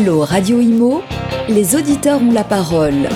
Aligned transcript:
Allô 0.00 0.20
Radio 0.20 0.60
Imo, 0.60 1.02
les 1.48 1.74
auditeurs 1.74 2.22
ont 2.22 2.30
la 2.30 2.44
parole. 2.44 3.08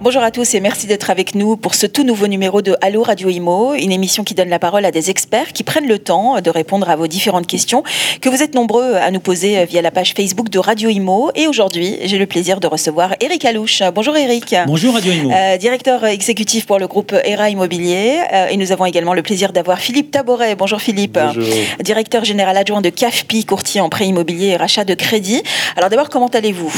Bonjour 0.00 0.22
à 0.22 0.30
tous 0.30 0.54
et 0.54 0.60
merci 0.60 0.86
d'être 0.86 1.10
avec 1.10 1.34
nous 1.34 1.56
pour 1.56 1.74
ce 1.74 1.84
tout 1.84 2.04
nouveau 2.04 2.28
numéro 2.28 2.62
de 2.62 2.76
Allo 2.82 3.02
Radio 3.02 3.30
Imo, 3.30 3.74
une 3.74 3.90
émission 3.90 4.22
qui 4.22 4.32
donne 4.32 4.48
la 4.48 4.60
parole 4.60 4.84
à 4.84 4.92
des 4.92 5.10
experts 5.10 5.52
qui 5.52 5.64
prennent 5.64 5.88
le 5.88 5.98
temps 5.98 6.40
de 6.40 6.50
répondre 6.50 6.88
à 6.88 6.94
vos 6.94 7.08
différentes 7.08 7.48
questions 7.48 7.82
que 8.20 8.28
vous 8.28 8.40
êtes 8.40 8.54
nombreux 8.54 8.94
à 8.94 9.10
nous 9.10 9.18
poser 9.18 9.64
via 9.64 9.82
la 9.82 9.90
page 9.90 10.14
Facebook 10.14 10.50
de 10.50 10.60
Radio 10.60 10.88
Imo. 10.88 11.32
Et 11.34 11.48
aujourd'hui, 11.48 11.96
j'ai 12.04 12.16
le 12.16 12.26
plaisir 12.26 12.60
de 12.60 12.68
recevoir 12.68 13.16
Eric 13.20 13.44
Alouche. 13.44 13.82
Bonjour 13.92 14.16
Eric. 14.16 14.54
Bonjour 14.68 14.94
Radio 14.94 15.12
Imo. 15.12 15.32
Euh, 15.32 15.56
directeur 15.56 16.04
exécutif 16.04 16.64
pour 16.64 16.78
le 16.78 16.86
groupe 16.86 17.12
ERA 17.24 17.50
Immobilier. 17.50 18.20
Euh, 18.32 18.46
et 18.46 18.56
nous 18.56 18.70
avons 18.70 18.86
également 18.86 19.14
le 19.14 19.22
plaisir 19.22 19.52
d'avoir 19.52 19.80
Philippe 19.80 20.12
Taboret. 20.12 20.54
Bonjour 20.54 20.80
Philippe. 20.80 21.18
Bonjour. 21.20 21.42
Directeur 21.80 22.24
général 22.24 22.56
adjoint 22.56 22.82
de 22.82 22.90
CAFPI, 22.90 23.44
courtier 23.46 23.80
en 23.80 23.88
prêt 23.88 24.06
immobilier 24.06 24.50
et 24.50 24.56
rachat 24.56 24.84
de 24.84 24.94
crédit. 24.94 25.42
Alors 25.74 25.90
d'abord, 25.90 26.08
comment 26.08 26.28
allez-vous? 26.28 26.72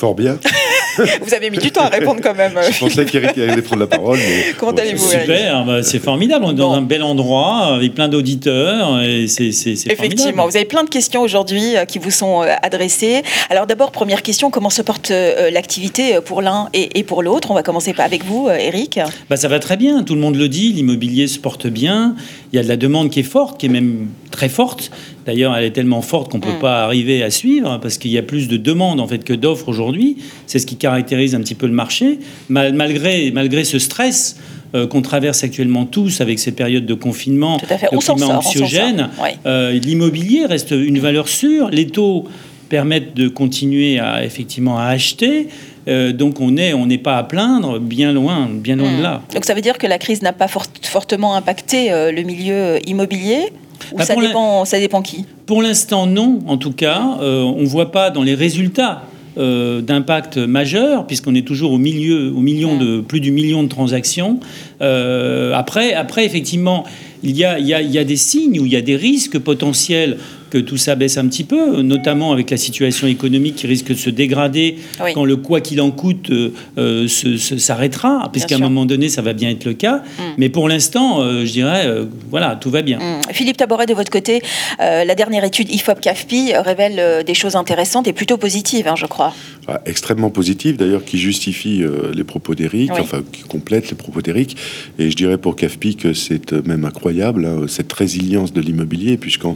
Fort 0.00 0.14
bien. 0.14 0.38
Vous 1.20 1.34
avez 1.34 1.50
mis 1.50 1.58
du 1.58 1.70
temps 1.70 1.82
à 1.82 1.88
répondre 1.88 2.20
quand 2.22 2.34
même. 2.34 2.54
Je 2.72 2.78
pensais 2.80 3.04
qu'Eric 3.04 3.36
allait 3.36 3.60
prendre 3.60 3.82
la 3.82 3.86
parole. 3.86 4.16
Mais... 4.18 4.54
Comment 4.58 4.72
allez-vous 4.72 5.10
Super, 5.10 5.66
bah, 5.66 5.82
c'est 5.82 5.98
formidable. 5.98 6.46
On 6.46 6.52
est 6.52 6.54
dans 6.54 6.70
Bon. 6.70 6.76
un 6.76 6.80
bel 6.82 7.02
endroit 7.02 7.74
avec 7.74 7.94
plein 7.94 8.08
d'auditeurs 8.08 9.02
et 9.02 9.28
c'est 9.28 9.48
Effectivement, 9.48 9.98
formidable. 9.98 10.50
vous 10.50 10.56
avez 10.56 10.64
plein 10.64 10.84
de 10.84 10.88
questions 10.88 11.20
aujourd'hui 11.20 11.76
euh, 11.76 11.84
qui 11.84 11.98
vous 11.98 12.10
sont 12.10 12.42
euh, 12.42 12.54
adressées. 12.62 13.22
Alors 13.50 13.66
d'abord, 13.66 13.92
première 13.92 14.22
question, 14.22 14.50
comment 14.50 14.70
se 14.70 14.80
porte 14.80 15.10
euh, 15.10 15.50
l'activité 15.50 16.18
pour 16.24 16.40
l'un 16.40 16.70
et, 16.72 17.02
pour 17.04 17.22
l'autre? 17.22 17.50
On 17.50 17.54
va 17.54 17.62
commencer 17.62 17.92
pas 17.92 18.04
avec 18.04 18.24
vous, 18.24 18.48
Eric. 18.48 19.00
Bah, 19.28 19.36
ça 19.36 19.48
va 19.48 19.58
très 19.58 19.76
bien, 19.76 20.02
tout 20.02 20.14
le 20.14 20.20
monde 20.20 20.36
le 20.36 20.48
dit, 20.48 20.72
l'immobilier 20.72 21.26
se 21.26 21.38
porte 21.38 21.66
bien, 21.66 22.16
il 22.54 22.56
y 22.56 22.58
a 22.58 22.62
de 22.62 22.68
la 22.68 22.76
demande 22.76 23.10
qui 23.10 23.20
est 23.20 23.24
forte, 23.24 23.60
qui 23.60 23.66
est 23.66 23.70
même 23.70 24.08
très 24.30 24.48
forte. 24.48 24.90
D'ailleurs, 25.26 25.54
elle 25.56 25.64
est 25.64 25.70
tellement 25.70 26.02
forte 26.02 26.30
qu'on 26.30 26.38
ne 26.38 26.42
peut 26.42 26.56
Mm. 26.56 26.60
pas 26.60 26.84
arriver 26.84 27.22
à 27.22 27.30
suivre 27.30 27.78
parce 27.82 27.98
qu'il 27.98 28.10
y 28.10 28.18
a 28.18 28.22
plus 28.22 28.48
de 28.48 28.56
demandes 28.56 29.00
en 29.00 29.06
fait 29.06 29.22
que 29.24 29.32
d'offres 29.34 29.68
aujourd'hui. 29.68 30.16
C'est 30.46 30.58
ce 30.58 30.66
qui 30.66 30.76
caractérise 30.76 31.34
un 31.34 31.40
petit 31.40 31.54
peu 31.54 31.66
le 31.66 31.72
marché. 31.72 32.18
Mal- 32.48 32.72
malgré, 32.74 33.30
malgré 33.30 33.64
ce 33.64 33.78
stress 33.78 34.36
euh, 34.74 34.86
qu'on 34.86 35.02
traverse 35.02 35.42
actuellement 35.42 35.84
tous 35.84 36.20
avec 36.20 36.38
ces 36.38 36.52
périodes 36.52 36.86
de 36.86 36.94
confinement, 36.94 37.58
Tout 37.58 37.66
à 37.70 37.76
fait. 37.76 37.86
de 37.90 37.96
On 37.96 37.98
climat 37.98 38.18
sort, 38.26 38.36
anxiogène, 38.38 39.08
euh, 39.44 39.72
l'immobilier 39.72 40.46
reste 40.46 40.70
une 40.70 41.00
valeur 41.00 41.26
sûre. 41.28 41.70
Les 41.70 41.86
taux 41.88 42.26
permettent 42.68 43.14
de 43.14 43.26
continuer 43.28 43.98
à 43.98 44.24
effectivement 44.24 44.78
à 44.78 44.84
acheter. 44.84 45.48
Euh, 45.88 46.12
donc 46.12 46.40
on 46.40 46.56
est 46.56 46.72
on 46.72 46.86
n'est 46.86 46.98
pas 46.98 47.18
à 47.18 47.24
plaindre, 47.24 47.80
bien 47.80 48.12
loin, 48.12 48.48
bien 48.52 48.76
loin 48.76 48.96
de 48.96 49.02
là. 49.02 49.22
Donc 49.34 49.44
ça 49.44 49.54
veut 49.54 49.60
dire 49.60 49.76
que 49.76 49.88
la 49.88 49.98
crise 49.98 50.22
n'a 50.22 50.32
pas 50.32 50.46
fort- 50.46 50.66
fortement 50.82 51.34
impacté 51.34 51.88
le 51.90 52.22
milieu 52.22 52.78
immobilier? 52.88 53.46
Ou 53.92 53.96
Bah, 53.96 54.04
ça, 54.04 54.16
dépend, 54.16 54.64
ça 54.64 54.78
dépend 54.78 55.02
qui 55.02 55.24
Pour 55.46 55.62
l'instant, 55.62 56.06
non. 56.06 56.40
En 56.46 56.56
tout 56.56 56.72
cas, 56.72 57.18
euh, 57.20 57.42
on 57.42 57.60
ne 57.62 57.66
voit 57.66 57.92
pas 57.92 58.10
dans 58.10 58.22
les 58.22 58.34
résultats 58.34 59.02
euh, 59.38 59.80
d'impact 59.80 60.38
majeur, 60.38 61.06
puisqu'on 61.06 61.34
est 61.34 61.46
toujours 61.46 61.72
au 61.72 61.78
milieu, 61.78 62.32
au 62.34 62.40
million 62.40 62.76
de 62.76 63.00
plus 63.00 63.20
du 63.20 63.30
million 63.30 63.62
de 63.62 63.68
transactions. 63.68 64.40
Euh, 64.82 65.52
après, 65.54 65.94
après, 65.94 66.24
effectivement, 66.24 66.84
il 67.22 67.36
y, 67.36 67.44
a, 67.44 67.58
il, 67.58 67.66
y 67.66 67.74
a, 67.74 67.82
il 67.82 67.90
y 67.90 67.98
a 67.98 68.04
des 68.04 68.16
signes 68.16 68.58
où 68.60 68.66
il 68.66 68.72
y 68.72 68.76
a 68.76 68.80
des 68.82 68.96
risques 68.96 69.38
potentiels 69.38 70.16
que 70.48 70.58
tout 70.58 70.78
ça 70.78 70.96
baisse 70.96 71.16
un 71.16 71.28
petit 71.28 71.44
peu, 71.44 71.80
notamment 71.80 72.32
avec 72.32 72.50
la 72.50 72.56
situation 72.56 73.06
économique 73.06 73.54
qui 73.54 73.68
risque 73.68 73.88
de 73.90 73.94
se 73.94 74.10
dégrader 74.10 74.76
Oui. 75.04 75.12
quand 75.14 75.24
le 75.24 75.36
quoi 75.36 75.60
qu'il 75.60 75.80
en 75.80 75.92
coûte 75.92 76.30
euh, 76.30 76.50
euh, 76.76 77.06
se- 77.06 77.36
se- 77.36 77.56
s'arrêtera, 77.58 78.28
puisqu'à 78.32 78.56
un 78.56 78.58
sûr. 78.58 78.68
moment 78.68 78.84
donné, 78.84 79.08
ça 79.08 79.22
va 79.22 79.32
bien 79.32 79.48
être 79.50 79.64
le 79.64 79.74
cas. 79.74 80.02
Mais 80.38 80.48
pour 80.48 80.68
l'instant, 80.68 81.20
euh, 81.22 81.44
je 81.46 81.52
dirais, 81.52 81.82
euh, 81.86 82.06
voilà, 82.30 82.56
tout 82.56 82.70
va 82.70 82.82
bien. 82.82 82.98
Hum. 82.98 83.20
Philippe 83.32 83.58
Taboret, 83.58 83.86
de 83.86 83.94
votre 83.94 84.10
côté, 84.10 84.42
euh, 84.80 85.04
la 85.04 85.14
dernière 85.14 85.44
étude 85.44 85.70
IFOP-CAFPI 85.72 86.54
révèle 86.64 86.96
euh, 86.98 87.22
des 87.22 87.34
choses 87.34 87.54
intéressantes 87.54 88.08
et 88.08 88.12
plutôt 88.12 88.36
positives, 88.36 88.88
hein, 88.88 88.96
je 88.96 89.06
crois. 89.06 89.32
Ah, 89.68 89.80
extrêmement 89.86 90.30
positif, 90.30 90.76
d'ailleurs, 90.76 91.04
qui 91.04 91.18
justifie 91.18 91.84
euh, 91.84 92.10
les 92.12 92.24
propos 92.24 92.56
d'Eric, 92.56 92.90
Oui. 92.92 93.00
enfin, 93.02 93.22
qui 93.30 93.42
complète 93.42 93.88
les 93.90 93.96
propos 93.96 94.20
d'Eric. 94.20 94.56
Et 94.98 95.10
je 95.10 95.16
dirais 95.16 95.38
pour 95.38 95.56
CAFPI 95.56 95.96
que 95.96 96.12
c'est 96.12 96.52
euh, 96.52 96.62
même 96.64 96.84
incroyable, 96.84 97.44
hein, 97.46 97.66
cette 97.68 97.92
résilience 97.92 98.52
de 98.52 98.60
l'immobilier, 98.60 99.16
puisqu'en 99.16 99.54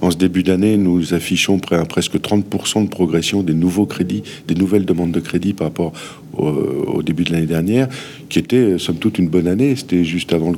en 0.00 0.10
ce 0.10 0.16
début 0.18 0.42
d'année, 0.42 0.76
nous 0.76 1.14
affichons 1.14 1.58
près, 1.58 1.76
à 1.76 1.84
presque 1.84 2.16
30% 2.16 2.84
de 2.84 2.88
progression 2.88 3.42
des 3.42 3.54
nouveaux 3.54 3.86
crédits, 3.86 4.22
des 4.46 4.54
nouvelles 4.54 4.84
demandes 4.84 5.12
de 5.12 5.20
crédit 5.20 5.54
par 5.54 5.68
rapport 5.68 5.92
au, 6.36 6.46
au 6.46 7.02
début 7.02 7.24
de 7.24 7.32
l'année 7.32 7.46
dernière, 7.46 7.88
qui 8.28 8.38
était, 8.38 8.56
euh, 8.56 8.78
somme 8.78 8.96
toute, 8.96 9.18
une 9.18 9.28
bonne 9.28 9.48
année. 9.48 9.74
C'était 9.76 10.04
juste 10.04 10.32
avant 10.32 10.52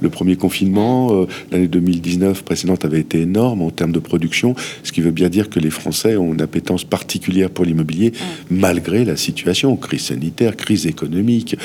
le, 0.00 0.10
premier 0.10 0.36
confinement. 0.36 1.12
Euh, 1.12 1.26
L'année 1.52 1.68
2019 1.68 2.42
précédente 2.42 2.84
avait 2.84 3.00
été 3.00 3.20
énorme 3.20 3.62
en 3.62 3.70
termes 3.70 3.92
de 3.92 3.98
production, 3.98 4.54
ce 4.82 4.92
qui 4.92 5.02
veut 5.02 5.10
bien 5.10 5.28
dire 5.28 5.50
que 5.50 5.60
les 5.60 5.70
Français 5.70 6.16
ont 6.16 6.32
une 6.32 6.42
appétence 6.42 6.84
particulière 6.84 7.50
pour 7.50 7.64
l'immobilier, 7.64 8.12
malgré 8.50 9.04
la 9.04 9.16
situation, 9.16 9.76
crise 9.76 10.02
sanitaire, 10.02 10.56
crise 10.56 10.86
économique. 10.86 11.56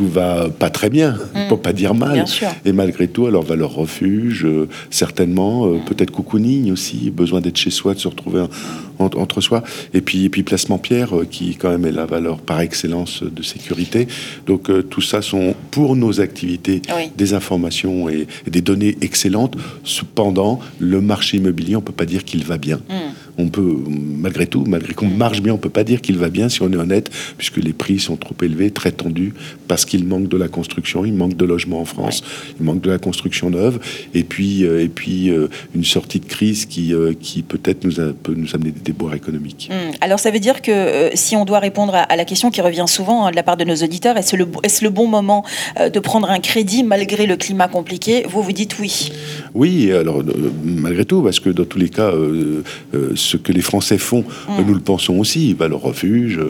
Tout 0.00 0.08
va 0.08 0.48
pas 0.48 0.70
très 0.70 0.88
bien, 0.88 1.18
pour 1.50 1.60
pas 1.60 1.74
dire 1.74 1.92
mal. 1.94 2.24
Et 2.64 2.72
malgré 2.72 3.06
tout, 3.06 3.26
alors 3.26 3.42
valeur 3.42 3.74
refuge, 3.74 4.46
euh, 4.46 4.66
certainement, 4.88 5.66
euh, 5.66 5.76
peut-être 5.86 6.10
cocooning 6.10 6.72
aussi, 6.72 7.10
besoin 7.10 7.42
d'être 7.42 7.58
chez 7.58 7.68
soi, 7.68 7.92
de 7.92 7.98
se 7.98 8.08
retrouver 8.08 8.40
en- 8.40 9.04
en- 9.04 9.10
entre 9.20 9.42
soi. 9.42 9.62
Et 9.92 10.00
puis, 10.00 10.24
et 10.24 10.30
puis 10.30 10.42
placement 10.42 10.78
pierre, 10.78 11.14
euh, 11.14 11.26
qui 11.30 11.54
quand 11.56 11.68
même 11.68 11.84
est 11.84 11.92
la 11.92 12.06
valeur 12.06 12.38
par 12.38 12.60
excellence 12.62 13.22
de 13.22 13.42
sécurité. 13.42 14.08
Donc 14.46 14.70
tout 14.88 15.02
ça 15.02 15.20
sont 15.20 15.54
pour 15.70 15.96
nos 15.96 16.18
activités 16.22 16.80
Oui. 16.96 17.10
des 17.14 17.34
informations 17.34 18.08
et, 18.08 18.26
et 18.46 18.50
des 18.50 18.62
données 18.62 18.96
excellentes. 19.02 19.54
Cependant, 19.84 20.60
le 20.78 21.02
marché 21.02 21.36
immobilier, 21.36 21.76
on 21.76 21.82
peut 21.82 21.92
pas 21.92 22.06
dire 22.06 22.24
qu'il 22.24 22.42
va 22.44 22.56
bien. 22.56 22.80
Hum. 22.88 22.96
On 23.38 23.48
peut, 23.48 23.76
malgré 24.18 24.46
tout, 24.46 24.64
malgré 24.66 24.92
qu'on 24.94 25.08
marche 25.08 25.40
bien, 25.42 25.54
on 25.54 25.58
peut 25.58 25.70
pas 25.70 25.84
dire 25.84 26.00
qu'il 26.02 26.16
va 26.18 26.28
bien 26.30 26.48
si 26.48 26.60
on 26.62 26.70
est 26.72 26.76
honnête, 26.76 27.10
puisque 27.38 27.56
les 27.58 27.72
prix 27.72 27.98
sont 27.98 28.16
trop 28.16 28.34
élevés, 28.42 28.70
très 28.70 28.92
tendus, 28.92 29.32
parce 29.70 29.84
qu'il 29.84 30.04
manque 30.04 30.28
de 30.28 30.36
la 30.36 30.48
construction, 30.48 31.04
il 31.04 31.12
manque 31.14 31.36
de 31.36 31.44
logements 31.44 31.80
en 31.80 31.84
France, 31.84 32.24
il 32.58 32.66
manque 32.66 32.80
de 32.80 32.90
la 32.90 32.98
construction 32.98 33.50
neuve, 33.50 33.78
et 34.14 34.24
puis, 34.24 34.64
euh, 34.64 34.82
et 34.82 34.88
puis 34.88 35.30
euh, 35.30 35.46
une 35.76 35.84
sortie 35.84 36.18
de 36.18 36.24
crise 36.26 36.66
qui, 36.66 36.92
euh, 36.92 37.12
qui 37.20 37.42
peut-être 37.42 37.84
nous 37.84 38.00
a- 38.00 38.12
peut 38.24 38.34
nous 38.36 38.52
amener 38.56 38.72
des 38.72 38.80
déboires 38.80 39.14
économiques. 39.14 39.68
Hum. 39.70 39.92
Alors 40.00 40.18
ça 40.18 40.32
veut 40.32 40.40
dire 40.40 40.60
que 40.60 41.10
si 41.14 41.36
on 41.36 41.44
doit 41.44 41.60
répondre 41.60 41.94
à, 41.94 42.00
à 42.00 42.16
la 42.16 42.24
question 42.24 42.50
qui 42.50 42.60
revient 42.60 42.86
souvent 42.88 43.26
hein, 43.26 43.30
de 43.30 43.36
la 43.36 43.44
part 43.44 43.56
de 43.56 43.62
nos 43.64 43.76
auditeurs, 43.76 44.16
est-ce 44.16 44.34
le, 44.34 44.48
est 44.64 44.82
le 44.82 44.90
bon 44.90 45.06
moment 45.06 45.44
de 45.78 46.00
prendre 46.00 46.28
un 46.30 46.40
crédit 46.40 46.82
malgré 46.82 47.26
le 47.26 47.36
climat 47.36 47.68
compliqué? 47.68 48.24
Vous 48.28 48.42
vous 48.42 48.52
dites 48.52 48.74
oui. 48.80 49.12
Oui, 49.54 49.92
alors 49.92 50.18
euh, 50.20 50.50
malgré 50.64 51.04
tout, 51.04 51.22
parce 51.22 51.38
que 51.38 51.50
dans 51.50 51.64
tous 51.64 51.78
les 51.78 51.90
cas, 51.90 52.10
euh, 52.10 52.64
euh, 52.94 53.12
ce 53.14 53.36
que 53.36 53.52
les 53.52 53.60
Français 53.70 53.98
font, 53.98 54.24
Mm. 54.48 54.62
nous 54.66 54.74
le 54.74 54.80
pensons 54.80 55.16
aussi. 55.20 55.54
Bah, 55.54 55.68
le 55.68 55.76
refuge, 55.76 56.40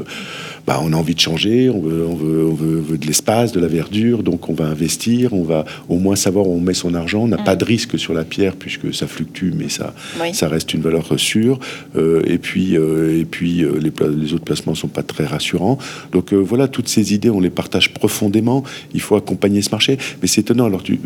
bah, 0.67 0.81
on 0.83 0.93
a 0.93 0.97
envie 0.97 1.15
de 1.15 1.21
changer, 1.21 1.69
on 1.71 1.81
veut, 1.81 2.07
on 2.07 2.15
veut, 2.15 2.45
on 2.47 2.55
veut- 2.55 2.81
veut 2.81 2.99
de 2.99 3.07
l'espace, 3.07 3.53
de 3.53 3.61
la 3.61 3.69
verdure, 3.69 4.23
donc 4.23 4.49
on 4.49 4.55
va 4.55 4.67
investir, 4.67 5.33
on 5.33 5.43
va 5.43 5.65
au 5.89 5.97
moins 5.99 6.17
savoir 6.17 6.47
où 6.49 6.55
on 6.55 6.61
met 6.61 6.75
son 6.75 6.95
argent. 6.95 7.23
On 7.23 7.29
n'a 7.29 7.39
pas 7.39 7.57
de 7.57 7.65
risque 7.65 7.99
sur 7.99 8.15
la 8.15 8.25
pierre 8.25 8.57
puisque 8.57 8.93
ça 8.95 9.07
fluctue, 9.07 9.51
mais 9.57 9.69
ça, 9.69 9.95
Mm. 10.17 10.21
Oui. 10.23 10.35
ça 10.35 10.49
reste 10.49 10.73
une 10.75 10.81
valeur 10.83 11.07
sûre. 11.19 11.59
Euh, 11.97 12.23
et 12.27 12.39
puis, 12.39 12.77
euh, 12.77 13.21
et 13.21 13.25
puis 13.25 13.63
euh, 13.65 13.79
les, 13.81 14.33
autres 14.35 14.45
placements 14.45 14.75
sont 14.75 14.89
pas 14.89 15.03
très 15.03 15.25
rassurants. 15.27 15.79
Donc 16.13 16.33
voilà, 16.33 16.69
toutes 16.69 16.89
ces 16.89 17.15
idées, 17.15 17.31
on 17.31 17.41
les 17.41 17.51
partage 17.51 17.93
profondément. 17.95 18.63
Il 18.95 19.01
faut 19.01 19.17
accompagner 19.17 19.63
ce 19.63 19.71
marché. 19.71 19.99
Mais 20.23 20.29
c'est 20.29 20.43
étonnant. 20.43 20.67
Alors, 20.67 20.83
tu, 20.83 20.99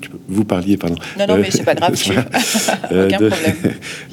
tu- 0.00 0.10
vous 0.28 0.44
parliez, 0.44 0.76
pardon. 0.76 0.96
Non, 1.18 1.26
non, 1.26 1.36
mais 1.38 1.50
c'est 1.50 1.64
pas 1.64 1.74
grave. 1.74 1.94
Aucun 2.90 3.18
de, 3.18 3.28
problème. 3.28 3.56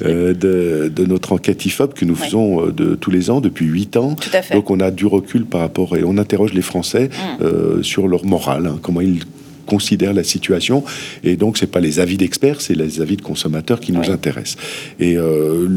de, 0.00 0.92
de 0.94 1.04
notre 1.06 1.32
enquête 1.32 1.64
IFOP 1.66 1.94
que 1.94 2.04
nous 2.04 2.14
Ouais. 2.16 2.24
faisons 2.26 2.66
de, 2.68 2.94
tous 2.94 3.10
les 3.10 3.30
ans 3.30 3.40
depuis 3.40 3.66
huit 3.66 3.96
ans. 3.96 4.14
Tout 4.14 4.30
à 4.32 4.42
fait. 4.42 4.54
Donc 4.54 4.70
on 4.70 4.80
a 4.80 4.85
du 4.90 5.06
recul 5.06 5.44
par 5.46 5.60
rapport 5.60 5.96
et 5.96 6.04
on 6.04 6.18
interroge 6.18 6.52
les 6.54 6.62
Français 6.62 7.08
Mm. 7.08 7.42
euh, 7.44 7.82
sur 7.82 8.08
leur 8.08 8.24
morale, 8.24 8.66
hein, 8.66 8.78
comment 8.82 9.00
ils 9.00 9.20
considèrent 9.66 10.14
la 10.14 10.24
situation 10.24 10.84
et 11.24 11.36
donc 11.36 11.58
c'est 11.58 11.66
pas 11.66 11.80
les 11.80 12.00
avis 12.00 12.16
d'experts 12.16 12.60
c'est 12.60 12.74
les 12.74 13.00
avis 13.00 13.16
de 13.16 13.22
consommateurs 13.22 13.80
qui 13.80 13.92
nous 13.92 14.00
Ouais. 14.00 14.10
intéressent 14.10 14.56
et 15.00 15.16
euh, 15.16 15.68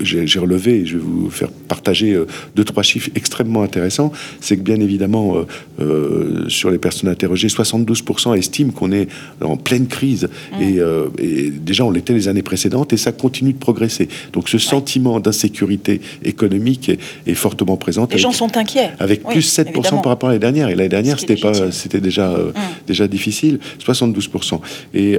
j'ai 0.00 0.38
relevé 0.38 0.80
et 0.80 0.86
je 0.86 0.94
vais 0.96 1.02
vous 1.04 1.30
faire 1.30 1.48
partager 1.68 2.12
euh, 2.14 2.26
deux 2.56 2.64
trois 2.64 2.82
chiffres 2.82 3.10
extrêmement 3.14 3.62
intéressants 3.62 4.10
c'est 4.40 4.56
que 4.56 4.62
bien 4.62 4.80
évidemment 4.80 5.36
euh, 5.36 5.44
euh, 5.80 6.48
sur 6.48 6.70
les 6.70 6.78
personnes 6.78 7.08
interrogées 7.10 7.48
72% 7.48 8.36
estiment 8.36 8.72
qu'on 8.72 8.92
est 8.92 9.08
en 9.40 9.56
pleine 9.56 9.86
crise 9.86 10.28
Mm. 10.52 10.62
et, 10.62 10.78
et 11.18 11.50
déjà 11.50 11.84
on 11.84 11.90
l'était 11.90 12.12
les 12.14 12.28
années 12.28 12.42
précédentes 12.42 12.92
et 12.92 12.96
ça 12.96 13.12
continue 13.12 13.52
de 13.52 13.58
progresser 13.58 14.08
donc 14.32 14.48
ce 14.48 14.58
sentiment 14.58 15.20
d'insécurité 15.20 16.00
économique 16.24 16.88
est, 16.88 16.98
est 17.26 17.34
fortement 17.34 17.76
présent 17.76 18.08
Les 18.10 18.18
gens 18.18 18.32
sont 18.32 18.56
inquiets. 18.56 18.90
avec 18.98 19.20
Oui, 19.26 19.34
plus 19.34 19.58
7% 19.58 19.68
évidemment. 19.68 20.00
par 20.02 20.10
rapport 20.12 20.28
à 20.28 20.32
l'année 20.32 20.40
dernière. 20.48 20.68
Et 20.68 20.74
l'année 20.74 20.88
dernière, 20.88 21.18
c'était 21.20 21.36
pas, 21.36 21.70
c'était 21.72 22.00
déjà, 22.00 22.28
Mm. 22.30 22.52
déjà 22.86 23.06
difficile. 23.08 23.35
Difficile, 23.36 23.58
72%. 23.84 24.60
Et 24.94 25.18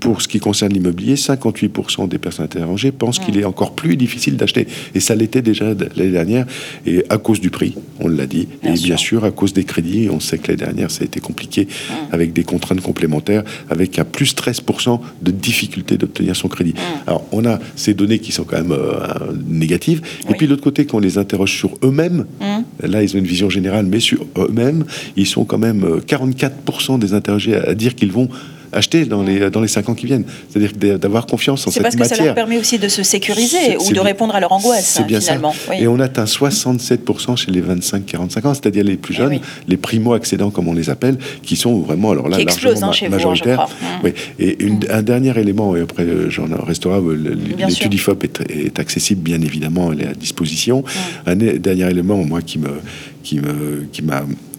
pour 0.00 0.22
ce 0.22 0.28
qui 0.28 0.40
concerne 0.40 0.72
l'immobilier, 0.72 1.14
58% 1.14 2.08
des 2.08 2.18
personnes 2.18 2.46
interrogées 2.46 2.92
pensent 2.92 3.18
qu'il 3.18 3.38
est 3.38 3.44
encore 3.44 3.74
plus 3.74 3.96
difficile 3.96 4.36
d'acheter. 4.36 4.66
Et 4.94 5.00
ça 5.00 5.14
l'était 5.14 5.42
déjà 5.42 5.74
l'année 5.96 6.10
dernière, 6.10 6.46
et 6.86 7.04
à 7.08 7.18
cause 7.18 7.40
du 7.40 7.50
prix, 7.50 7.74
on 8.00 8.08
l'a 8.08 8.26
dit, 8.26 8.48
et 8.62 8.72
bien 8.72 8.96
sûr 8.96 9.24
à 9.24 9.30
cause 9.30 9.52
des 9.52 9.64
crédits. 9.64 10.08
On 10.10 10.20
sait 10.20 10.38
que 10.38 10.48
l'année 10.48 10.64
dernière, 10.64 10.90
ça 10.90 11.02
a 11.02 11.04
été 11.04 11.20
compliqué 11.20 11.68
avec 12.12 12.32
des 12.32 12.44
contraintes 12.44 12.80
complémentaires, 12.80 13.44
avec 13.68 13.98
un 13.98 14.04
plus 14.04 14.34
13% 14.34 15.00
de 15.22 15.30
difficulté 15.30 15.96
d'obtenir 15.96 16.36
son 16.36 16.48
crédit. 16.48 16.74
Alors, 17.06 17.24
on 17.32 17.44
a 17.44 17.58
ces 17.76 17.94
données 17.94 18.18
qui 18.18 18.32
sont 18.32 18.44
quand 18.44 18.62
même 18.62 18.76
négatives. 19.48 20.00
Et 20.28 20.34
puis, 20.34 20.46
de 20.46 20.52
l'autre 20.52 20.62
côté, 20.62 20.86
quand 20.86 20.98
on 20.98 21.00
les 21.00 21.18
interroge 21.18 21.52
sur 21.52 21.76
eux-mêmes, 21.82 22.26
là, 22.82 23.02
ils 23.02 23.14
ont 23.14 23.18
une 23.18 23.26
vision 23.26 23.50
générale, 23.50 23.86
mais 23.86 24.00
sur 24.00 24.26
eux-mêmes, 24.36 24.84
ils 25.16 25.26
sont 25.26 25.44
quand 25.44 25.58
même 25.58 26.00
44% 26.06 26.98
des 26.98 27.09
interrogés 27.14 27.56
à 27.56 27.74
dire 27.74 27.94
qu'ils 27.94 28.12
vont 28.12 28.28
acheter 28.72 29.04
dans 29.04 29.22
les, 29.22 29.50
dans 29.50 29.60
les 29.60 29.68
cinq 29.68 29.88
ans 29.88 29.94
qui 29.94 30.06
viennent. 30.06 30.24
C'est-à-dire 30.48 30.98
d'avoir 30.98 31.26
confiance 31.26 31.66
en 31.66 31.70
cette 31.70 31.82
matière. 31.82 31.92
C'est 31.92 31.98
parce 31.98 32.10
que 32.10 32.16
ça 32.16 32.24
leur 32.24 32.34
permet 32.34 32.58
aussi 32.58 32.78
de 32.78 32.88
se 32.88 33.02
sécuriser 33.02 33.76
ou 33.78 33.92
de 33.92 34.00
répondre 34.00 34.34
à 34.34 34.40
leur 34.40 34.52
angoisse, 34.52 34.86
C'est 34.86 35.06
bien 35.06 35.20
finalement. 35.20 35.52
Ça. 35.52 35.76
Et 35.76 35.88
on 35.88 35.98
atteint 36.00 36.24
67% 36.24 37.36
chez 37.36 37.50
les 37.50 37.62
25-45 37.62 38.46
ans, 38.46 38.54
c'est-à-dire 38.54 38.84
les 38.84 38.96
plus 38.96 39.14
eh 39.14 39.18
jeunes, 39.18 39.40
les 39.68 39.76
primo-accédants, 39.76 40.50
comme 40.50 40.68
on 40.68 40.72
les 40.72 40.90
appelle, 40.90 41.18
qui 41.42 41.56
sont 41.56 41.80
vraiment, 41.80 42.10
alors 42.10 42.28
là, 42.28 42.38
qui 42.38 42.44
largement 42.44 42.92
hein, 42.92 43.08
majoritaires. 43.08 43.68
Oui. 44.04 44.12
Et 44.38 44.62
une, 44.62 44.80
un 44.90 45.02
dernier 45.02 45.38
élément, 45.38 45.76
et 45.76 45.80
après 45.80 46.06
j'en 46.28 46.46
restera, 46.64 47.00
l'étude 47.58 47.94
IFOP 47.94 48.24
est, 48.24 48.40
est, 48.50 48.78
accessible, 48.78 49.22
bien 49.22 49.40
évidemment, 49.40 49.92
elle 49.92 50.02
est 50.02 50.08
à 50.08 50.14
disposition. 50.14 50.84
Un 51.26 51.36
dernier 51.36 51.90
élément, 51.90 52.16
moi, 52.24 52.42
qui 52.42 52.58
me 52.58 52.80
qui 53.22 53.38
me 53.38 53.86
qui 53.92 54.02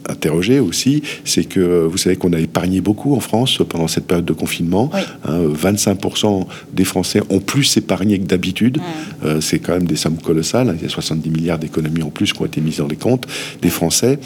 m'a 0.06 0.12
interrogé 0.12 0.60
aussi, 0.60 1.02
c'est 1.24 1.44
que 1.44 1.86
vous 1.86 1.98
savez 1.98 2.16
qu'on 2.16 2.32
a 2.32 2.40
épargné 2.40 2.80
beaucoup 2.80 3.14
en 3.14 3.20
France 3.20 3.58
pendant 3.68 3.88
cette 3.88 4.06
période 4.06 4.24
de 4.24 4.32
confinement. 4.32 4.90
25% 5.26 6.42
hein, 6.42 6.46
des 6.72 6.84
Français 6.84 7.20
ont 7.30 7.40
plus 7.40 7.76
épargné 7.76 8.18
que 8.18 8.26
d'habitude. 8.26 8.78
Euh, 9.24 9.40
c'est 9.40 9.58
quand 9.58 9.72
même 9.72 9.86
des 9.86 9.96
sommes 9.96 10.18
colossales. 10.18 10.74
Il 10.78 10.82
y 10.82 10.86
a 10.86 10.88
70 10.88 11.30
milliards 11.30 11.58
d'économies 11.58 12.02
en 12.02 12.10
plus 12.10 12.32
qui 12.32 12.42
ont 12.42 12.46
été 12.46 12.60
mises 12.60 12.78
dans 12.78 12.88
les 12.88 12.96
comptes 12.96 13.26
des 13.60 13.70
Français. 13.70 14.18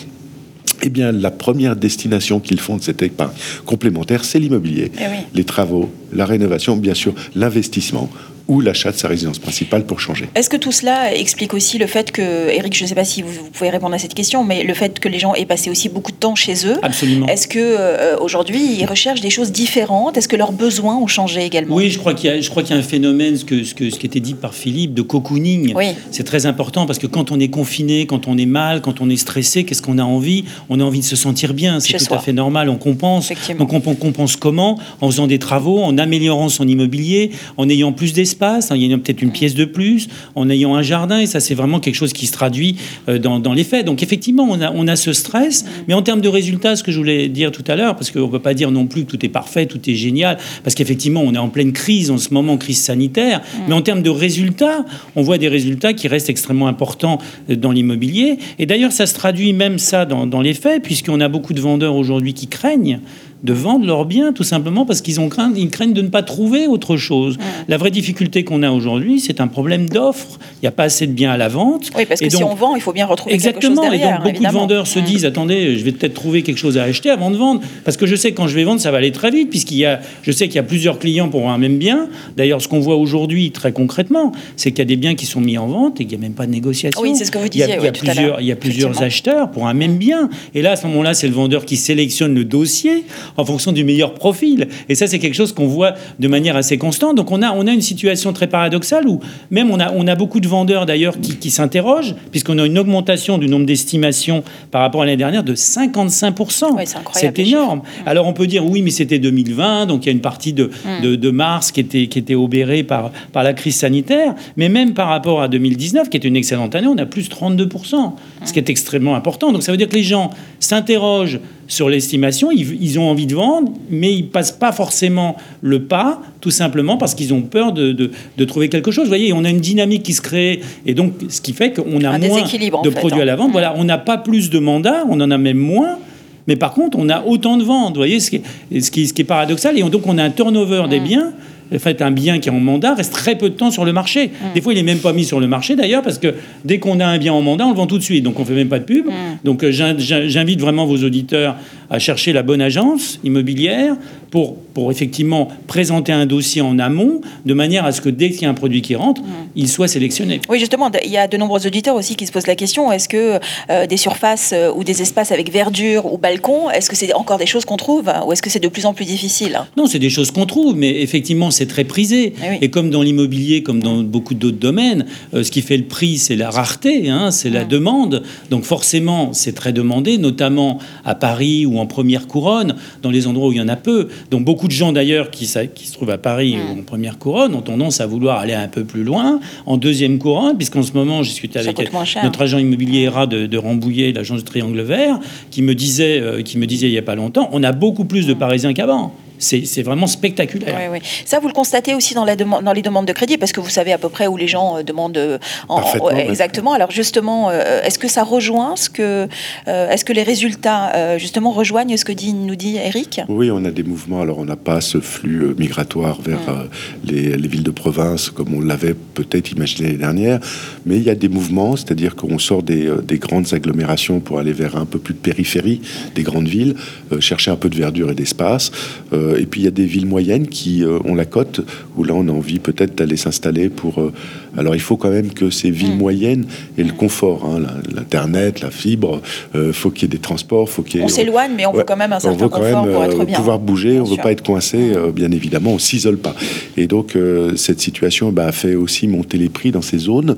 Eh 0.82 0.90
bien, 0.90 1.10
la 1.10 1.30
première 1.30 1.74
destination 1.74 2.38
qu'ils 2.38 2.60
font 2.60 2.76
de 2.76 2.82
cette 2.82 3.02
épargne 3.02 3.32
complémentaire, 3.64 4.24
c'est 4.24 4.38
l'immobilier. 4.38 4.92
Eh 4.98 5.04
les 5.34 5.44
travaux, 5.44 5.90
la 6.12 6.26
rénovation, 6.26 6.76
bien 6.76 6.94
sûr, 6.94 7.14
l'investissement 7.34 8.10
ou 8.48 8.60
l'achat 8.60 8.92
de 8.92 8.96
sa 8.96 9.08
résidence 9.08 9.38
principale 9.38 9.84
pour 9.84 10.00
changer. 10.00 10.28
Est-ce 10.34 10.48
que 10.48 10.56
tout 10.56 10.72
cela 10.72 11.14
explique 11.14 11.54
aussi 11.54 11.78
le 11.78 11.86
fait 11.86 12.12
que, 12.12 12.48
Eric, 12.50 12.76
je 12.76 12.84
ne 12.84 12.88
sais 12.88 12.94
pas 12.94 13.04
si 13.04 13.22
vous, 13.22 13.50
pouvez 13.52 13.70
répondre 13.70 13.94
à 13.94 13.98
cette 13.98 14.14
question, 14.14 14.44
mais 14.44 14.62
le 14.62 14.74
fait 14.74 15.00
que 15.00 15.08
les 15.08 15.18
gens 15.18 15.34
aient 15.34 15.46
passé 15.46 15.70
aussi 15.70 15.88
beaucoup 15.88 16.12
de 16.12 16.16
temps 16.16 16.34
chez 16.34 16.66
eux 16.66 16.76
Absolument. 16.82 17.26
Est-ce 17.26 17.48
que 17.48 17.58
euh, 17.58 18.16
aujourd'hui 18.18 18.76
ils 18.78 18.86
recherchent 18.86 19.20
des 19.20 19.30
choses 19.30 19.50
différentes? 19.50 20.16
Est-ce 20.16 20.28
que 20.28 20.36
leurs 20.36 20.52
besoins 20.52 20.96
ont 20.96 21.06
changé 21.06 21.44
également? 21.44 21.74
Oui, 21.74 21.90
je 21.90 21.98
crois 21.98 22.14
qu'il 22.14 22.30
y, 22.30 22.32
a, 22.32 22.40
je 22.40 22.48
crois 22.48 22.62
qu'il 22.62 22.74
y 22.74 22.78
a 22.78 22.80
un 22.80 22.84
phénomène, 22.84 23.36
ce, 23.36 23.44
que, 23.44 23.64
ce, 23.64 23.74
que, 23.74 23.90
ce 23.90 23.98
qui 23.98 24.06
était 24.06 24.20
dit 24.20 24.34
par 24.34 24.54
Philippe, 24.54 24.94
de 24.94 25.02
cocooning. 25.02 25.72
Oui. 25.74 25.86
C'est 26.12 26.24
très 26.24 26.46
important 26.46 26.86
parce 26.86 26.98
que 26.98 27.06
quand 27.06 27.32
on 27.32 27.40
est 27.40 27.48
confiné, 27.48 28.06
quand 28.06 28.28
on 28.28 28.38
est 28.38 28.46
mal, 28.46 28.80
quand 28.80 29.00
on 29.00 29.10
est 29.10 29.16
stressé, 29.16 29.64
qu'est-ce 29.64 29.82
qu'on 29.82 29.98
a 29.98 30.04
envie? 30.04 30.44
On 30.68 30.78
a 30.78 30.84
envie 30.84 31.00
de 31.00 31.04
se 31.04 31.16
sentir 31.16 31.52
bien. 31.54 31.80
C'est 31.80 31.96
tout 31.98 32.14
à 32.14 32.18
fait 32.18 32.32
normal. 32.32 32.68
On 32.68 32.76
compense. 32.76 33.32
Donc 33.58 33.72
on, 33.72 33.82
on, 33.84 33.94
compense 33.94 34.36
comment? 34.36 34.78
En 35.00 35.10
faisant 35.10 35.26
des 35.26 35.38
travaux, 35.38 35.82
en 35.82 35.98
améliorant 35.98 36.48
son 36.48 36.68
immobilier, 36.68 37.30
en 37.56 37.68
ayant 37.68 37.92
plus 37.92 38.12
d'espace, 38.12 38.35
en 38.42 38.74
ayant 38.74 38.98
peut-être 38.98 39.22
une 39.22 39.32
pièce 39.32 39.54
de 39.54 39.64
plus, 39.64 40.08
en 40.34 40.48
ayant 40.50 40.74
un 40.74 40.82
jardin, 40.82 41.20
et 41.20 41.26
ça 41.26 41.40
c'est 41.40 41.54
vraiment 41.54 41.80
quelque 41.80 41.94
chose 41.94 42.12
qui 42.12 42.26
se 42.26 42.32
traduit 42.32 42.76
euh, 43.08 43.18
dans, 43.18 43.40
dans 43.40 43.52
les 43.52 43.64
faits. 43.64 43.86
Donc 43.86 44.02
effectivement, 44.02 44.46
on 44.48 44.60
a, 44.60 44.72
on 44.72 44.86
a 44.88 44.96
ce 44.96 45.12
stress, 45.12 45.64
mais 45.88 45.94
en 45.94 46.02
termes 46.02 46.20
de 46.20 46.28
résultats, 46.28 46.76
ce 46.76 46.82
que 46.82 46.92
je 46.92 46.98
voulais 46.98 47.28
dire 47.28 47.52
tout 47.52 47.64
à 47.66 47.76
l'heure, 47.76 47.96
parce 47.96 48.10
qu'on 48.10 48.26
ne 48.26 48.30
peut 48.30 48.38
pas 48.38 48.54
dire 48.54 48.70
non 48.70 48.86
plus 48.86 49.04
que 49.04 49.10
tout 49.10 49.24
est 49.24 49.30
parfait, 49.30 49.66
tout 49.66 49.80
est 49.88 49.94
génial, 49.94 50.38
parce 50.62 50.74
qu'effectivement, 50.74 51.22
on 51.24 51.34
est 51.34 51.38
en 51.38 51.48
pleine 51.48 51.72
crise 51.72 52.10
en 52.10 52.18
ce 52.18 52.32
moment, 52.32 52.56
crise 52.56 52.78
sanitaire, 52.78 53.40
mais 53.68 53.74
en 53.74 53.82
termes 53.82 54.02
de 54.02 54.10
résultats, 54.10 54.84
on 55.14 55.22
voit 55.22 55.38
des 55.38 55.48
résultats 55.48 55.92
qui 55.92 56.08
restent 56.08 56.30
extrêmement 56.30 56.68
importants 56.68 57.18
euh, 57.50 57.56
dans 57.56 57.72
l'immobilier. 57.72 58.38
Et 58.58 58.66
d'ailleurs, 58.66 58.92
ça 58.92 59.06
se 59.06 59.14
traduit 59.14 59.52
même 59.52 59.78
ça 59.78 60.04
dans, 60.04 60.26
dans 60.26 60.40
les 60.40 60.54
faits, 60.54 60.82
puisqu'on 60.82 61.20
a 61.20 61.28
beaucoup 61.28 61.52
de 61.52 61.60
vendeurs 61.60 61.96
aujourd'hui 61.96 62.34
qui 62.34 62.46
craignent 62.46 63.00
de 63.46 63.52
vendre 63.52 63.86
leurs 63.86 64.04
biens 64.04 64.32
tout 64.32 64.42
simplement 64.42 64.84
parce 64.84 65.00
qu'ils 65.00 65.20
ont 65.20 65.28
craint, 65.28 65.52
ils 65.56 65.70
craignent 65.70 65.94
de 65.94 66.02
ne 66.02 66.08
pas 66.08 66.22
trouver 66.22 66.66
autre 66.66 66.96
chose. 66.96 67.38
La 67.68 67.76
vraie 67.78 67.92
difficulté 67.92 68.44
qu'on 68.44 68.62
a 68.62 68.70
aujourd'hui, 68.70 69.20
c'est 69.20 69.40
un 69.40 69.46
problème 69.46 69.88
d'offre. 69.88 70.38
Il 70.56 70.64
n'y 70.64 70.68
a 70.68 70.72
pas 70.72 70.84
assez 70.84 71.06
de 71.06 71.12
biens 71.12 71.30
à 71.30 71.36
la 71.36 71.48
vente. 71.48 71.90
Oui, 71.96 72.04
parce 72.06 72.20
que 72.20 72.28
si 72.28 72.42
on 72.42 72.54
vend, 72.54 72.74
il 72.74 72.82
faut 72.82 72.92
bien 72.92 73.06
retrouver 73.06 73.34
exactement, 73.34 73.82
quelque 73.82 73.92
chose 73.92 74.00
derrière. 74.00 74.20
Et 74.20 74.24
donc 74.24 74.32
beaucoup 74.32 74.46
de 74.46 74.52
vendeurs 74.52 74.86
se 74.86 74.98
disent 74.98 75.24
attendez, 75.24 75.78
je 75.78 75.84
vais 75.84 75.92
peut-être 75.92 76.14
trouver 76.14 76.42
quelque 76.42 76.58
chose 76.58 76.76
à 76.76 76.82
acheter 76.82 77.08
avant 77.08 77.30
de 77.30 77.36
vendre 77.36 77.60
parce 77.84 77.96
que 77.96 78.06
je 78.06 78.16
sais 78.16 78.32
que 78.32 78.36
quand 78.36 78.48
je 78.48 78.56
vais 78.56 78.64
vendre, 78.64 78.80
ça 78.80 78.90
va 78.90 78.98
aller 78.98 79.12
très 79.12 79.30
vite 79.30 79.48
puisqu'il 79.48 79.78
y 79.78 79.86
a, 79.86 80.00
je 80.22 80.32
sais 80.32 80.48
qu'il 80.48 80.56
y 80.56 80.60
a 80.60 80.64
plusieurs 80.64 80.98
clients 80.98 81.28
pour 81.28 81.48
un 81.48 81.56
même 81.56 81.78
bien. 81.78 82.08
D'ailleurs, 82.36 82.60
ce 82.60 82.66
qu'on 82.66 82.80
voit 82.80 82.96
aujourd'hui 82.96 83.52
très 83.52 83.72
concrètement, 83.72 84.32
c'est 84.56 84.70
qu'il 84.70 84.80
y 84.80 84.82
a 84.82 84.86
des 84.86 84.96
biens 84.96 85.14
qui 85.14 85.26
sont 85.26 85.40
mis 85.40 85.56
en 85.56 85.68
vente 85.68 86.00
et 86.00 86.04
qu'il 86.04 86.18
n'y 86.18 86.24
a 86.24 86.26
même 86.26 86.34
pas 86.34 86.46
de 86.46 86.50
négociation. 86.52 87.00
Oui, 87.00 87.14
c'est 87.14 87.24
ce 87.24 87.30
que 87.30 87.38
vous 87.38 87.48
disiez. 87.48 87.76
Il 87.78 87.84
y 87.84 87.86
a, 87.86 87.92
plusieurs, 87.92 88.40
il 88.40 88.46
y 88.46 88.52
a 88.52 88.56
plusieurs 88.56 89.02
acheteurs 89.02 89.52
pour 89.52 89.68
un 89.68 89.74
même 89.74 89.98
bien. 89.98 90.30
Et 90.54 90.62
là, 90.62 90.72
à 90.72 90.76
ce 90.76 90.86
moment-là, 90.88 91.14
c'est 91.14 91.28
le 91.28 91.34
vendeur 91.34 91.64
qui 91.64 91.76
sélectionne 91.76 92.34
le 92.34 92.44
dossier 92.44 93.04
en 93.36 93.44
fonction 93.44 93.72
du 93.72 93.84
meilleur 93.84 94.14
profil. 94.14 94.68
Et 94.88 94.94
ça, 94.94 95.06
c'est 95.06 95.18
quelque 95.18 95.34
chose 95.34 95.52
qu'on 95.52 95.66
voit 95.66 95.94
de 96.18 96.28
manière 96.28 96.56
assez 96.56 96.78
constante. 96.78 97.16
Donc 97.16 97.30
on 97.30 97.42
a, 97.42 97.52
on 97.52 97.66
a 97.66 97.72
une 97.72 97.82
situation 97.82 98.32
très 98.32 98.46
paradoxale 98.46 99.08
où 99.08 99.20
même 99.50 99.70
on 99.70 99.80
a, 99.80 99.92
on 99.92 100.06
a 100.06 100.14
beaucoup 100.14 100.40
de 100.40 100.48
vendeurs 100.48 100.86
d'ailleurs 100.86 101.20
qui, 101.20 101.36
qui 101.36 101.50
s'interrogent, 101.50 102.14
puisqu'on 102.30 102.58
a 102.58 102.66
une 102.66 102.78
augmentation 102.78 103.38
du 103.38 103.48
nombre 103.48 103.66
d'estimations 103.66 104.42
par 104.70 104.82
rapport 104.82 105.02
à 105.02 105.06
l'année 105.06 105.16
dernière 105.16 105.44
de 105.44 105.54
55%. 105.54 107.04
c'est 107.12 107.38
énorme. 107.38 107.82
Alors 108.04 108.26
on 108.26 108.32
peut 108.32 108.46
dire 108.46 108.64
oui, 108.64 108.82
mais 108.82 108.90
c'était 108.90 109.18
2020, 109.18 109.86
donc 109.86 110.04
il 110.04 110.06
y 110.06 110.08
a 110.10 110.12
une 110.12 110.20
partie 110.20 110.52
de, 110.52 110.70
hmm. 110.84 111.02
de, 111.02 111.16
de, 111.16 111.30
mars 111.30 111.72
qui 111.72 111.80
était, 111.80 112.06
qui 112.06 112.18
était 112.18 112.34
obérée 112.34 112.82
par, 112.82 113.10
par 113.32 113.42
la 113.42 113.52
crise 113.52 113.76
sanitaire. 113.76 114.34
Mais 114.56 114.68
même 114.68 114.94
par 114.94 115.08
rapport 115.08 115.42
à 115.42 115.48
2019, 115.48 116.08
qui 116.08 116.16
était 116.16 116.28
une 116.28 116.36
excellente 116.36 116.74
année, 116.74 116.86
on 116.86 116.98
a 116.98 117.06
plus 117.06 117.28
32%, 117.28 118.12
ce 118.44 118.52
qui 118.52 118.58
est 118.58 118.70
extrêmement 118.70 119.14
important. 119.14 119.52
Donc 119.52 119.62
ça 119.62 119.72
veut 119.72 119.78
dire 119.78 119.88
que 119.88 119.96
les 119.96 120.02
gens 120.02 120.30
s'interrogent 120.60 121.40
sur 121.68 121.88
l'estimation, 121.88 122.50
ils, 122.52 122.98
ont 122.98 123.08
envie 123.08 123.26
de 123.26 123.34
vendre, 123.34 123.72
mais 123.90 124.14
ils 124.14 124.28
passent 124.28 124.52
pas 124.52 124.72
forcément 124.72 125.36
le 125.62 125.82
pas, 125.82 126.20
tout 126.40 126.50
simplement 126.50 126.96
parce 126.96 127.14
qu'ils 127.14 127.34
ont 127.34 127.42
peur 127.42 127.72
de, 127.72 127.92
de, 127.92 128.44
trouver 128.44 128.68
quelque 128.68 128.90
chose. 128.90 129.04
Vous 129.04 129.10
voyez, 129.10 129.32
on 129.32 129.44
a 129.44 129.50
une 129.50 129.60
dynamique 129.60 130.02
qui 130.02 130.12
se 130.12 130.20
crée, 130.20 130.60
et 130.84 130.94
donc 130.94 131.14
ce 131.28 131.40
qui 131.40 131.52
fait 131.52 131.72
qu'on 131.72 132.02
a 132.04 132.18
moins 132.18 132.42
de 132.82 132.90
produits 132.90 133.20
à 133.20 133.24
la 133.24 133.36
vente. 133.36 133.48
Hein. 133.48 133.52
Voilà, 133.52 133.74
on 133.76 133.84
n'a 133.84 133.98
pas 133.98 134.18
plus 134.18 134.50
de 134.50 134.58
mandats, 134.58 135.04
on 135.08 135.20
en 135.20 135.30
a 135.30 135.38
même 135.38 135.58
moins. 135.58 135.98
Mais 136.46 136.56
par 136.56 136.72
contre, 136.72 136.96
on 136.98 137.08
a 137.08 137.24
autant 137.24 137.56
de 137.56 137.64
ventes. 137.64 137.94
Vous 137.94 138.00
voyez, 138.00 138.20
ce 138.20 138.30
qui 138.30 138.42
est, 138.70 138.80
ce 138.80 138.90
qui, 138.90 139.08
ce 139.08 139.12
qui 139.12 139.22
est 139.22 139.26
paradoxal. 139.26 139.76
Et 139.76 139.82
donc, 139.82 140.06
on 140.06 140.16
a 140.16 140.22
un 140.22 140.30
turnover 140.30 140.84
des 140.88 141.00
biens 141.00 141.32
en 141.74 141.78
fait, 141.78 142.02
un 142.02 142.10
bien 142.10 142.38
qui 142.38 142.48
est 142.48 142.52
en 142.52 142.60
mandat 142.60 142.94
reste 142.94 143.12
très 143.12 143.36
peu 143.36 143.50
de 143.50 143.54
temps 143.54 143.70
sur 143.70 143.84
le 143.84 143.92
marché. 143.92 144.26
Mm. 144.26 144.54
Des 144.54 144.60
fois, 144.60 144.72
il 144.72 144.76
n'est 144.76 144.82
même 144.82 144.98
pas 144.98 145.12
mis 145.12 145.24
sur 145.24 145.40
le 145.40 145.46
marché 145.46 145.76
d'ailleurs, 145.76 146.02
parce 146.02 146.18
que 146.18 146.34
dès 146.64 146.78
qu'on 146.78 147.00
a 147.00 147.06
un 147.06 147.18
bien 147.18 147.32
en 147.32 147.42
mandat, 147.42 147.66
on 147.66 147.70
le 147.70 147.76
vend 147.76 147.86
tout 147.86 147.98
de 147.98 148.02
suite. 148.02 148.22
Donc, 148.22 148.38
on 148.38 148.42
ne 148.42 148.46
fait 148.46 148.54
même 148.54 148.68
pas 148.68 148.78
de 148.78 148.84
pub. 148.84 149.06
Mm. 149.06 149.10
Donc, 149.44 149.64
euh, 149.64 149.70
j'invite 149.70 150.60
vraiment 150.60 150.86
vos 150.86 151.02
auditeurs 151.02 151.56
à 151.90 151.98
chercher 151.98 152.32
la 152.32 152.42
bonne 152.42 152.60
agence 152.60 153.18
immobilière 153.24 153.96
pour, 154.30 154.56
pour 154.56 154.90
effectivement 154.90 155.48
présenter 155.66 156.12
un 156.12 156.26
dossier 156.26 156.60
en 156.60 156.78
amont, 156.78 157.20
de 157.44 157.54
manière 157.54 157.84
à 157.84 157.92
ce 157.92 158.00
que 158.00 158.08
dès 158.08 158.30
qu'il 158.30 158.42
y 158.42 158.44
a 158.44 158.50
un 158.50 158.54
produit 158.54 158.82
qui 158.82 158.94
rentre, 158.94 159.22
il 159.54 159.68
soit 159.68 159.88
sélectionné. 159.88 160.40
Oui, 160.48 160.58
justement, 160.58 160.90
il 161.04 161.10
y 161.10 161.16
a 161.16 161.26
de 161.28 161.36
nombreux 161.36 161.66
auditeurs 161.66 161.94
aussi 161.94 162.16
qui 162.16 162.26
se 162.26 162.32
posent 162.32 162.46
la 162.46 162.56
question 162.56 162.92
est-ce 162.92 163.08
que 163.08 163.38
euh, 163.70 163.86
des 163.86 163.96
surfaces 163.96 164.52
euh, 164.52 164.72
ou 164.74 164.84
des 164.84 165.02
espaces 165.02 165.32
avec 165.32 165.50
verdure 165.52 166.12
ou 166.12 166.18
balcon, 166.18 166.70
est-ce 166.70 166.90
que 166.90 166.96
c'est 166.96 167.12
encore 167.14 167.38
des 167.38 167.46
choses 167.46 167.64
qu'on 167.64 167.76
trouve 167.76 168.10
ou 168.26 168.32
est-ce 168.32 168.42
que 168.42 168.50
c'est 168.50 168.60
de 168.60 168.68
plus 168.68 168.86
en 168.86 168.94
plus 168.94 169.04
difficile? 169.04 169.60
Non, 169.76 169.86
c'est 169.86 169.98
des 169.98 170.10
choses 170.10 170.30
qu'on 170.30 170.46
trouve, 170.46 170.76
mais 170.76 171.00
effectivement, 171.02 171.50
c'est 171.50 171.66
très 171.66 171.84
prisé. 171.84 172.34
Eh 172.42 172.64
Et 172.64 172.70
comme 172.70 172.90
dans 172.90 173.02
l'immobilier, 173.02 173.62
comme 173.62 173.82
dans 173.82 174.02
beaucoup 174.02 174.34
d'autres 174.34 174.58
domaines, 174.58 175.06
euh, 175.34 175.42
ce 175.42 175.50
qui 175.50 175.62
fait 175.62 175.76
le 175.76 175.84
prix, 175.84 176.18
c'est 176.18 176.36
la 176.36 176.50
rareté, 176.50 177.08
hein, 177.08 177.30
c'est 177.30 177.50
la 177.50 177.64
demande. 177.64 178.22
Donc 178.50 178.64
forcément, 178.64 179.32
c'est 179.32 179.54
très 179.54 179.72
demandé, 179.72 180.18
notamment 180.18 180.78
à 181.04 181.14
Paris 181.14 181.66
ou 181.66 181.75
en 181.78 181.86
première 181.86 182.26
couronne, 182.26 182.76
dans 183.02 183.10
les 183.10 183.26
endroits 183.26 183.48
où 183.48 183.52
il 183.52 183.58
y 183.58 183.60
en 183.60 183.68
a 183.68 183.76
peu. 183.76 184.08
Donc 184.30 184.44
beaucoup 184.44 184.66
de 184.66 184.72
gens 184.72 184.92
d'ailleurs 184.92 185.30
qui, 185.30 185.48
qui, 185.74 185.86
se 185.86 185.92
trouvent 185.92 186.10
à 186.10 186.18
Paris 186.18 186.56
ou 186.56 186.80
en 186.80 186.82
première 186.82 187.18
couronne 187.18 187.54
ont 187.54 187.62
tendance 187.62 188.00
à 188.00 188.06
vouloir 188.06 188.38
aller 188.38 188.54
un 188.54 188.68
peu 188.68 188.84
plus 188.84 189.04
loin, 189.04 189.40
en 189.66 189.76
deuxième 189.76 190.18
couronne, 190.18 190.56
puisqu'en 190.56 190.82
ce 190.82 190.92
moment, 190.92 191.22
j'ai 191.22 191.30
discuté 191.30 191.58
avec 191.58 191.78
notre 192.22 192.42
agent 192.42 192.58
immobilier 192.58 193.02
ERA 193.02 193.26
de, 193.26 193.46
de 193.46 193.58
Rambouillet, 193.58 194.12
l'agence 194.12 194.38
du 194.38 194.44
Triangle 194.44 194.80
Vert, 194.80 195.18
qui 195.50 195.62
me 195.62 195.74
disait, 195.74 196.20
euh, 196.20 196.42
qui 196.42 196.58
me 196.58 196.66
disait 196.66 196.88
il 196.88 196.92
n'y 196.92 196.98
a 196.98 197.02
pas 197.02 197.14
longtemps, 197.14 197.48
on 197.52 197.62
a 197.62 197.72
beaucoup 197.72 198.04
plus 198.04 198.26
de 198.26 198.34
Parisiens 198.34 198.72
qu'avant. 198.72 199.14
C'est 199.38 199.82
vraiment 199.82 200.06
spectaculaire. 200.06 200.76
Oui, 200.78 200.98
oui. 200.98 201.08
Ça, 201.24 201.38
vous 201.38 201.48
le 201.48 201.52
constatez 201.52 201.94
aussi 201.94 202.14
dans, 202.14 202.24
la 202.24 202.36
dans, 202.36 202.72
les 202.72 202.82
demandes 202.82 203.06
de 203.06 203.12
crédit, 203.12 203.38
parce 203.38 203.52
que 203.52 203.60
vous 203.60 203.70
savez 203.70 203.92
à 203.92 203.98
peu 203.98 204.08
près 204.08 204.26
où 204.26 204.36
les 204.36 204.48
gens 204.48 204.78
euh, 204.78 204.82
demandent 204.82 205.16
euh, 205.16 205.38
en, 205.68 205.82
exactement. 206.10 206.72
Alors 206.72 206.90
justement, 206.90 207.50
euh, 207.50 207.82
est-ce 207.82 207.98
que 207.98 208.08
ça 208.08 208.24
rejoint 208.24 208.76
ce 208.76 208.90
que, 208.90 209.28
est-ce 209.66 210.04
que 210.04 210.12
les 210.12 210.22
résultats 210.22 211.18
justement 211.18 211.50
rejoignent 211.50 211.96
ce 211.96 212.04
que 212.04 212.12
dit, 212.12 212.32
nous 212.32 212.56
dit 212.56 212.76
Eric? 212.76 213.20
Oui, 213.28 213.50
on 213.50 213.64
a 213.64 213.70
des 213.70 213.82
mouvements. 213.82 214.20
Alors 214.20 214.38
on 214.38 214.44
n'a 214.44 214.56
pas 214.56 214.80
ce 214.80 215.00
flux 215.00 215.54
migratoire 215.58 216.20
vers 216.20 216.40
mm. 216.40 216.68
les, 217.04 217.36
les, 217.36 217.48
villes 217.48 217.62
de 217.62 217.70
province 217.70 218.30
comme 218.30 218.54
on 218.54 218.60
l'avait 218.60 218.94
peut-être 218.94 219.52
imaginé 219.52 219.88
l'année 219.88 219.98
dernière, 219.98 220.40
mais 220.84 220.96
il 220.96 221.02
y 221.02 221.10
a 221.10 221.14
des 221.14 221.28
mouvements, 221.28 221.76
c'est-à-dire 221.76 222.16
qu'on 222.16 222.38
sort 222.38 222.62
des, 222.62 222.90
des, 223.02 223.18
grandes 223.18 223.52
agglomérations 223.52 224.20
pour 224.20 224.38
aller 224.38 224.52
vers 224.52 224.76
un 224.76 224.86
peu 224.86 224.98
plus 224.98 225.14
de 225.14 225.18
périphérie 225.18 225.80
des 226.14 226.22
grandes 226.22 226.48
villes, 226.48 226.74
chercher 227.20 227.50
un 227.50 227.56
peu 227.56 227.68
de 227.68 227.76
verdure 227.76 228.10
et 228.10 228.14
d'espace. 228.14 228.70
Euh, 229.12 229.25
et 229.34 229.46
puis 229.46 229.62
il 229.62 229.64
y 229.64 229.68
a 229.68 229.72
des 229.72 229.84
villes 229.84 230.06
moyennes 230.06 230.46
qui 230.48 230.84
euh, 230.84 230.98
ont 231.04 231.14
la 231.14 231.24
cote, 231.24 231.60
où 231.96 232.04
là 232.04 232.14
on 232.14 232.28
a 232.28 232.32
envie 232.32 232.58
peut-être 232.58 232.94
d'aller 232.96 233.16
s'installer 233.16 233.68
pour... 233.68 234.00
Euh, 234.00 234.12
alors 234.56 234.74
il 234.74 234.80
faut 234.80 234.96
quand 234.96 235.10
même 235.10 235.32
que 235.32 235.50
ces 235.50 235.70
villes 235.70 235.94
mm. 235.94 235.98
moyennes 235.98 236.46
aient 236.78 236.84
le 236.84 236.92
confort, 236.92 237.44
hein, 237.44 237.60
l'internet, 237.94 238.60
la 238.60 238.70
fibre, 238.70 239.20
il 239.54 239.72
faut 239.72 239.90
qu'il 239.90 240.02
y 240.02 240.04
ait 240.06 240.16
des 240.16 240.18
transports, 240.18 240.68
faut 240.68 240.82
qu'il 240.82 241.00
y 241.00 241.02
ait... 241.02 241.04
On 241.04 241.08
s'éloigne, 241.08 241.52
mais 241.56 241.66
on 241.66 241.72
veut 241.72 241.84
quand 241.84 241.96
même 241.96 242.12
un 242.12 242.20
certain 242.20 242.48
confort 242.48 242.88
pour 242.88 243.04
être 243.04 243.24
bien. 243.24 243.36
pouvoir 243.36 243.58
bouger, 243.58 244.00
on 244.00 244.04
ne 244.04 244.10
veut 244.10 244.22
pas 244.22 244.32
être 244.32 244.42
coincé, 244.42 244.92
bien 245.14 245.30
évidemment, 245.30 245.72
on 245.72 245.78
s'isole 245.78 246.16
pas. 246.16 246.34
Et 246.76 246.86
donc 246.86 247.18
cette 247.56 247.80
situation 247.80 248.32
bah, 248.32 248.46
a 248.46 248.52
fait 248.52 248.74
aussi 248.74 249.08
monter 249.08 249.36
les 249.36 249.48
prix 249.48 249.72
dans 249.72 249.82
ces 249.82 249.98
zones. 249.98 250.36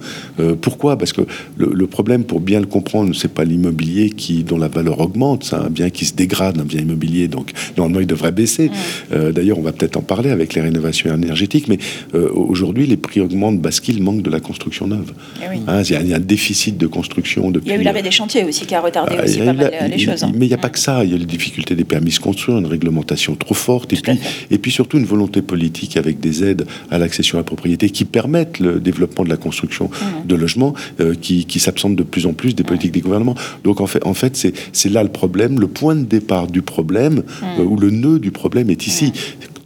pourquoi? 0.60 0.96
Parce 0.98 1.12
que 1.12 1.22
le, 1.56 1.86
problème, 1.86 2.24
pour 2.24 2.40
bien 2.40 2.60
le 2.60 2.66
comprendre, 2.66 3.14
c'est 3.14 3.32
pas 3.32 3.44
l'immobilier 3.44 4.10
qui 4.10 4.44
dont 4.44 4.58
la 4.58 4.68
valeur 4.68 5.00
augmente, 5.00 5.44
c'est 5.44 5.56
un 5.56 5.70
bien 5.70 5.90
qui 5.90 6.04
se 6.04 6.14
dégrade, 6.14 6.58
un 6.58 6.64
bien 6.64 6.80
immobilier, 6.80 7.28
donc 7.28 7.52
normalement 7.76 8.00
il 8.00 8.06
devrait 8.06 8.32
baisser. 8.32 8.70
Euh, 9.12 9.32
d'ailleurs, 9.32 9.58
on 9.58 9.62
va 9.62 9.72
peut-être 9.72 9.96
en 9.96 10.02
parler 10.02 10.30
avec 10.30 10.54
les 10.54 10.60
rénovations 10.60 11.14
énergétiques, 11.14 11.68
mais 11.68 11.78
euh, 12.14 12.28
aujourd'hui, 12.32 12.86
les 12.86 12.96
prix 12.96 13.20
augmentent 13.20 13.62
parce 13.62 13.80
qu'il 13.80 14.02
manque 14.02 14.22
de 14.22 14.30
la 14.30 14.40
construction 14.40 14.86
neuve. 14.86 15.12
Eh 15.40 15.44
hein, 15.66 15.82
il, 15.82 16.08
y 16.08 16.12
a, 16.12 16.16
un 16.16 16.20
déficit 16.20 16.76
de 16.78 16.86
construction. 16.86 17.50
Depuis, 17.50 17.70
il 17.70 17.72
y 17.72 17.76
a 17.76 17.80
eu 17.80 17.84
l'arrêt 17.84 18.02
des 18.02 18.10
chantiers 18.10 18.44
aussi 18.44 18.66
qui 18.66 18.74
a 18.74 18.80
retardé 18.80 19.16
ah, 19.18 19.24
aussi 19.24 19.38
pas 19.38 19.52
mal 19.52 19.72
les 19.90 19.98
choses. 19.98 20.24
Hein. 20.24 20.32
Mais 20.34 20.46
il 20.46 20.48
n'y 20.48 20.54
a 20.54 20.58
pas 20.58 20.70
que 20.70 20.78
ça. 20.78 21.04
Il 21.04 21.12
y 21.12 21.14
a 21.14 21.18
les 21.18 21.26
difficultés 21.26 21.74
des 21.74 21.84
permis 21.84 22.10
de 22.10 22.18
construire, 22.18 22.58
une 22.58 22.66
réglementation 22.66 23.34
trop 23.34 23.54
forte, 23.54 23.92
et 23.92 23.96
puis, 23.96 24.18
et 24.50 24.58
puis 24.58 24.70
surtout 24.70 24.98
une 24.98 25.04
volonté 25.04 25.42
politique 25.42 25.96
avec 25.96 26.20
des 26.20 26.44
aides 26.44 26.66
à 26.90 26.98
l'accession 26.98 27.38
à 27.38 27.40
la 27.40 27.44
propriété 27.44 27.90
qui 27.90 28.04
permettent 28.04 28.58
le 28.58 28.80
développement 28.80 29.24
de 29.24 29.30
la 29.30 29.36
construction 29.36 29.86
mmh. 29.86 30.26
de 30.26 30.34
logements 30.34 30.74
euh, 31.00 31.14
qui, 31.20 31.44
qui 31.44 31.60
s'absentent 31.60 31.96
de 31.96 32.02
plus 32.02 32.26
en 32.26 32.32
plus 32.32 32.54
des 32.54 32.64
politiques 32.64 32.92
des 32.92 33.00
gouvernements. 33.00 33.34
Donc 33.64 33.80
en 33.80 33.86
fait, 33.86 34.04
en 34.04 34.14
fait 34.14 34.36
c'est 34.72 34.88
là 34.88 35.02
le 35.02 35.08
problème, 35.08 35.60
le 35.60 35.68
point 35.68 35.94
de 35.94 36.04
départ 36.04 36.46
du 36.46 36.62
problème, 36.62 37.22
mmh. 37.42 37.60
ou 37.60 37.76
le 37.76 37.90
nœud 37.90 38.18
du 38.18 38.30
problème 38.30 38.67
est 38.70 38.86
ici 38.86 39.12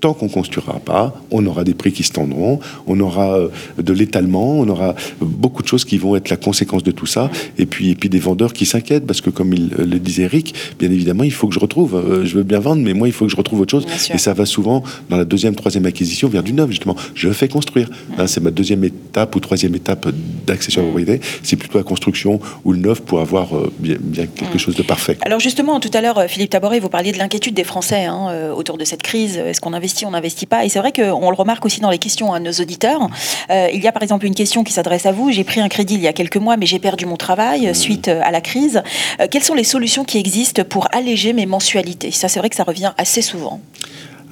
tant 0.03 0.15
qu'on 0.15 0.29
construira 0.29 0.81
pas, 0.81 1.15
on 1.31 1.47
aura 1.47 1.63
des 1.63 1.75
prix 1.75 1.93
qui 1.93 2.03
se 2.03 2.11
tendront, 2.11 2.59
on 2.89 2.99
aura 2.99 3.39
euh, 3.39 3.49
de 3.79 3.93
l'étalement, 3.93 4.59
on 4.59 4.69
aura 4.69 4.97
beaucoup 5.21 5.63
de 5.63 5.69
choses 5.69 5.85
qui 5.85 5.97
vont 5.97 6.17
être 6.17 6.29
la 6.29 6.37
conséquence 6.37 6.83
de 6.83 6.91
tout 6.91 7.07
ça. 7.07 7.31
Et 7.57 7.67
puis, 7.67 7.91
et 7.91 7.95
puis 7.95 8.09
des 8.09 8.19
vendeurs 8.19 8.53
qui 8.53 8.67
s'inquiètent 8.67 9.07
parce 9.07 9.21
que, 9.21 9.31
comme 9.31 9.55
il 9.55 9.71
euh, 9.79 9.85
le 9.85 10.01
disait 10.01 10.25
Eric, 10.25 10.55
bien 10.81 10.91
évidemment, 10.91 11.23
il 11.23 11.33
faut 11.33 11.47
que 11.47 11.55
je 11.55 11.61
retrouve. 11.61 11.95
Euh, 11.95 12.27
je 12.27 12.35
veux 12.35 12.43
bien 12.43 12.59
vendre, 12.59 12.83
mais 12.83 12.95
moi, 12.95 13.07
il 13.07 13.13
faut 13.13 13.27
que 13.27 13.31
je 13.31 13.37
retrouve 13.37 13.61
autre 13.61 13.71
chose. 13.71 13.87
Et 14.13 14.19
ça 14.19 14.35
va 14.35 14.45
souvent 14.45 14.83
dans 15.09 15.17
la 15.17 15.25
deuxième, 15.25 15.55
troisième 15.55 15.87
acquisition 15.87 16.29
vers 16.29 16.43
du 16.43 16.53
neuf, 16.53 16.69
justement. 16.71 16.97
Je 17.15 17.31
fais 17.31 17.47
construire. 17.47 17.89
Hein, 18.19 18.27
c'est 18.27 18.43
ma 18.43 18.51
deuxième 18.51 18.83
étape 18.83 19.37
ou 19.37 19.41
troisième 19.41 19.77
étape 19.77 20.09
d'accession 20.45 20.83
à 20.83 20.85
la 20.85 20.91
propriété. 20.91 21.25
C'est 21.45 21.57
plutôt 21.57 21.79
la 21.79 21.85
construction 21.85 22.41
ou 22.65 22.73
le 22.73 22.81
neuf 22.81 23.03
pour 23.03 23.21
avoir 23.21 23.51
bien, 23.79 23.99
bien, 24.01 24.27
quelque 24.27 24.59
chose 24.59 24.75
de 24.75 24.83
parfait. 24.83 25.17
Alors 25.25 25.39
justement, 25.39 25.79
tout 25.79 25.91
à 25.95 26.01
l'heure, 26.01 26.25
Philippe 26.27 26.51
Taboré, 26.51 26.81
vous 26.81 26.89
parliez 26.89 27.13
de 27.13 27.19
l'inquiétude 27.19 27.55
des 27.55 27.63
Français 27.63 28.07
hein, 28.07 28.51
autour 28.57 28.79
de 28.79 28.85
cette 28.85 29.03
crise. 29.03 29.37
Est-ce 29.37 29.61
qu'on 29.61 29.73
investit 29.73 29.92
on 30.05 30.11
n'investit 30.11 30.47
pas. 30.47 30.65
Et 30.65 30.69
c'est 30.69 30.79
vrai 30.79 30.93
qu'on 30.93 31.31
le 31.31 31.37
remarque 31.37 31.65
aussi 31.65 31.81
dans 31.81 31.91
les 31.91 31.99
questions 31.99 32.33
à 32.33 32.41
nos 32.41 32.53
auditeurs. 32.53 33.09
Euh, 33.51 33.69
il 33.73 33.83
y 33.83 33.89
a 33.89 33.93
par 33.93 34.03
exemple 34.03 34.27
une 34.27 34.35
question 34.35 34.65
qui 34.65 34.73
s'adresse 34.73 35.07
à 35.07 35.13
vous. 35.13 35.31
J'ai 35.31 35.45
pris 35.45 35.61
un 35.61 35.69
crédit 35.69 35.95
il 35.95 36.01
y 36.01 36.09
a 36.09 36.13
quelques 36.13 36.37
mois, 36.37 36.57
mais 36.57 36.67
j'ai 36.67 36.79
perdu 36.79 37.07
mon 37.07 37.17
travail 37.17 37.69
mmh. 37.69 37.75
suite 37.75 38.09
euh, 38.09 38.21
à 38.25 38.31
la 38.31 38.41
crise. 38.41 38.83
Euh, 39.21 39.27
quelles 39.31 39.45
sont 39.45 39.55
les 39.55 39.65
solutions 39.65 40.05
qui 40.05 40.19
existent 40.19 40.65
pour 40.65 40.89
alléger 40.93 41.33
mes 41.33 41.47
mensualités? 41.47 42.11
Ça, 42.11 42.29
c'est 42.29 42.39
vrai 42.39 42.51
que 42.51 42.57
ça 42.57 42.65
revient 42.65 42.93
assez 42.97 43.23
souvent. 43.23 43.61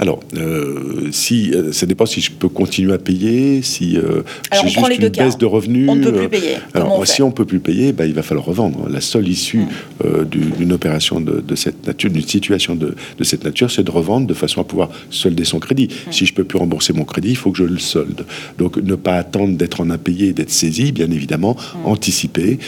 Alors, 0.00 0.21
euh, 0.35 1.11
si, 1.12 1.52
euh, 1.52 1.73
ça 1.73 1.85
dépend 1.85 2.07
si 2.07 2.23
je 2.23 2.30
peux 2.30 2.49
continuer 2.49 2.95
à 2.95 2.99
payer, 2.99 3.61
si 3.61 3.99
euh, 3.99 4.23
j'ai 4.50 4.71
juste 4.71 4.99
une 4.99 5.09
baisse 5.11 5.37
de 5.37 5.45
revenus. 5.45 5.90
On 5.90 5.95
ne 5.95 6.04
peut 6.04 6.12
plus 6.12 6.28
payer. 6.30 6.57
Alors, 6.73 7.07
si 7.07 7.21
on 7.23 7.28
ne 7.28 7.33
peut 7.33 7.45
plus 7.45 7.61
payer, 7.61 7.92
bah, 7.92 8.07
il 8.07 8.14
va 8.14 8.23
falloir 8.23 8.47
revendre. 8.47 8.88
La 8.88 9.02
seule 9.02 9.28
issue 9.28 9.66
mm. 10.02 10.25
d'une 10.25 10.73
opération 10.73 11.21
de, 11.21 11.54
cette 11.54 11.87
nature, 11.87 12.11
d'une 12.11 12.26
situation 12.26 12.75
de, 12.75 12.95
cette 13.21 13.45
nature, 13.45 13.71
c'est 13.71 13.83
de 13.83 13.90
revendre 13.90 14.26
de 14.26 14.33
façon 14.33 14.62
à 14.62 14.64
pouvoir 14.64 14.88
solder 15.11 15.45
son 15.45 15.59
crédit. 15.59 15.88
Mm. 15.88 16.12
Si 16.12 16.25
je 16.25 16.33
ne 16.33 16.37
peux 16.37 16.45
plus 16.45 16.59
rembourser 16.59 16.95
mon 16.95 17.04
crédit, 17.04 17.30
il 17.30 17.37
faut 17.37 17.50
que 17.50 17.59
je 17.59 17.64
le 17.64 17.78
solde. 17.78 18.25
Donc, 18.57 18.78
ne 18.78 18.95
pas 18.95 19.16
attendre 19.16 19.54
d'être 19.59 19.83
en 19.83 19.90
impayé, 19.90 20.33
d'être 20.33 20.50
saisi, 20.50 20.92
bien 20.92 21.11
évidemment, 21.11 21.57
mm. 21.59 21.87
anticiper. 21.87 22.59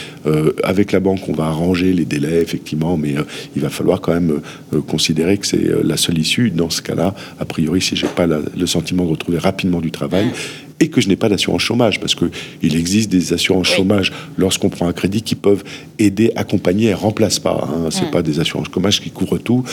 avec 0.63 0.91
la 0.91 0.99
banque, 0.99 1.27
on 1.27 1.33
va 1.33 1.45
arranger 1.45 1.93
les 1.93 2.05
délais, 2.05 2.43
effectivement, 2.43 2.95
mais 2.95 3.15
il 3.55 3.61
va 3.63 3.69
falloir 3.69 4.01
quand 4.01 4.13
même 4.13 4.39
considérer 4.87 5.39
que 5.39 5.47
c'est 5.47 5.63
la 5.83 5.97
seule 5.97 6.19
issue 6.19 6.51
dans 6.51 6.69
ce 6.69 6.83
cas-là 6.83 7.15
a 7.39 7.45
priori, 7.45 7.81
si 7.81 7.95
j'ai 7.95 8.07
pas 8.07 8.27
le 8.27 8.65
sentiment 8.65 9.05
de 9.05 9.09
retrouver 9.11 9.37
rapidement 9.37 9.81
du 9.81 9.91
travail, 9.91 10.31
et 10.83 10.89
que 10.89 10.99
je 10.99 11.07
n'ai 11.07 11.15
pas 11.15 11.29
d'assurance 11.29 11.61
chômage, 11.61 12.01
parce 12.01 12.13
qu'il 12.13 12.75
existe 12.75 13.09
des 13.09 13.31
assurances 13.31 13.67
chômage 13.67 14.11
lorsqu'on 14.37 14.69
prend 14.69 14.85
un 14.85 14.91
crédit 14.91 15.21
qui 15.21 15.35
peuvent 15.35 15.63
aider, 15.97 16.33
accompagner, 16.35 16.87
et 16.87 16.93
remplacent 16.93 17.39
pas. 17.39 17.69
Hein. 17.69 17.87
C'est 17.89 18.07
mm. 18.07 18.11
pas 18.11 18.21
des 18.21 18.41
assurances 18.41 18.67
chômage 18.71 19.01
qui 19.01 19.09
couvrent 19.09 19.37
tout, 19.37 19.63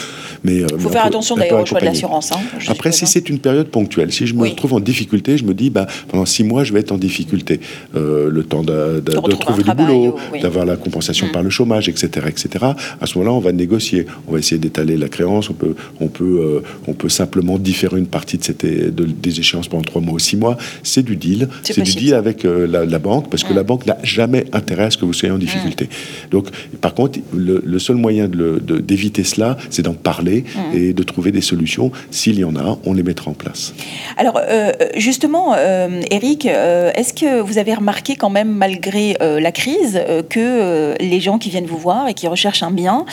mais 0.45 0.57
il 0.59 0.63
euh, 0.65 0.79
faut 0.79 0.89
faire 0.89 1.07
attention 1.07 1.35
d'ailleurs 1.35 1.63
au 1.63 1.67
choix 1.67 1.81
de 1.81 1.87
l'assurance. 1.87 2.31
Hein, 2.31 2.39
Après, 2.69 2.93
si 2.93 3.07
c'est 3.09 3.29
une 3.29 3.41
période 3.41 3.69
ponctuelle, 3.69 4.13
si 4.13 4.27
je 4.29 4.35
me 4.35 4.49
retrouve 4.49 4.75
en 4.75 4.81
difficulté, 4.81 5.37
je 5.37 5.45
me 5.45 5.53
dis, 5.53 5.71
bah, 5.71 5.87
pendant 6.09 6.27
six 6.27 6.45
mois, 6.45 6.63
je 6.63 6.73
vais 6.73 6.81
être 6.81 6.93
en 6.93 6.99
difficulté, 6.99 7.59
euh, 7.97 8.31
le 8.31 8.45
temps 8.45 8.63
de, 8.63 9.01
trouver 9.41 9.65
du 9.65 9.71
boulot, 9.73 10.17
d'avoir 10.41 10.65
la 10.65 10.77
compensation 10.77 11.27
mm. 11.27 11.33
par 11.33 11.43
le 11.43 11.51
chômage, 11.51 11.89
etc., 11.89 12.29
etc. 12.29 12.67
À 13.01 13.07
ce 13.07 13.19
moment-là, 13.19 13.35
on 13.35 13.41
va 13.41 13.51
négocier, 13.51 14.07
on 14.29 14.33
va 14.33 14.39
essayer 14.39 14.61
d'étaler 14.61 14.97
la 14.97 15.09
créance, 15.09 15.51
on 15.51 15.55
peut, 15.55 15.75
on 15.99 16.07
peut, 16.07 16.41
euh, 16.41 16.61
on 16.87 16.95
peut 16.95 17.09
simplement 17.09 17.59
différer 17.59 17.99
une 17.99 18.07
partie 18.07 18.39
de, 18.39 18.45
cette, 18.45 18.65
des 18.65 19.41
échéances 19.41 19.67
pendant 19.67 19.83
trois 19.83 20.01
mois 20.01 20.15
ou 20.15 20.21
six 20.21 20.37
mois 20.37 20.57
c'est 20.83 21.00
du 21.03 21.17
deal. 21.17 21.49
C'est 21.63 21.81
du 21.81 21.95
deal 21.95 22.15
avec 22.15 22.45
euh, 22.45 22.67
la, 22.67 22.99
banque, 22.99 23.31
parce 23.31 23.45
que 23.45 23.53
la 23.53 23.63
banque 23.63 23.87
n'a 23.87 23.99
jamais 24.03 24.45
intérêt 24.53 24.85
à 24.85 24.91
ce 24.91 24.99
que 24.99 25.05
vous 25.05 25.13
soyez 25.13 25.33
en 25.33 25.39
difficulté. 25.39 25.89
Donc, 26.31 26.49
par 26.81 26.95
contre, 26.95 27.19
le, 27.35 27.79
seul 27.79 27.97
moyen 27.97 28.29
d'éviter 28.29 29.23
de, 29.23 29.27
cela, 29.27 29.57
c'est 29.71 29.83
d'en 29.83 29.95
parler 29.95 30.45
et 30.75 30.93
de 30.93 31.03
trouver 31.03 31.33
des 31.33 31.41
solutions. 31.41 31.91
S'il 32.11 32.39
y 32.39 32.45
en 32.45 32.57
a, 32.57 32.79
on 32.85 32.93
les 32.93 33.03
mettra 33.03 33.31
en 33.31 33.35
place. 33.35 33.73
Alors, 34.17 34.39
euh, 34.43 34.73
justement, 34.97 35.55
euh, 35.57 36.03
Eric, 36.11 36.47
est-ce 36.47 37.13
que 37.13 37.41
vous 37.41 37.59
avez 37.59 37.75
remarqué 37.75 38.17
quand 38.17 38.31
même, 38.31 38.51
malgré 38.51 39.17
la 39.21 39.53
crise, 39.53 40.01
que 40.29 40.95
les 41.01 41.21
gens 41.21 41.39
qui 41.39 41.51
viennent 41.51 41.67
vous 41.67 41.79
voir 41.79 42.09
et 42.09 42.15
qui 42.15 42.29
recherchent 42.29 42.63
un 42.63 42.71
bien 42.71 43.05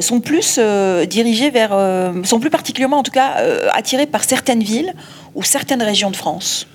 sont 0.00 0.20
plus 0.20 0.58
dirigés 1.08 1.50
vers, 1.50 1.76
sont 2.24 2.40
plus 2.40 2.50
particulièrement, 2.50 2.98
en 2.98 3.02
tout 3.02 3.12
cas, 3.12 3.36
attirés 3.72 4.06
par 4.06 4.24
certaines 4.24 4.62
villes 4.62 4.92
ou 5.34 5.42
certaines 5.42 5.82
régions 5.82 6.10
de 6.10 6.16
France? 6.16 6.66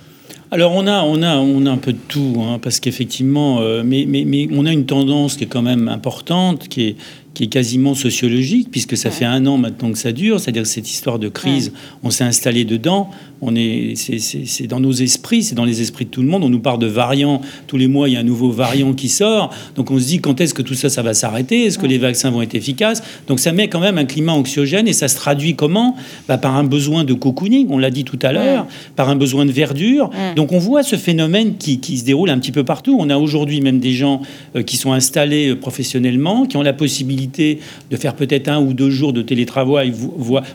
Alors 0.51 0.73
on 0.73 0.87
a, 0.87 1.01
on 1.03 1.21
a, 1.21 1.37
on 1.37 1.65
a 1.65 1.71
un 1.71 1.77
peu 1.77 1.93
de 1.93 1.99
tout, 2.07 2.35
hein, 2.39 2.59
parce 2.61 2.79
qu'effectivement, 2.79 3.59
euh, 3.61 3.83
mais, 3.83 4.05
mais, 4.07 4.25
mais, 4.25 4.47
on 4.51 4.65
a 4.65 4.71
une 4.71 4.85
tendance 4.85 5.35
qui 5.35 5.45
est 5.45 5.47
quand 5.47 5.61
même 5.61 5.87
importante, 5.87 6.67
qui 6.67 6.83
est, 6.83 6.95
qui 7.35 7.43
est 7.43 7.47
quasiment 7.47 7.93
sociologique, 7.93 8.69
puisque 8.71 8.97
ça 8.97 9.11
fait 9.11 9.25
un 9.25 9.45
an 9.45 9.57
maintenant 9.57 9.91
que 9.91 9.97
ça 9.97 10.13
dure, 10.13 10.39
c'est-à-dire 10.39 10.65
cette 10.65 10.89
histoire 10.89 11.19
de 11.19 11.27
crise, 11.27 11.73
on 12.01 12.09
s'est 12.09 12.23
installé 12.23 12.63
dedans, 12.63 13.11
on 13.41 13.53
est, 13.55 13.93
c'est 13.95 14.67
dans 14.67 14.79
nos 14.79 14.93
esprits, 14.93 15.43
c'est 15.43 15.53
dans 15.53 15.65
les 15.65 15.81
esprits 15.81 16.05
de 16.05 16.09
tout 16.09 16.21
le 16.21 16.29
monde, 16.29 16.43
on 16.43 16.49
nous 16.49 16.61
parle 16.61 16.79
de 16.79 16.87
variants, 16.87 17.41
tous 17.67 17.75
les 17.75 17.87
mois 17.87 18.07
il 18.07 18.13
y 18.13 18.15
a 18.15 18.21
un 18.21 18.23
nouveau 18.23 18.51
variant 18.51 18.93
qui 18.93 19.09
sort, 19.09 19.53
donc 19.75 19.91
on 19.91 19.99
se 19.99 20.05
dit 20.05 20.19
quand 20.19 20.39
est-ce 20.39 20.53
que 20.53 20.61
tout 20.61 20.75
ça, 20.75 20.89
ça 20.89 21.01
va 21.01 21.13
s'arrêter, 21.13 21.65
est-ce 21.65 21.77
que 21.77 21.85
les 21.85 21.97
vaccins 21.97 22.31
vont 22.31 22.41
être 22.41 22.55
efficaces, 22.55 23.03
donc 23.27 23.41
ça 23.41 23.51
met 23.51 23.67
quand 23.67 23.81
même 23.81 23.97
un 23.97 24.05
climat 24.05 24.31
anxiogène, 24.31 24.87
et 24.87 24.93
ça 24.93 25.09
se 25.09 25.17
traduit 25.17 25.55
comment? 25.55 25.97
Bah, 26.29 26.37
Par 26.37 26.55
un 26.55 26.63
besoin 26.63 27.03
de 27.03 27.13
cocooning, 27.13 27.67
on 27.69 27.77
l'a 27.77 27.91
dit 27.91 28.05
tout 28.05 28.19
à 28.21 28.31
l'heure, 28.31 28.65
par 28.95 29.09
un 29.09 29.17
besoin 29.17 29.45
de 29.45 29.51
verdure, 29.51 30.09
donc 30.37 30.53
on 30.53 30.59
voit 30.59 30.83
ce 30.83 30.95
phénomène 30.95 31.57
qui, 31.57 31.81
qui, 31.81 31.97
se 31.97 32.05
déroule 32.05 32.29
un 32.29 32.39
petit 32.39 32.53
peu 32.53 32.63
partout, 32.63 32.95
on 32.97 33.09
a 33.09 33.17
aujourd'hui 33.17 33.59
même 33.59 33.79
des 33.79 33.91
gens 33.91 34.21
euh, 34.55 34.63
qui 34.63 34.77
sont 34.77 34.93
installés 34.93 35.49
euh, 35.49 35.55
professionnellement, 35.55 36.45
qui 36.45 36.55
ont 36.55 36.61
la 36.61 36.73
possibilité 36.73 37.24
de 37.27 37.97
faire 37.97 38.15
peut-être 38.15 38.47
un 38.47 38.59
ou 38.59 38.73
deux 38.73 38.89
jours 38.89 39.13
de 39.13 39.21
télétravail, 39.21 39.93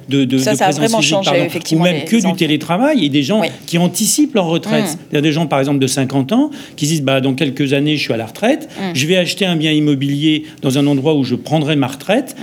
de, 0.08 0.24
de, 0.24 0.38
ça, 0.38 0.54
ça 0.54 0.66
a 0.66 0.70
vraiment 0.70 1.00
changé, 1.00 1.32
effectivement, 1.44 1.84
ou 1.84 1.86
même 1.86 2.04
que 2.04 2.16
du 2.16 2.32
télétravail, 2.34 3.04
et 3.04 3.08
des 3.08 3.22
gens 3.22 3.42
qui 3.66 3.78
anticipent 3.78 4.34
leur 4.34 4.46
retraite. 4.46 4.98
Il 5.10 5.14
y 5.14 5.18
a 5.18 5.20
des 5.20 5.32
gens, 5.32 5.46
par 5.46 5.58
exemple, 5.58 5.78
de 5.78 5.86
50 5.86 6.32
ans, 6.32 6.50
qui 6.76 6.86
disent 6.86 7.02
bah, 7.02 7.20
dans 7.20 7.34
quelques 7.34 7.72
années, 7.72 7.96
je 7.96 8.02
suis 8.02 8.12
à 8.12 8.16
la 8.16 8.26
retraite, 8.26 8.68
mm. 8.78 8.94
je 8.94 9.06
vais 9.06 9.16
acheter 9.16 9.46
un 9.46 9.56
bien 9.56 9.72
immobilier 9.72 10.44
dans 10.62 10.78
un 10.78 10.86
endroit 10.86 11.14
où 11.14 11.24
je 11.24 11.34
prendrai 11.34 11.76
ma 11.76 11.86
retraite, 11.86 12.36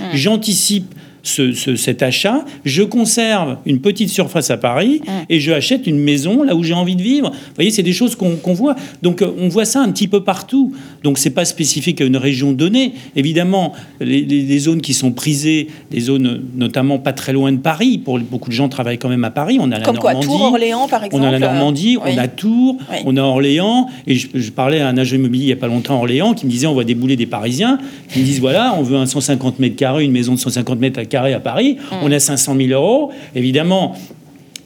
cet 1.22 2.02
achat, 2.02 2.44
je 2.64 2.82
conserve 2.82 3.58
une 3.66 3.80
petite 3.80 4.08
surface 4.08 4.50
à 4.50 4.56
Paris 4.56 5.00
et 5.28 5.40
je 5.40 5.52
achète 5.52 5.86
une 5.86 5.98
maison 5.98 6.42
là 6.42 6.54
où 6.54 6.62
j'ai 6.62 6.74
envie 6.74 6.96
de 6.96 7.02
vivre. 7.02 7.30
Vous 7.30 7.54
voyez, 7.54 7.70
c'est 7.70 7.82
des 7.82 7.92
choses 7.92 8.16
qu'on 8.16 8.54
voit. 8.54 8.74
Donc 9.02 9.22
euh, 9.22 9.30
on 9.38 9.48
voit 9.48 9.64
ça 9.64 9.80
un 9.80 9.90
petit 9.90 10.08
peu 10.08 10.22
partout. 10.22 10.72
Donc 11.02 11.18
c'est 11.18 11.30
pas 11.30 11.44
spécifique 11.44 12.00
à 12.00 12.04
une 12.04 12.16
région 12.16 12.52
donnée. 12.52 12.92
Évidemment, 13.16 13.72
les, 14.00 14.58
zones 14.58 14.80
qui 14.80 14.94
sont 14.94 15.12
prisées, 15.12 15.68
les 15.92 16.00
zones 16.00 16.42
notamment 16.56 16.98
pas 16.98 17.12
très 17.12 17.32
loin 17.32 17.52
de 17.52 17.58
Paris, 17.58 17.98
pour 17.98 18.18
beaucoup 18.18 18.48
de 18.48 18.54
gens 18.54 18.68
travaillent 18.68 18.98
quand 18.98 19.08
même 19.08 19.24
à 19.24 19.30
Paris. 19.30 19.58
On 19.60 19.70
a 19.70 19.78
la 19.78 19.84
Comme 19.84 19.96
Normandie, 19.96 20.26
quoi, 20.26 20.36
Tours, 20.36 20.46
Orléans 20.46 20.88
par 20.88 21.04
exemple. 21.04 21.22
On 21.22 21.26
a 21.26 21.30
la 21.30 21.38
Normandie, 21.38 21.98
on 22.04 22.18
a 22.18 22.28
Tours, 22.28 22.76
on 23.04 23.16
a 23.16 23.22
Orléans. 23.22 23.88
Et 24.06 24.14
je, 24.14 24.50
parlais 24.50 24.80
à 24.80 24.88
un 24.88 24.96
agent 24.96 25.16
immobilier 25.16 25.44
il 25.44 25.48
y 25.48 25.52
a 25.52 25.56
pas 25.56 25.68
longtemps 25.68 25.94
à 25.94 25.98
Orléans 25.98 26.34
qui 26.34 26.46
me 26.46 26.50
disait 26.50 26.66
on 26.66 26.72
voit 26.72 26.84
débouler 26.84 27.16
des 27.16 27.26
Parisiens 27.26 27.78
qui 28.12 28.20
me 28.20 28.24
disent 28.24 28.40
voilà 28.40 28.74
on 28.76 28.82
veut 28.82 28.96
un 28.96 29.06
150 29.06 29.58
mètres 29.58 29.76
carrés, 29.76 30.04
une 30.04 30.12
maison 30.12 30.34
de 30.34 30.38
150 30.38 30.80
mètres 30.80 30.98
carrés 31.08 31.34
à 31.34 31.40
Paris. 31.40 31.78
Mm. 31.90 31.96
On 32.02 32.12
a 32.12 32.18
500 32.18 32.56
000 32.56 32.70
euros. 32.70 33.10
Évidemment, 33.34 33.94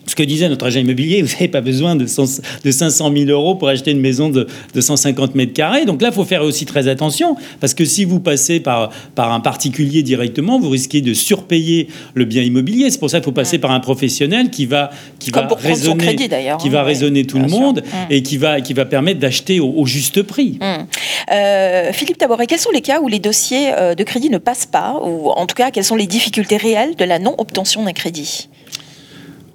ce 0.07 0.15
que 0.15 0.23
disait 0.23 0.49
notre 0.49 0.67
agent 0.67 0.81
immobilier, 0.81 1.23
vous 1.23 1.33
n'avez 1.33 1.49
pas 1.49 1.61
besoin 1.61 1.97
de, 1.97 2.07
500 2.07 3.13
000 3.17 3.31
euros 3.31 3.55
pour 3.55 3.69
acheter 3.69 3.93
une 3.93 4.01
maison 4.01 4.29
de, 4.29 4.47
150 4.79 5.35
mètres 5.35 5.53
carrés. 5.53 5.85
Donc 5.85 6.03
là, 6.03 6.09
il 6.09 6.15
faut 6.15 6.25
faire 6.25 6.43
aussi 6.43 6.67
très 6.67 6.89
attention, 6.89 7.37
parce 7.61 7.75
que 7.75 7.85
si 7.85 8.05
vous 8.05 8.21
passez 8.21 8.61
par, 8.61 8.91
par 9.15 9.33
un 9.33 9.41
particulier 9.41 10.03
directement, 10.03 10.59
vous 10.59 10.71
risquez 10.71 11.01
de 11.01 11.15
surpayer 11.15 11.89
le 12.15 12.25
bien 12.25 12.43
immobilier. 12.43 12.91
C'est 12.91 12.99
pour 12.99 13.11
ça 13.11 13.19
qu'il 13.19 13.25
faut 13.25 13.33
passer 13.33 13.59
par 13.59 13.71
un 13.71 13.81
professionnel 13.81 14.51
qui 14.51 14.67
va, 14.67 14.91
qui 15.19 15.31
va 15.31 15.49
raisonner, 15.59 16.17
qui 16.61 16.69
va 16.69 16.81
hein, 16.81 16.83
raisonner 16.83 17.25
tout 17.25 17.39
le 17.39 17.49
monde 17.49 17.83
et 18.11 18.23
qui 18.23 18.37
va, 18.37 18.61
qui 18.61 18.75
va 18.75 18.85
permettre 18.85 19.21
d'acheter 19.21 19.61
au, 19.61 19.87
juste 19.87 20.23
prix. 20.23 20.59
Hum. 20.61 20.87
Euh, 21.31 21.93
Philippe 21.93 22.19
Taboret, 22.19 22.47
quels 22.47 22.59
sont 22.59 22.71
les 22.71 22.81
cas 22.81 23.01
où 23.01 23.09
les 23.09 23.19
dossiers 23.19 23.73
euh, 23.73 23.95
de 23.95 24.03
crédit 24.05 24.31
ne 24.31 24.39
passent 24.39 24.67
pas, 24.67 25.01
ou 25.05 25.31
en 25.31 25.47
tout 25.47 25.55
cas, 25.55 25.71
quelles 25.71 25.85
sont 25.85 25.97
les 25.97 26.07
difficultés 26.07 26.57
réelles 26.57 26.97
de 26.97 27.05
la 27.05 27.19
non-obtention 27.19 27.85
d'un 27.85 27.93
crédit? 27.93 28.49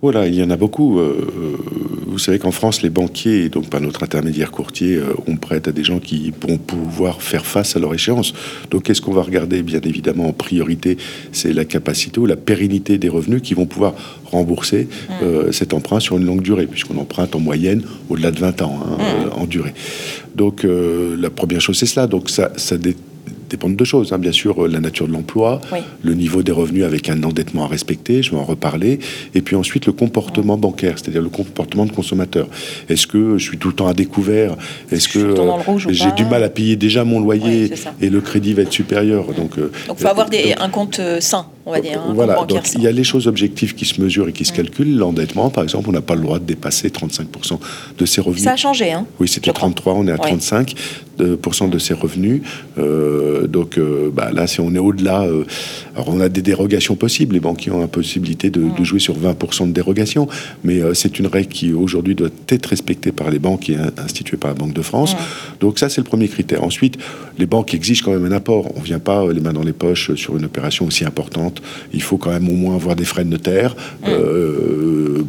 Voilà, 0.01 0.27
il 0.27 0.36
y 0.36 0.44
en 0.44 0.50
a 0.51 0.58
beaucoup. 0.58 1.00
Euh, 1.00 1.27
euh, 1.38 1.58
vous 2.06 2.20
savez 2.20 2.38
qu'en 2.38 2.51
France, 2.51 2.84
les 2.84 2.89
banquiers, 2.89 3.50
donc 3.50 3.70
par 3.70 3.82
notre 3.82 4.04
intermédiaire 4.04 4.51
courtier, 4.51 4.96
euh, 4.96 5.13
on 5.27 5.38
prête 5.38 5.68
à 5.68 5.72
des 5.72 5.84
gens 5.84 6.00
qui 6.00 6.32
vont 6.39 6.58
pouvoir 6.58 7.22
faire 7.24 7.46
face 7.46 7.75
à 7.75 7.80
leur 7.80 7.94
échéance. 7.94 8.34
Donc, 8.70 8.84
qu'est-ce 8.84 9.01
qu'on 9.01 9.13
va 9.13 9.24
regarder? 9.24 9.63
Bien 9.63 9.82
évidemment, 9.82 10.27
en 10.27 10.34
priorité, 10.34 10.98
c'est 11.32 11.51
la 11.51 11.66
capacité 11.66 12.20
ou 12.20 12.27
la 12.27 12.36
pérennité 12.36 13.00
des 13.00 13.10
revenus 13.10 13.42
qui 13.42 13.56
vont 13.56 13.66
pouvoir 13.66 13.96
rembourser 14.25 14.88
mmh. 15.10 15.51
cet 15.51 15.74
emprunt 15.74 16.00
sur 16.00 16.18
une 16.18 16.25
longue 16.25 16.42
durée, 16.42 16.68
puisqu'on 16.68 16.98
emprunte 16.98 17.36
en 17.36 17.39
moyenne 17.39 17.82
au-delà 18.10 18.32
de 18.32 18.39
20 18.39 18.62
ans 18.62 18.80
hein, 18.84 18.98
mmh. 18.98 19.42
en 19.42 19.46
durée. 19.46 19.74
Donc, 20.36 20.66
la 20.66 21.30
première 21.30 21.62
chose, 21.62 21.77
c'est 21.77 21.86
cela. 21.86 22.08
Donc, 22.08 22.30
ça, 22.30 22.51
ça 22.58 22.77
dépend 23.50 23.70
de 23.70 23.75
deux 23.75 23.86
choses. 23.86 24.13
Hein. 24.13 24.18
Bien 24.18 24.32
sûr, 24.32 24.66
euh, 24.66 24.68
la 24.68 24.80
nature 24.80 25.08
de 25.08 25.13
l'emploi, 25.13 25.62
le 26.04 26.13
niveau 26.13 26.44
des 26.44 26.51
revenus 26.51 26.84
avec 26.84 27.10
un 27.10 27.22
endettement 27.24 27.66
à 27.66 27.68
respecter, 27.68 28.24
je 28.24 28.32
vais 28.32 28.38
en 28.38 28.44
reparler. 28.44 29.00
Et 29.36 29.42
puis 29.42 29.56
ensuite, 29.56 29.86
le 29.86 29.94
comportement 29.94 30.58
bancaire, 30.58 30.96
c'est-à-dire 30.98 31.22
le 31.22 31.30
comportement 31.30 31.86
de 31.86 31.92
consommateur. 31.92 32.48
Est-ce 32.89 33.08
que 33.08 33.38
je 33.38 33.44
suis 33.44 33.58
tout 33.58 33.70
le 33.70 33.75
temps 33.75 33.88
à 33.88 33.94
découvert? 33.94 34.56
Est-ce 34.92 35.08
que 35.08 35.20
euh, 35.20 35.77
j'ai 35.89 36.12
du 36.12 36.25
mal 36.25 36.44
à 36.44 36.50
payer 36.50 36.75
déjà 36.75 37.04
mon 37.04 37.20
loyer 37.20 37.72
et 38.01 38.10
le 38.10 38.22
crédit 38.22 38.54
va 38.54 38.63
être 38.63 38.74
supérieur? 38.74 39.25
Donc, 39.34 39.51
il 39.58 39.63
euh, 39.63 39.96
faut 39.96 40.08
avoir 40.08 40.30
des, 40.30 40.54
un 40.60 40.70
compte 40.70 41.01
sain 41.20 41.48
on 41.67 41.71
va 41.71 41.81
dire. 41.81 42.01
voilà, 42.13 42.45
donc 42.45 42.74
il 42.74 42.81
y 42.81 42.88
a 42.88 42.91
les 42.91 43.03
choses 43.03 43.27
objectives 43.27 43.75
qui 43.75 43.86
se 43.86 44.01
mesurent 44.01 44.29
et 44.29 44.33
qui 44.33 44.45
se 44.45 44.53
calculent. 44.53 44.97
L'endettement, 44.97 45.50
par 45.50 45.63
exemple, 45.63 45.89
on 45.89 45.91
n'a 45.91 46.01
pas 46.01 46.15
le 46.15 46.21
droit 46.21 46.39
de 46.39 46.45
dépasser 46.45 46.88
35% 46.88 47.59
de 47.97 48.05
ses 48.05 48.21
revenus. 48.21 48.43
Ça 48.43 48.53
a 48.53 48.55
changé, 48.55 48.91
hein 48.91 49.05
Oui, 49.19 49.27
c'était 49.27 49.51
33, 49.51 49.93
on 49.93 50.07
est 50.07 50.12
à 50.12 50.15
35% 50.15 51.69
de 51.69 51.77
ses 51.77 51.93
revenus. 51.93 52.41
Euh, 52.77 53.47
donc 53.47 53.77
euh, 53.77 54.09
bah, 54.13 54.31
là, 54.33 54.47
si 54.47 54.62
on 54.62 54.74
est 54.74 54.79
au-delà, 54.79 55.24
euh, 55.24 55.43
alors 55.95 56.09
on 56.09 56.21
a 56.21 56.29
des 56.29 56.41
dérogations 56.41 56.95
possibles. 56.95 57.33
Les 57.33 57.41
banquiers 57.41 57.71
ont 57.71 57.81
la 57.81 57.88
possibilité 57.88 58.50
de, 58.50 58.63
de 58.77 58.83
jouer 58.83 59.00
sur 59.00 59.17
20% 59.17 59.67
de 59.67 59.74
dérogation, 59.74 60.27
mais 60.63 60.81
c'est 60.93 61.19
une 61.19 61.27
règle 61.27 61.50
qui 61.50 61.74
aujourd'hui 61.74 62.15
doit 62.15 62.29
être 62.50 62.67
respectée 62.67 63.12
par 63.12 63.29
les 63.29 63.39
banques 63.39 63.69
et 63.69 63.77
instituée 63.97 64.38
par 64.38 64.51
la 64.51 64.55
Banque 64.55 64.74
de 64.74 64.81
France. 64.81 65.15
Donc 65.59 65.79
ça, 65.79 65.89
c'est 65.89 66.01
le 66.01 66.05
premier 66.07 66.27
critère. 66.27 66.63
Ensuite, 66.63 66.97
les 67.38 67.45
banques 67.45 67.74
exigent 67.74 68.03
quand 68.03 68.12
même 68.12 68.25
un 68.25 68.36
apport. 68.36 68.71
On 68.75 68.79
ne 68.79 68.86
vient 68.86 69.00
pas 69.00 69.31
les 69.31 69.41
mains 69.41 69.53
dans 69.53 69.63
les 69.63 69.74
poches 69.74 70.15
sur 70.15 70.38
une 70.38 70.45
opération 70.45 70.86
aussi 70.86 71.05
importante. 71.05 71.56
Il 71.93 72.01
faut 72.01 72.17
quand 72.17 72.31
même 72.31 72.49
au 72.49 72.53
moins 72.53 72.75
avoir 72.75 72.95
des 72.95 73.05
frais 73.05 73.23
de 73.23 73.29
notaire 73.29 73.75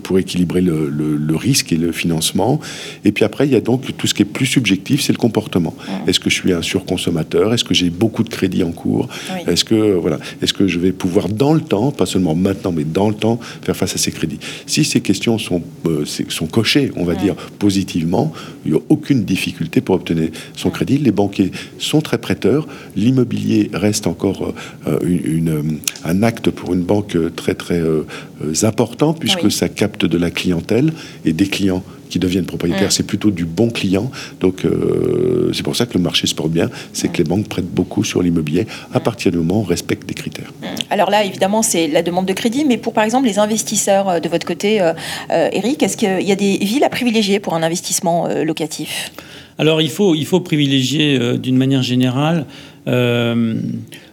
pour 0.03 0.19
équilibrer 0.19 0.61
le, 0.61 0.89
le 0.89 1.37
risque 1.37 1.73
et 1.73 1.77
le 1.77 1.93
financement. 1.93 2.61
Et 3.05 3.13
puis 3.13 3.25
après, 3.25 3.47
il 3.47 3.53
y 3.53 3.57
a 3.57 3.61
donc 3.61 3.97
tout 3.97 4.07
ce 4.07 4.15
qui 4.15 4.23
est 4.23 4.25
plus 4.25 4.47
subjectif, 4.47 5.03
c'est 5.03 5.13
le 5.13 5.19
comportement. 5.19 5.75
Est-ce 6.07 6.21
que 6.21 6.31
je 6.31 6.35
suis 6.35 6.53
un 6.53 6.63
surconsommateur? 6.63 7.53
Est-ce 7.53 7.65
que 7.65 7.75
j'ai 7.75 7.91
beaucoup 7.91 8.23
de 8.23 8.29
crédits 8.29 8.63
en 8.63 8.73
cours? 8.73 9.09
Est-ce 9.47 9.65
que 9.65 9.95
voilà, 9.95 10.19
est-ce 10.43 10.53
que 10.53 10.69
je 10.69 10.79
vais 10.79 10.93
pouvoir 10.93 11.29
dans 11.29 11.55
le 11.55 11.61
temps, 11.61 11.91
pas 11.91 12.07
seulement 12.07 12.35
maintenant, 12.35 12.73
mais 12.73 12.85
dans 12.85 13.09
le 13.09 13.15
temps, 13.15 13.39
faire 13.63 13.77
face 13.77 13.95
à 13.95 13.99
ces 13.99 14.11
crédits? 14.11 14.39
Si 14.67 14.85
ces 14.85 15.01
questions 15.01 15.39
sont 15.39 15.63
euh, 15.87 16.05
sont 16.05 16.47
cochées, 16.47 16.91
on 16.97 17.05
va 17.05 17.15
dire 17.15 17.35
positivement, 17.59 18.33
il 18.65 18.73
n'y 18.73 18.79
a 18.79 18.81
aucune 18.89 19.25
difficulté 19.25 19.81
pour 19.81 19.95
obtenir 19.97 20.31
son 20.57 20.71
crédit. 20.71 20.99
Les 20.99 21.13
banquiers 21.13 21.51
sont 21.79 22.01
très 22.01 22.19
prêteurs. 22.19 22.67
L'immobilier 22.97 23.71
reste 23.73 24.07
encore 24.07 24.55
euh, 24.87 24.99
une, 25.05 25.79
un 26.05 26.18
acte 26.23 26.51
pour 26.51 26.75
une 26.75 26.83
banque 26.83 27.17
très 27.37 27.55
très 27.55 27.81
euh, 27.81 28.05
important 28.63 29.15
puisque 29.15 29.51
ça 29.51 29.69
capte 29.69 30.05
de 30.05 30.19
la 30.19 30.31
clientèle 30.31 30.93
et 31.25 31.33
des 31.33 31.47
clients 31.47 31.83
qui 32.09 32.19
deviennent 32.19 32.47
propriétaires, 32.47 32.91
c'est 32.91 33.07
plutôt 33.07 33.31
du 33.31 33.45
bon 33.45 33.71
client. 33.71 34.11
Donc 34.41 34.65
euh, 34.65 35.51
c'est 35.53 35.63
pour 35.63 35.77
ça 35.77 35.87
que 35.87 35.95
le 35.95 36.01
marché 36.01 36.27
se 36.27 36.35
porte 36.35 36.51
bien, 36.51 36.71
c'est 36.93 37.09
que 37.09 37.19
les 37.19 37.25
banques 37.25 37.49
prêtent 37.49 37.71
beaucoup 37.71 38.05
sur 38.05 38.23
l'immobilier. 38.23 38.67
À 38.93 39.01
partir 39.01 39.31
du 39.31 39.39
moment 39.39 39.59
où 39.59 39.63
on 39.63 39.65
respecte 39.65 40.09
des 40.09 40.15
critères. 40.15 40.53
Alors 40.91 41.11
là, 41.11 41.25
évidemment, 41.25 41.63
c'est 41.63 41.87
la 41.89 42.03
demande 42.03 42.27
de 42.27 42.33
crédit, 42.33 42.65
mais 42.65 42.79
pour 42.79 42.93
par 42.93 43.05
exemple 43.05 43.27
les 43.27 43.39
investisseurs 43.39 44.09
euh, 44.09 44.21
de 44.21 44.29
votre 44.29 44.47
côté, 44.47 44.81
euh, 44.81 44.93
Eric, 45.31 45.83
est-ce 45.83 45.97
qu'il 45.97 46.23
y 46.23 46.33
a 46.33 46.37
des 46.37 46.59
villes 46.59 46.85
à 46.85 46.89
privilégier 46.89 47.41
pour 47.41 47.55
un 47.55 47.63
investissement 47.63 48.29
locatif? 48.45 49.13
Alors 49.59 49.83
il 49.83 49.91
faut, 49.91 50.15
il 50.15 50.25
faut 50.25 50.41
privilégier 50.41 51.37
d'une 51.39 51.57
manière 51.57 51.83
générale 51.83 52.47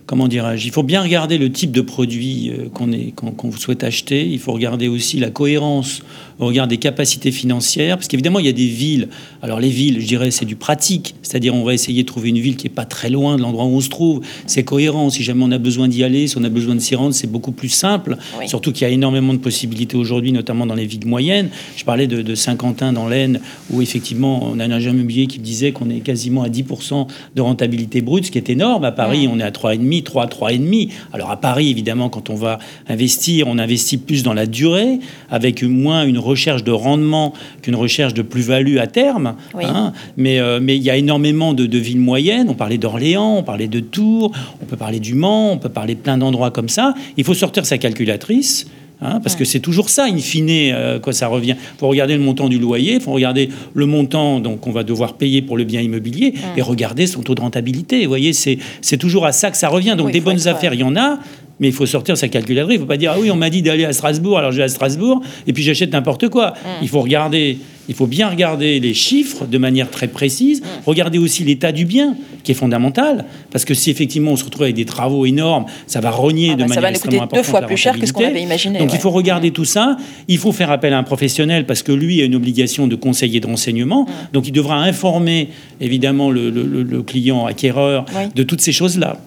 comment 0.05 0.27
dirais-je, 0.27 0.67
il 0.67 0.71
faut 0.71 0.83
bien 0.83 1.01
regarder 1.01 1.37
le 1.37 1.51
type 1.51 1.71
de 1.71 1.81
produit 1.81 2.51
qu'on 2.73 3.51
souhaite 3.51 3.83
acheter. 3.83 4.27
Il 4.27 4.39
faut 4.39 4.53
regarder 4.53 4.87
aussi 4.87 5.19
la 5.19 5.29
cohérence 5.29 6.01
on 6.39 6.47
regarde 6.47 6.69
des 6.69 6.77
capacités 6.77 7.31
financières, 7.31 7.97
parce 7.97 8.07
qu'évidemment, 8.07 8.39
il 8.39 8.45
y 8.45 8.49
a 8.49 8.53
des 8.53 8.67
villes. 8.67 9.09
Alors, 9.41 9.59
les 9.59 9.69
villes, 9.69 10.01
je 10.01 10.07
dirais, 10.07 10.31
c'est 10.31 10.45
du 10.45 10.55
pratique, 10.55 11.15
c'est-à-dire 11.21 11.55
on 11.55 11.63
va 11.63 11.73
essayer 11.73 12.03
de 12.03 12.07
trouver 12.07 12.29
une 12.29 12.39
ville 12.39 12.55
qui 12.55 12.65
n'est 12.65 12.73
pas 12.73 12.85
très 12.85 13.09
loin 13.09 13.37
de 13.37 13.41
l'endroit 13.41 13.65
où 13.65 13.75
on 13.75 13.81
se 13.81 13.89
trouve. 13.89 14.21
C'est 14.47 14.63
cohérent. 14.63 15.09
Si 15.09 15.23
jamais 15.23 15.43
on 15.43 15.51
a 15.51 15.57
besoin 15.57 15.87
d'y 15.87 16.03
aller, 16.03 16.27
si 16.27 16.37
on 16.37 16.43
a 16.43 16.49
besoin 16.49 16.75
de 16.75 16.79
s'y 16.79 16.95
rendre, 16.95 17.13
c'est 17.13 17.31
beaucoup 17.31 17.51
plus 17.51 17.69
simple. 17.69 18.17
Surtout 18.47 18.71
qu'il 18.71 18.87
y 18.87 18.89
a 18.89 18.93
énormément 18.93 19.33
de 19.33 19.39
possibilités 19.39 19.97
aujourd'hui, 19.97 20.31
notamment 20.31 20.65
dans 20.65 20.75
les 20.75 20.85
villes 20.85 21.07
moyennes. 21.07 21.49
Je 21.75 21.83
parlais 21.83 22.07
de, 22.07 22.35
Saint-Quentin 22.35 22.91
dans 22.91 23.07
l'Aisne, 23.07 23.39
où 23.71 23.81
effectivement, 23.81 24.49
on 24.51 24.59
a 24.59 24.65
un 24.65 24.71
agent 24.71 24.91
immobilier 24.91 25.27
qui 25.27 25.39
disait 25.39 25.71
qu'on 25.71 25.89
est 25.89 26.01
quasiment 26.01 26.43
à 26.43 26.49
10% 26.49 27.07
de 27.35 27.41
rentabilité 27.41 28.01
brute, 28.01 28.25
ce 28.25 28.31
qui 28.31 28.37
est 28.37 28.49
énorme. 28.49 28.83
À 28.83 28.91
Paris, 28.91 29.27
on 29.31 29.39
est 29.39 29.43
à 29.43 29.51
3,5, 29.51 30.03
3, 30.03 30.27
3,5. 30.27 30.89
Alors, 31.13 31.31
à 31.31 31.37
Paris, 31.39 31.69
évidemment, 31.69 32.09
quand 32.09 32.29
on 32.29 32.35
va 32.35 32.59
investir, 32.89 33.47
on 33.47 33.57
investit 33.57 33.97
plus 33.97 34.23
dans 34.23 34.33
la 34.33 34.45
durée, 34.47 34.99
avec 35.29 35.63
moins 35.63 36.05
une 36.05 36.17
recherche 36.25 36.63
de 36.63 36.71
rendement 36.71 37.33
qu'une 37.61 37.75
recherche 37.75 38.13
de 38.13 38.21
plus-value 38.21 38.77
à 38.77 38.87
terme. 38.87 39.35
Hein. 39.55 39.93
mais 40.17 40.39
euh, 40.39 40.59
mais 40.61 40.75
il 40.75 40.83
y 40.83 40.89
a 40.89 40.97
énormément 40.97 41.53
de, 41.53 41.77
villes 41.77 41.99
moyennes. 41.99 42.47
On 42.49 42.53
parlait 42.53 42.77
d'Orléans, 42.77 43.37
on 43.37 43.43
parlait 43.43 43.67
de 43.67 43.79
Tours, 43.79 44.31
on 44.61 44.65
peut 44.65 44.77
parler 44.77 44.99
du 44.99 45.13
Mans, 45.13 45.51
on 45.51 45.57
peut 45.57 45.69
parler 45.69 45.95
de 45.95 45.99
plein 45.99 46.17
d'endroits 46.17 46.51
comme 46.51 46.69
ça. 46.69 46.93
Il 47.17 47.23
faut 47.23 47.33
sortir 47.33 47.65
sa 47.65 47.77
calculatrice. 47.77 48.67
Hein, 49.01 49.19
parce 49.21 49.35
que 49.35 49.43
c'est 49.43 49.59
toujours 49.59 49.89
ça, 49.89 50.05
in 50.05 50.17
fine, 50.19 50.47
euh, 50.49 50.99
quoi 50.99 51.11
ça 51.11 51.27
revient. 51.27 51.55
Il 51.57 51.79
faut 51.79 51.89
regarder 51.89 52.15
le 52.15 52.23
montant 52.23 52.47
du 52.47 52.57
loyer, 52.57 52.93
il 52.93 53.01
faut 53.01 53.11
regarder 53.11 53.49
le 53.73 53.85
montant 53.85 54.41
qu'on 54.41 54.71
va 54.71 54.83
devoir 54.83 55.15
payer 55.15 55.41
pour 55.41 55.57
le 55.57 55.65
bien 55.65 55.81
immobilier 55.81 56.33
et 56.55 56.61
regarder 56.61 57.05
son 57.05 57.21
taux 57.21 57.35
de 57.35 57.41
rentabilité. 57.41 58.03
Vous 58.03 58.07
voyez, 58.07 58.31
c'est 58.31 58.97
toujours 58.97 59.25
à 59.25 59.33
ça 59.33 59.51
que 59.51 59.57
ça 59.57 59.67
revient. 59.67 59.95
Donc 59.97 60.11
des 60.11 60.21
bonnes 60.21 60.47
affaires, 60.47 60.73
il 60.73 60.79
y 60.79 60.83
en 60.83 60.95
a, 60.95 61.19
mais 61.59 61.67
il 61.67 61.73
faut 61.73 61.85
sortir 61.85 62.17
sa 62.17 62.27
calculatrice. 62.27 62.75
Il 62.75 62.79
ne 62.79 62.83
faut 62.83 62.87
pas 62.87 62.97
dire 62.97 63.13
Ah 63.15 63.19
oui, 63.19 63.31
on 63.31 63.35
m'a 63.35 63.49
dit 63.49 63.61
d'aller 63.61 63.85
à 63.85 63.93
Strasbourg, 63.93 64.37
alors 64.37 64.51
je 64.51 64.57
vais 64.57 64.63
à 64.63 64.67
Strasbourg, 64.67 65.21
et 65.47 65.53
puis 65.53 65.63
j'achète 65.63 65.91
n'importe 65.91 66.29
quoi. 66.29 66.53
Il 66.81 66.89
faut 66.89 67.01
regarder, 67.01 67.57
il 67.87 67.95
faut 67.95 68.07
bien 68.07 68.29
regarder 68.29 68.79
les 68.79 68.93
chiffres 68.93 69.45
de 69.45 69.57
manière 69.57 69.89
très 69.89 70.07
précise, 70.07 70.61
mm. 70.61 70.65
regarder 70.85 71.17
aussi 71.17 71.43
l'état 71.43 71.71
du 71.71 71.85
bien, 71.85 72.15
qui 72.43 72.51
est 72.51 72.55
fondamental, 72.55 73.25
parce 73.51 73.65
que 73.65 73.73
si 73.73 73.89
effectivement 73.89 74.31
on 74.31 74.35
se 74.35 74.43
retrouve 74.43 74.63
avec 74.63 74.75
des 74.75 74.85
travaux 74.85 75.25
énormes, 75.25 75.65
ça 75.87 76.01
va 76.01 76.11
rogner 76.11 76.51
ah 76.51 76.55
de 76.55 76.61
bah, 76.63 76.67
manière 76.67 76.89
extrêmement 76.89 77.23
importante. 77.23 77.45
deux 77.45 77.49
fois 77.49 77.61
plus 77.61 77.77
cher 77.77 77.97
que 77.97 78.05
ce 78.05 78.13
qu'on 78.13 78.25
avait 78.25 78.43
imaginé. 78.43 78.79
Donc 78.79 78.93
il 78.93 78.99
faut 78.99 79.11
regarder 79.11 79.51
tout 79.51 79.65
ça. 79.65 79.97
Il 80.27 80.37
faut 80.37 80.51
faire 80.51 80.71
appel 80.71 80.93
à 80.93 80.97
un 80.97 81.03
professionnel, 81.03 81.65
parce 81.65 81.83
que 81.83 81.91
lui 81.91 82.21
a 82.21 82.25
une 82.25 82.35
obligation 82.35 82.87
de 82.87 82.95
conseiller 82.95 83.39
de 83.39 83.47
renseignement. 83.47 84.07
Donc 84.33 84.47
il 84.47 84.51
devra 84.51 84.77
informer 84.77 85.49
évidemment 85.79 86.29
le, 86.31 87.01
client 87.05 87.45
acquéreur 87.45 88.05
de 88.35 88.43
toutes 88.43 88.61
ces 88.61 88.71
choses-là. 88.71 89.17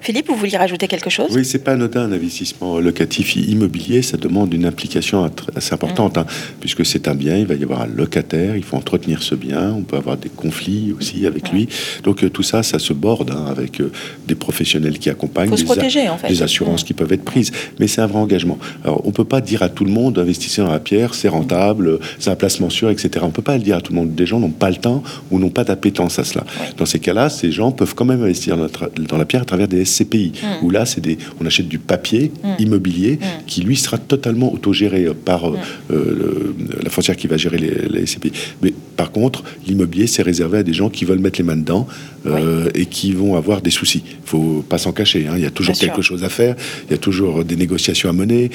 Philippe, 0.00 0.28
vous 0.28 0.36
vouliez 0.36 0.56
rajouter 0.56 0.88
quelque 0.88 1.10
chose? 1.10 1.28
Oui, 1.32 1.44
c'est 1.44 1.64
pas 1.64 1.72
anodin 1.72 2.02
un 2.02 2.12
investissement 2.12 2.78
locatif 2.78 3.36
immobilier, 3.36 4.02
ça 4.02 4.16
demande 4.16 4.52
une 4.54 4.64
implication 4.64 5.30
assez 5.54 5.74
importante, 5.74 6.18
hein, 6.18 6.26
puisque 6.60 6.84
c'est 6.84 7.08
un 7.08 7.14
bien, 7.14 7.36
il 7.36 7.46
va 7.46 7.54
y 7.54 7.62
avoir 7.62 7.82
un 7.82 7.86
locataire, 7.86 8.56
il 8.56 8.62
faut 8.62 8.76
entretenir 8.76 9.22
ce 9.22 9.34
bien, 9.34 9.72
on 9.72 9.82
peut 9.82 9.96
avoir 9.96 10.16
des 10.16 10.28
conflits 10.28 10.94
aussi 10.98 11.26
avec 11.26 11.50
lui. 11.50 11.68
Donc 12.04 12.22
euh, 12.22 12.30
tout 12.30 12.42
ça, 12.42 12.62
ça 12.62 12.78
se 12.78 12.92
borde 12.92 13.30
hein, 13.30 13.46
avec 13.48 13.80
euh, 13.80 13.90
des 14.26 14.34
professionnels 14.34 14.98
qui 14.98 15.10
accompagnent, 15.10 15.54
des, 15.54 15.64
protéger, 15.64 16.08
en 16.08 16.18
fait. 16.18 16.28
des 16.28 16.42
assurances 16.42 16.84
qui 16.84 16.94
peuvent 16.94 17.12
être 17.12 17.24
prises. 17.24 17.52
Mais 17.80 17.86
c'est 17.86 18.00
un 18.00 18.06
vrai 18.06 18.18
engagement. 18.18 18.58
Alors 18.84 19.02
on 19.06 19.12
peut 19.12 19.24
pas 19.24 19.40
dire 19.40 19.62
à 19.62 19.68
tout 19.68 19.84
le 19.84 19.90
monde, 19.90 20.18
investir 20.18 20.64
dans 20.64 20.72
la 20.72 20.80
pierre, 20.80 21.14
c'est 21.14 21.28
rentable, 21.28 21.98
c'est 22.18 22.30
un 22.30 22.36
placement 22.36 22.70
sûr, 22.70 22.90
etc. 22.90 23.10
On 23.22 23.30
peut 23.30 23.42
pas 23.42 23.56
le 23.56 23.62
dire 23.62 23.76
à 23.76 23.80
tout 23.80 23.92
le 23.92 23.98
monde. 23.98 24.14
Des 24.14 24.26
gens 24.26 24.38
n'ont 24.38 24.50
pas 24.50 24.70
le 24.70 24.76
temps 24.76 25.02
ou 25.30 25.38
n'ont 25.38 25.50
pas 25.50 25.64
d'appétence 25.64 26.18
à 26.18 26.24
cela. 26.24 26.44
Dans 26.76 26.86
ces 26.86 26.98
cas-là, 26.98 27.30
ces 27.30 27.50
gens 27.50 27.72
peuvent 27.72 27.94
quand 27.94 28.04
même 28.04 28.22
investir 28.22 28.56
dans 28.56 29.18
la 29.18 29.24
pierre 29.24 29.45
travers 29.46 29.68
des 29.68 29.84
SCPI, 29.84 30.32
mmh. 30.34 30.64
où 30.64 30.70
là, 30.70 30.84
c'est 30.84 31.00
des, 31.00 31.18
on 31.40 31.46
achète 31.46 31.68
du 31.68 31.78
papier 31.78 32.32
mmh. 32.42 32.48
immobilier 32.58 33.12
mmh. 33.14 33.44
qui 33.46 33.62
lui 33.62 33.76
sera 33.76 33.98
totalement 33.98 34.52
autogéré 34.52 35.06
par 35.24 35.48
euh, 35.48 35.56
euh, 35.90 36.54
la 36.82 36.90
foncière 36.90 37.16
qui 37.16 37.26
va 37.26 37.36
gérer 37.36 37.58
les, 37.58 37.88
les 37.88 38.06
SCPI. 38.06 38.32
Mais 38.62 38.72
par 38.96 39.12
contre, 39.12 39.44
l'immobilier, 39.66 40.06
c'est 40.06 40.22
réservé 40.22 40.58
à 40.58 40.62
des 40.62 40.72
gens 40.72 40.90
qui 40.90 41.04
veulent 41.04 41.18
mettre 41.18 41.38
les 41.38 41.44
mains 41.44 41.56
dedans 41.56 41.86
euh, 42.26 42.68
et 42.74 42.86
qui 42.86 43.12
vont 43.12 43.36
avoir 43.36 43.62
des 43.62 43.70
soucis. 43.70 44.02
Il 44.06 44.28
faut 44.28 44.64
pas 44.68 44.78
s'en 44.78 44.92
cacher. 44.92 45.26
Hein. 45.28 45.34
Il 45.36 45.42
y 45.42 45.46
a 45.46 45.50
toujours 45.50 45.76
quelque 45.76 46.02
chose 46.02 46.24
à 46.24 46.28
faire. 46.28 46.56
Il 46.88 46.92
y 46.92 46.94
a 46.94 46.98
toujours 46.98 47.44
des 47.44 47.56
négociations 47.56 48.08
à 48.08 48.12
mener. 48.12 48.50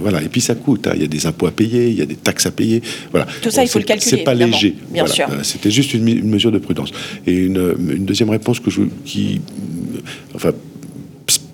voilà. 0.00 0.22
Et 0.22 0.28
puis 0.28 0.40
ça 0.40 0.54
coûte. 0.54 0.86
Hein. 0.86 0.92
Il 0.94 1.02
y 1.02 1.04
a 1.04 1.08
des 1.08 1.26
impôts 1.26 1.46
à 1.46 1.52
payer. 1.52 1.88
Il 1.88 1.94
y 1.94 2.02
a 2.02 2.06
des 2.06 2.16
taxes 2.16 2.46
à 2.46 2.50
payer. 2.50 2.82
Voilà. 3.10 3.26
Tout 3.42 3.50
ça, 3.50 3.62
il 3.62 3.68
faut 3.68 3.78
le 3.78 3.84
calculer. 3.84 4.18
C'est 4.18 4.24
pas 4.24 4.34
léger. 4.34 4.74
Bien 4.90 5.06
sûr. 5.06 5.28
C'était 5.42 5.70
juste 5.70 5.94
une, 5.94 6.06
une, 6.08 6.28
mesure 6.28 6.52
de 6.52 6.58
prudence. 6.58 6.90
Et 7.26 7.32
une, 7.32 7.74
une 7.90 8.04
deuxième 8.04 8.30
réponse 8.30 8.60
que 8.60 8.70
je, 8.70 8.82
qui, 9.04 9.40
enfin, 10.34 10.52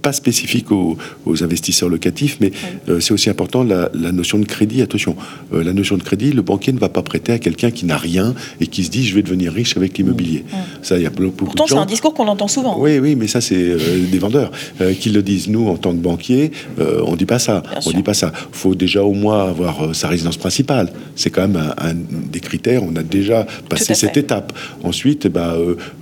pas 0.03 0.13
spécifique 0.13 0.71
aux, 0.73 0.97
investisseurs 1.43 1.89
locatifs, 1.89 2.39
mais 2.41 2.51
euh, 2.89 3.01
c'est 3.01 3.15
aussi 3.15 3.31
important 3.31 3.63
la, 3.63 3.89
notion 4.13 4.39
de 4.39 4.45
crédit. 4.45 4.83
Attention, 4.83 5.17
euh, 5.55 5.65
la 5.65 5.73
notion 5.73 5.97
de 5.97 6.03
crédit, 6.03 6.33
le 6.33 6.43
banquier 6.43 6.73
ne 6.73 6.79
va 6.79 6.89
pas 6.89 7.03
prêter 7.03 7.33
à 7.33 7.39
quelqu'un 7.39 7.71
qui 7.71 7.87
n'a 7.87 7.97
rien 7.97 8.35
et 8.61 8.67
qui 8.67 8.85
se 8.85 8.91
dit 8.91 9.07
je 9.07 9.15
vais 9.15 9.23
devenir 9.23 9.53
riche 9.53 9.77
avec 9.77 9.97
l'immobilier. 9.97 10.45
Ça, 10.83 10.99
il 10.99 11.05
y 11.05 11.07
a 11.07 11.11
beaucoup 11.11 11.47
Pourtant, 11.47 11.67
c'est 11.67 11.77
un 11.77 11.87
discours 11.87 12.13
qu'on 12.13 12.29
entend 12.29 12.49
souvent. 12.49 12.79
Oui, 12.79 12.99
oui, 12.99 13.15
mais 13.15 13.29
ça, 13.29 13.41
c'est 13.41 13.55
euh, 13.57 13.79
des 14.11 14.19
vendeurs 14.19 14.51
qui 15.01 15.11
le 15.11 15.23
disent. 15.23 15.49
Nous, 15.49 15.69
en 15.69 15.77
tant 15.77 15.93
que 15.93 15.99
banquier, 15.99 16.51
on 16.79 17.15
dit 17.17 17.25
pas 17.25 17.39
ça. 17.39 17.63
on 17.87 17.91
dit 17.93 18.03
pas 18.03 18.15
ça. 18.15 18.33
Il 18.53 18.57
faut 18.57 18.75
déjà 18.75 19.03
au 19.05 19.13
moins 19.13 19.49
avoir 19.49 19.95
sa 19.95 20.09
résidence 20.09 20.37
principale. 20.37 20.93
C'est 21.15 21.31
quand 21.31 21.47
même 21.47 21.73
un, 21.79 21.95
des 21.95 22.41
critères. 22.41 22.83
On 22.83 22.97
a 22.97 23.03
déjà 23.03 23.47
passé 23.69 23.95
cette 23.95 24.17
étape. 24.17 24.53
Ensuite, 24.83 25.29
bah, 25.29 25.57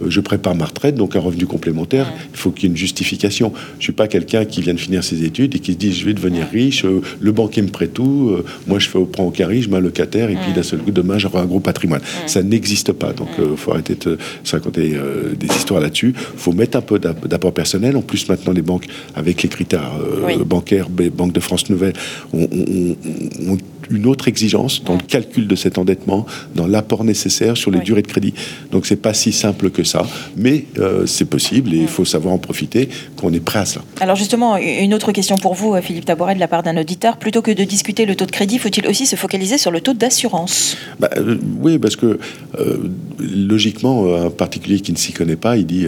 je 0.07 0.21
prépare 0.21 0.55
ma 0.55 0.65
retraite, 0.65 0.95
donc 0.95 1.17
un 1.17 1.21
revenu 1.21 1.47
complémentaire. 1.47 2.11
Il 2.33 2.39
faut 2.39 2.51
qu'il 2.51 2.65
y 2.65 2.67
ait 2.67 2.71
une 2.71 2.77
justification. 2.77 3.53
Je 3.79 3.90
pas 3.93 4.09
quelqu'un 4.09 4.45
qui 4.45 4.61
vient 4.61 4.75
de 4.75 4.81
finir 4.81 5.05
ses 5.05 5.25
études 5.25 5.55
et 5.55 5.59
qui 5.59 5.73
se 5.73 5.79
dit 5.79 5.93
je 5.93 6.05
vais 6.05 6.15
devenir 6.15 6.47
riche, 6.51 6.85
euh, 6.85 7.01
le 7.21 7.33
banquier 7.33 7.63
me 7.63 7.69
prête 7.69 7.95
tout, 7.95 8.31
euh, 8.31 8.45
moi 8.67 8.79
je 8.79 8.89
fais 8.89 8.99
au 8.99 9.05
prends 9.05 9.25
aucun 9.25 9.47
riche, 9.47 9.67
je 9.67 9.71
mets 9.71 9.81
locataire 9.81 10.31
et 10.31 10.37
puis 10.37 10.53
d'un 10.53 10.63
seul 10.63 10.81
coup 10.81 10.91
demain 10.91 11.19
j'aurai 11.19 11.39
un 11.39 11.47
gros 11.47 11.61
patrimoine. 11.61 12.01
Ça 12.27 12.43
n'existe 12.43 12.93
pas, 12.93 13.13
donc 13.13 13.29
il 13.39 13.45
euh, 13.45 13.57
faut 13.57 13.73
arrêter 13.73 13.95
de 13.95 14.19
se 14.45 14.57
raconter 14.57 14.95
des 15.39 15.47
histoires 15.47 15.81
là-dessus. 15.81 16.15
faut 16.15 16.53
mettre 16.53 16.77
un 16.79 16.83
peu 16.83 16.99
d'apport 16.99 17.53
personnel. 17.53 17.97
En 17.97 18.03
plus 18.03 18.29
maintenant 18.29 18.53
les 18.53 18.63
banques 18.63 18.87
avec 19.15 19.43
les 19.43 19.49
critères 19.49 19.93
bancaires, 20.47 20.89
Banque 20.91 21.33
de 21.33 21.41
France 21.41 21.69
Nouvelle, 21.71 21.95
ont 22.33 23.59
une 23.91 24.07
autre 24.07 24.29
exigence 24.29 24.83
dans 24.85 24.95
le 24.95 25.03
calcul 25.03 25.47
de 25.47 25.57
cet 25.57 25.79
endettement, 25.79 26.27
dans 26.55 26.67
l'apport 26.67 27.05
nécessaire 27.05 27.57
sur 27.57 27.71
les 27.71 27.81
durées 27.81 28.03
de 28.03 28.07
crédit. 28.07 28.35
Donc 28.73 28.87
c'est 28.87 28.97
pas 28.97 29.15
si 29.15 29.33
simple 29.33 29.71
que 29.71 29.85
ça, 29.85 30.07
mais 30.37 30.65
c'est 31.07 31.29
possible 31.29 31.75
et 31.75 31.79
il 31.79 31.89
faut 31.89 32.05
savoir 32.05 32.35
en 32.35 32.39
profiter 32.39 32.89
qu'on 33.17 33.33
est 33.33 33.41
prêt 33.41 33.61
à 33.61 33.65
cela. 33.65 33.85
Alors 34.01 34.17
justement, 34.17 34.57
une 34.57 34.95
autre 34.95 35.13
question 35.13 35.37
pour 35.37 35.55
vous, 35.55 35.77
Philippe 35.83 36.05
Tabouret, 36.05 36.35
de 36.35 36.41
la 36.41 36.49
part 36.49 36.63
d'un 36.63 36.77
auditeur. 36.77 37.17
Plutôt 37.17 37.43
que 37.43 37.51
de 37.51 37.65
discuter 37.65 38.07
le 38.07 38.15
taux 38.15 38.27
de 38.27 38.31
crédit, 38.31 38.59
faut-il 38.59 38.87
aussi 38.87 39.07
se 39.07 39.17
focaliser 39.17 39.59
sur 39.59 39.71
le 39.71 39.81
taux 39.81 39.95
d'assurance? 39.95 40.77
Bah, 40.99 41.11
euh, 41.17 41.37
Oui, 41.61 41.79
parce 41.79 41.97
que 41.97 42.19
euh, 42.59 42.79
logiquement, 43.19 44.07
euh, 44.07 44.27
un 44.27 44.31
particulier 44.31 44.81
qui 44.81 44.93
ne 44.93 44.97
s'y 44.97 45.13
connaît 45.13 45.37
pas, 45.37 45.57
il 45.57 45.67
dit 45.67 45.87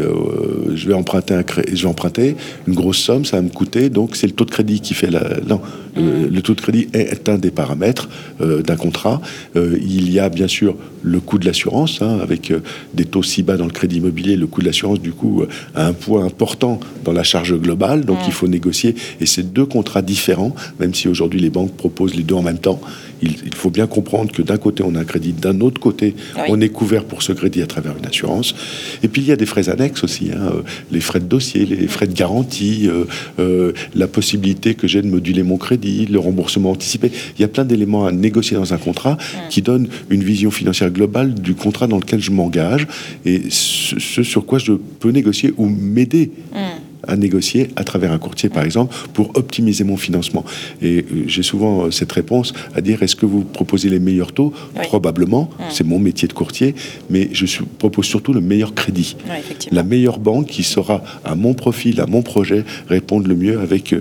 je, 0.74 0.88
vais 0.88 0.94
emprunter 0.94 1.34
un 1.34 1.44
je 1.72 1.82
vais 1.82 1.88
emprunter 1.88 2.36
une 2.66 2.74
grosse 2.74 2.98
somme, 2.98 3.24
ça 3.24 3.36
va 3.36 3.42
me 3.42 3.48
coûter, 3.48 3.90
donc 3.90 4.16
c'est 4.16 4.26
le 4.26 4.32
taux 4.32 4.44
de 4.44 4.50
crédit 4.50 4.80
qui 4.80 4.94
fait 4.94 5.10
la... 5.10 5.22
Non, 5.46 5.60
le 5.96 6.40
taux 6.40 6.54
de 6.54 6.60
crédit 6.60 6.88
est 6.92 7.28
un 7.28 7.38
des 7.38 7.50
paramètres 7.50 7.91
d'un 8.40 8.76
contrat. 8.76 9.20
il 9.54 10.10
y 10.10 10.18
a 10.18 10.28
bien 10.28 10.48
sûr 10.48 10.74
le 11.02 11.20
coût 11.20 11.38
de 11.38 11.46
l'assurance, 11.46 12.00
hein, 12.02 12.18
avec 12.20 12.52
des 12.94 13.04
taux 13.04 13.22
si 13.22 13.42
bas 13.42 13.56
dans 13.56 13.64
le 13.64 13.72
crédit 13.72 13.96
immobilier, 13.96 14.36
le 14.36 14.46
coût 14.46 14.60
de 14.60 14.66
l'assurance, 14.66 15.00
du 15.00 15.12
coup, 15.12 15.44
a 15.74 15.86
un 15.86 15.92
poids 15.92 16.24
important 16.24 16.80
dans 17.04 17.12
la 17.12 17.22
charge 17.22 17.58
globale, 17.58 18.04
donc 18.04 18.18
il 18.26 18.32
faut 18.32 18.48
négocier. 18.48 18.94
Et 19.20 19.26
c'est 19.26 19.52
deux 19.52 19.66
contrats 19.66 20.02
différents, 20.02 20.54
même 20.80 20.94
si 20.94 21.08
aujourd'hui 21.08 21.40
les 21.40 21.50
banques 21.50 21.72
proposent 21.76 22.14
les 22.14 22.22
deux 22.22 22.34
en 22.34 22.42
même 22.42 22.58
temps 22.58 22.80
il, 23.22 23.54
faut 23.54 23.70
bien 23.70 23.86
comprendre 23.86 24.32
que 24.32 24.42
d'un 24.42 24.56
côté, 24.56 24.82
on 24.82 24.94
a 24.94 25.00
un 25.00 25.04
crédit, 25.04 25.32
d'un 25.32 25.60
autre 25.60 25.80
côté, 25.80 26.14
on 26.48 26.60
est 26.60 26.68
couvert 26.68 27.04
pour 27.04 27.22
ce 27.22 27.32
crédit 27.32 27.62
à 27.62 27.66
travers 27.66 27.96
une 27.96 28.06
assurance. 28.06 28.54
Et 29.02 29.08
puis, 29.08 29.22
il 29.22 29.28
y 29.28 29.32
a 29.32 29.36
des 29.36 29.46
frais 29.46 29.68
annexes 29.68 30.04
aussi, 30.04 30.30
hein, 30.32 30.50
euh, 30.54 30.62
les 30.90 31.00
frais 31.00 31.20
de 31.20 31.26
dossier, 31.26 31.64
les 31.64 31.86
frais 31.86 32.06
de 32.06 32.14
garantie, 32.14 32.88
euh, 32.88 33.04
euh, 33.38 33.72
la 33.94 34.08
possibilité 34.08 34.74
que 34.74 34.86
j'ai 34.88 35.02
de 35.02 35.06
moduler 35.06 35.42
mon 35.42 35.56
crédit, 35.56 36.06
le 36.06 36.18
remboursement 36.18 36.70
anticipé. 36.70 37.12
Il 37.38 37.42
y 37.42 37.44
a 37.44 37.48
plein 37.48 37.64
d'éléments 37.64 38.06
à 38.06 38.12
négocier 38.12 38.56
dans 38.56 38.74
un 38.74 38.78
contrat 38.78 39.16
qui 39.48 39.62
donnent 39.62 39.88
une 40.10 40.22
vision 40.22 40.50
financière 40.50 40.90
globale 40.90 41.34
du 41.34 41.54
contrat 41.54 41.86
dans 41.86 41.98
lequel 41.98 42.20
je 42.20 42.30
m'engage 42.30 42.86
et 43.24 43.42
ce, 43.50 44.22
sur 44.22 44.44
quoi 44.46 44.58
je 44.58 44.72
peux 44.72 45.10
négocier 45.10 45.52
ou 45.56 45.66
m'aider 45.66 46.30
à 47.06 47.16
négocier 47.16 47.68
à 47.76 47.84
travers 47.84 48.12
un 48.12 48.18
courtier, 48.18 48.48
par 48.48 48.64
exemple, 48.64 48.94
pour 49.12 49.30
optimiser 49.34 49.84
mon 49.84 49.96
financement. 49.96 50.44
Et 50.80 50.98
euh, 50.98 51.24
j'ai 51.26 51.42
souvent 51.42 51.84
euh, 51.86 51.90
cette 51.90 52.12
réponse 52.12 52.52
à 52.74 52.80
dire 52.80 53.02
est-ce 53.02 53.16
que 53.16 53.26
vous 53.26 53.42
proposez 53.42 53.88
les 53.88 53.98
meilleurs 53.98 54.32
taux? 54.32 54.52
Probablement, 54.74 55.50
c'est 55.70 55.84
mon 55.84 55.98
métier 55.98 56.28
de 56.28 56.32
courtier, 56.32 56.74
mais 57.10 57.28
je 57.32 57.46
propose 57.78 58.06
surtout 58.06 58.32
le 58.32 58.40
meilleur 58.40 58.74
crédit. 58.74 59.16
la 59.70 59.82
meilleure 59.82 60.18
banque 60.18 60.46
qui 60.46 60.62
saura, 60.62 61.02
à 61.24 61.34
mon 61.34 61.54
profil, 61.54 62.00
à 62.00 62.06
mon 62.06 62.22
projet, 62.22 62.64
répondre 62.88 63.26
le 63.28 63.34
mieux 63.34 63.58
avec 63.60 63.92
euh, 63.92 64.00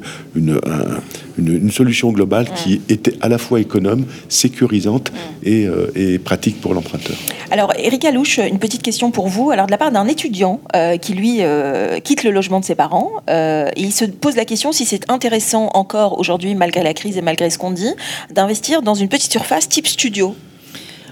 une, 1.38 1.56
une, 1.56 1.72
solution 1.72 2.12
globale 2.12 2.48
qui 2.56 2.82
était 2.90 3.14
à 3.22 3.30
la 3.30 3.38
fois 3.38 3.60
économe, 3.60 4.06
sécurisante 4.30 5.12
et, 5.44 5.68
et, 5.96 6.20
pratique 6.20 6.60
pour 6.60 6.74
l'emprunteur. 6.74 7.16
Alors, 7.50 7.74
Eric 7.78 8.06
Alouche, 8.06 8.40
une 8.40 8.60
petite 8.60 8.82
question 8.82 9.12
pour 9.12 9.28
vous. 9.28 9.52
Alors, 9.52 9.66
de 9.66 9.72
la 9.72 9.78
part 9.78 9.92
d'un 9.92 10.08
étudiant 10.08 10.62
qui, 11.02 11.14
lui, 11.14 11.42
quitte 12.04 12.24
le 12.24 12.32
logement 12.32 12.60
de 12.60 12.66
ses 12.66 12.76
parents, 12.76 13.12
euh, 13.30 13.70
et 13.76 13.82
il 13.82 13.92
se 13.92 14.06
pose 14.06 14.36
la 14.36 14.46
question 14.46 14.72
si 14.72 14.86
c'est 14.86 15.10
intéressant 15.10 15.70
encore 15.74 16.20
aujourd'hui, 16.20 16.56
malgré 16.56 16.84
la 16.84 16.94
crise 16.94 17.18
et 17.18 17.22
malgré 17.22 17.50
ce 17.50 17.58
qu'on 17.58 17.72
dit, 17.72 17.94
d'investir 18.32 18.82
dans 18.82 18.96
une 18.96 19.10
petite 19.10 19.32
surface 19.32 19.70
type 19.70 19.88
studio. 19.88 20.36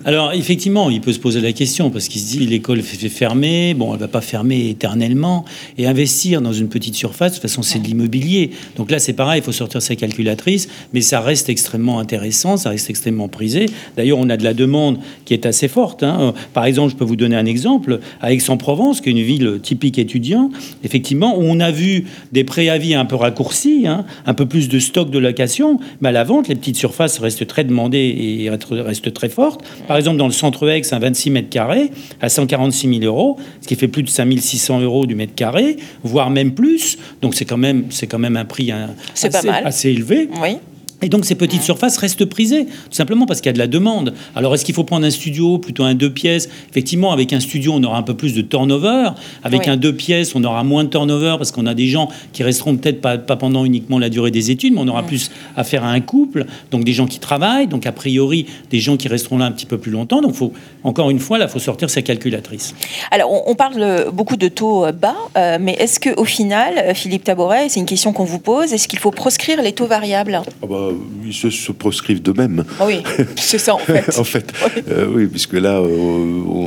Alors 0.05 0.31
effectivement, 0.31 0.89
il 0.89 1.01
peut 1.01 1.11
se 1.11 1.19
poser 1.19 1.41
la 1.41 1.51
question 1.51 1.89
parce 1.89 2.07
qu'il 2.07 2.21
se 2.21 2.27
dit 2.27 2.45
l'école 2.45 2.81
fait 2.81 3.09
fermer, 3.09 3.73
bon, 3.73 3.93
elle 3.93 3.99
va 3.99 4.07
pas 4.07 4.21
fermer 4.21 4.69
éternellement 4.69 5.43
et 5.77 5.87
investir 5.87 6.41
dans 6.41 6.53
une 6.53 6.69
petite 6.69 6.95
surface. 6.95 7.33
De 7.33 7.35
toute 7.35 7.41
façon, 7.41 7.63
c'est 7.63 7.79
de 7.79 7.85
l'immobilier. 7.85 8.51
Donc 8.77 8.91
là, 8.91 8.99
c'est 8.99 9.13
pareil, 9.13 9.41
il 9.41 9.43
faut 9.43 9.51
sortir 9.51 9.81
sa 9.81 9.95
calculatrice, 9.95 10.69
mais 10.93 11.01
ça 11.01 11.19
reste 11.19 11.49
extrêmement 11.49 11.99
intéressant, 11.99 12.55
ça 12.55 12.69
reste 12.69 12.89
extrêmement 12.89 13.27
prisé. 13.27 13.65
D'ailleurs, 13.97 14.19
on 14.19 14.29
a 14.29 14.37
de 14.37 14.43
la 14.43 14.53
demande 14.53 14.99
qui 15.25 15.33
est 15.33 15.45
assez 15.45 15.67
forte. 15.67 16.03
Hein. 16.03 16.33
Par 16.53 16.63
exemple, 16.63 16.91
je 16.91 16.95
peux 16.95 17.05
vous 17.05 17.17
donner 17.17 17.35
un 17.35 17.45
exemple 17.45 17.99
à 18.21 18.31
Aix-en-Provence, 18.31 19.01
qui 19.01 19.09
est 19.09 19.11
une 19.11 19.21
ville 19.21 19.59
typique 19.61 19.99
étudiant. 19.99 20.49
Effectivement, 20.85 21.37
où 21.37 21.41
on 21.43 21.59
a 21.59 21.71
vu 21.71 22.05
des 22.31 22.45
préavis 22.45 22.93
un 22.95 23.05
peu 23.05 23.15
raccourcis, 23.15 23.85
hein, 23.85 24.05
un 24.25 24.33
peu 24.33 24.45
plus 24.45 24.69
de 24.69 24.79
stock 24.79 25.11
de 25.11 25.19
location, 25.19 25.79
mais 25.99 26.09
à 26.09 26.13
la 26.13 26.23
vente, 26.23 26.47
les 26.47 26.55
petites 26.55 26.77
surfaces 26.77 27.19
restent 27.19 27.47
très 27.47 27.65
demandées 27.65 28.15
et 28.17 28.49
restent 28.49 29.13
très 29.13 29.29
fortes. 29.29 29.61
Par 29.89 29.97
exemple, 29.97 30.17
dans 30.17 30.27
le 30.27 30.33
centre 30.33 30.69
Aix, 30.69 30.83
un 30.91 30.99
26 30.99 31.31
mètres 31.31 31.49
carrés 31.49 31.89
à 32.21 32.29
146 32.29 32.99
000 32.99 33.11
euros, 33.11 33.37
ce 33.59 33.67
qui 33.67 33.75
fait 33.75 33.87
plus 33.87 34.03
de 34.03 34.07
5 34.07 34.31
600 34.37 34.81
euros 34.81 35.07
du 35.07 35.15
mètre 35.15 35.33
carré, 35.33 35.77
voire 36.03 36.29
même 36.29 36.53
plus. 36.53 36.99
Donc 37.23 37.33
c'est 37.33 37.45
quand 37.45 37.57
même, 37.57 37.85
c'est 37.89 38.05
quand 38.05 38.19
même 38.19 38.37
un 38.37 38.45
prix 38.45 38.71
assez, 38.71 39.49
assez 39.49 39.89
élevé. 39.89 40.29
Oui. 40.39 40.57
Et 41.01 41.09
donc 41.09 41.25
ces 41.25 41.35
petites 41.35 41.61
surfaces 41.61 41.97
restent 41.97 42.25
prisées, 42.25 42.65
tout 42.65 42.91
simplement 42.91 43.25
parce 43.25 43.39
qu'il 43.39 43.47
y 43.47 43.51
a 43.51 43.53
de 43.53 43.59
la 43.59 43.67
demande. 43.67 44.13
Alors 44.35 44.53
est-ce 44.53 44.65
qu'il 44.65 44.75
faut 44.75 44.83
prendre 44.83 45.05
un 45.05 45.09
studio, 45.09 45.57
plutôt 45.57 45.83
un 45.83 45.95
deux 45.95 46.11
pièces? 46.11 46.49
Effectivement, 46.69 47.11
avec 47.11 47.31
un 47.31 47.39
studio, 47.39 47.73
on 47.75 47.83
aura 47.83 47.97
un 47.97 48.03
peu 48.03 48.15
plus 48.15 48.33
de 48.33 48.41
turnover. 48.41 49.11
Avec 49.43 49.67
un 49.67 49.77
deux 49.77 49.95
pièces, 49.95 50.35
on 50.35 50.43
aura 50.43 50.63
moins 50.63 50.83
de 50.83 50.89
turnover 50.89 51.35
parce 51.37 51.51
qu'on 51.51 51.65
a 51.65 51.73
des 51.73 51.87
gens 51.87 52.09
qui 52.33 52.43
resteront 52.43 52.75
peut-être 52.75 53.01
pas, 53.01 53.17
pas, 53.17 53.37
pendant 53.37 53.63
uniquement 53.63 53.97
la 53.97 54.09
durée 54.09 54.31
des 54.31 54.51
études, 54.51 54.73
mais 54.73 54.81
on 54.81 54.87
aura 54.87 55.03
plus 55.03 55.31
affaire 55.55 55.83
à 55.83 55.91
un 55.91 56.01
couple, 56.01 56.45
donc 56.71 56.83
des 56.83 56.93
gens 56.93 57.07
qui 57.07 57.19
travaillent, 57.19 57.67
donc 57.67 57.85
a 57.85 57.91
priori 57.91 58.45
des 58.69 58.79
gens 58.79 58.97
qui 58.97 59.07
resteront 59.07 59.37
là 59.37 59.45
un 59.45 59.51
petit 59.51 59.65
peu 59.65 59.77
plus 59.77 59.91
longtemps. 59.91 60.21
Donc 60.21 60.33
faut 60.33 60.53
encore 60.83 61.09
une 61.09 61.19
fois, 61.19 61.37
là, 61.37 61.45
il 61.45 61.51
faut 61.51 61.59
sortir 61.59 61.89
sa 61.89 62.01
calculatrice. 62.01 62.73
Alors, 63.11 63.47
on, 63.47 63.55
parle 63.55 64.05
beaucoup 64.13 64.37
de 64.37 64.47
taux 64.47 64.85
bas, 64.93 65.15
euh, 65.37 65.57
mais 65.59 65.73
est-ce 65.73 65.99
qu'au 65.99 66.23
final, 66.23 66.95
Philippe 66.95 67.25
Taboret, 67.25 67.67
c'est 67.69 67.79
une 67.79 67.85
question 67.85 68.13
qu'on 68.13 68.23
vous 68.23 68.39
pose, 68.39 68.73
est-ce 68.73 68.87
qu'il 68.87 68.99
faut 68.99 69.11
proscrire 69.11 69.61
les 69.61 69.73
taux 69.73 69.87
variables? 69.87 70.41
Ah 70.45 70.65
bah, 70.67 70.88
Ils 71.25 71.33
se, 71.33 71.71
proscrivent 71.71 72.21
d'eux-mêmes. 72.21 72.63
Ah 72.79 72.85
oui, 72.87 73.03
c'est 73.35 73.57
ça 73.57 73.75
en 73.75 73.79
fait. 73.79 74.15
en 74.17 74.23
fait, 74.23 74.51
euh, 74.89 75.07
oui. 75.13 75.27
puisque 75.27 75.53
là, 75.53 75.81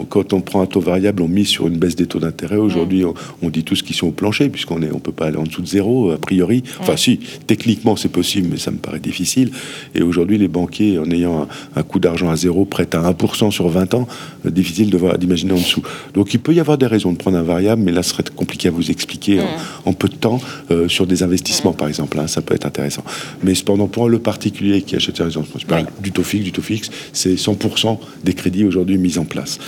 quand 0.09 0.33
on 0.33 0.41
prend 0.41 0.63
un 0.63 0.67
taux 0.67 0.81
variable, 0.81 1.23
on 1.23 1.29
mise 1.29 1.49
sur 1.49 1.67
une 1.67 1.79
baisse 1.79 1.97
des 1.97 2.07
taux 2.07 2.21
d'intérêt. 2.21 2.57
Aujourd'hui, 2.57 3.05
mm. 3.05 3.15
on, 3.43 3.51
dit 3.51 3.65
tous 3.65 3.83
qu'ils 3.83 3.97
sont 3.97 4.09
au 4.09 4.13
plancher, 4.13 4.49
puisqu'on 4.49 4.79
ne 4.79 4.93
on 4.93 4.99
peut 4.99 5.13
pas 5.13 5.27
aller 5.27 5.37
en 5.37 5.45
dessous 5.45 5.63
de 5.63 5.67
zéro, 5.67 6.11
a 6.11 6.19
priori. 6.19 6.63
Enfin, 6.81 6.95
mm. 6.95 6.99
si, 6.99 7.21
techniquement, 7.47 7.97
c'est 7.97 8.09
possible, 8.09 8.49
mais 8.51 8.59
ça 8.59 8.71
me 8.71 8.79
paraît 8.79 9.01
difficile. 9.01 9.51
Et 9.95 10.03
aujourd'hui, 10.03 10.39
les 10.39 10.49
banquiers, 10.49 10.99
en 10.99 11.11
ayant 11.11 11.43
un, 11.43 11.49
un 11.77 11.83
coût 11.83 11.99
d'argent 11.99 12.31
à 12.31 12.37
zéro, 12.37 12.65
prêt 12.65 12.89
à 12.95 13.13
1% 13.13 13.51
sur 13.51 13.69
20 13.69 13.95
ans, 13.95 14.07
euh, 14.47 14.51
difficile 14.51 14.91
d'imaginer 15.19 15.53
en 15.53 15.57
dessous. 15.57 15.83
Donc 16.15 16.35
il 16.35 16.41
peut 16.41 16.55
y 16.55 16.61
avoir 16.61 16.79
des 16.79 16.87
raisons 16.87 17.13
de 17.13 17.19
prendre 17.19 17.37
un 17.37 17.43
variable, 17.43 17.83
mais 17.83 17.93
là, 17.93 18.03
ce 18.03 18.11
serait 18.11 18.25
compliqué 18.35 18.69
à 18.69 18.71
vous 18.71 18.91
expliquer 18.91 19.41
en, 19.85 19.91
mm. 19.91 19.95
peu 19.95 20.09
de 20.09 20.15
temps 20.15 20.41
euh, 20.71 20.89
sur 20.89 21.07
des 21.07 21.23
investissements, 21.23 21.73
par 21.73 21.89
exemple. 21.89 22.19
Hein, 22.19 22.27
ça 22.27 22.43
peut 22.43 22.55
être 22.55 22.67
intéressant. 22.67 23.05
Mais 23.43 23.55
cependant, 23.55 23.89
pour 23.89 24.05
le 24.13 24.19
particulier 24.21 24.83
qui 24.83 24.95
achète 24.95 25.17
des 25.17 25.31
je 25.59 25.67
parle 25.67 25.87
du 26.01 26.13
taux 26.13 26.23
fixe, 26.23 26.45
du 26.45 26.53
taux 26.53 26.63
fixe, 26.63 26.91
c'est 27.13 27.35
100% 27.35 27.99
des 28.23 28.35
crédits 28.35 28.65
aujourd'hui 28.65 28.99
mis 28.99 29.19
en 29.19 29.25
place. 29.25 29.59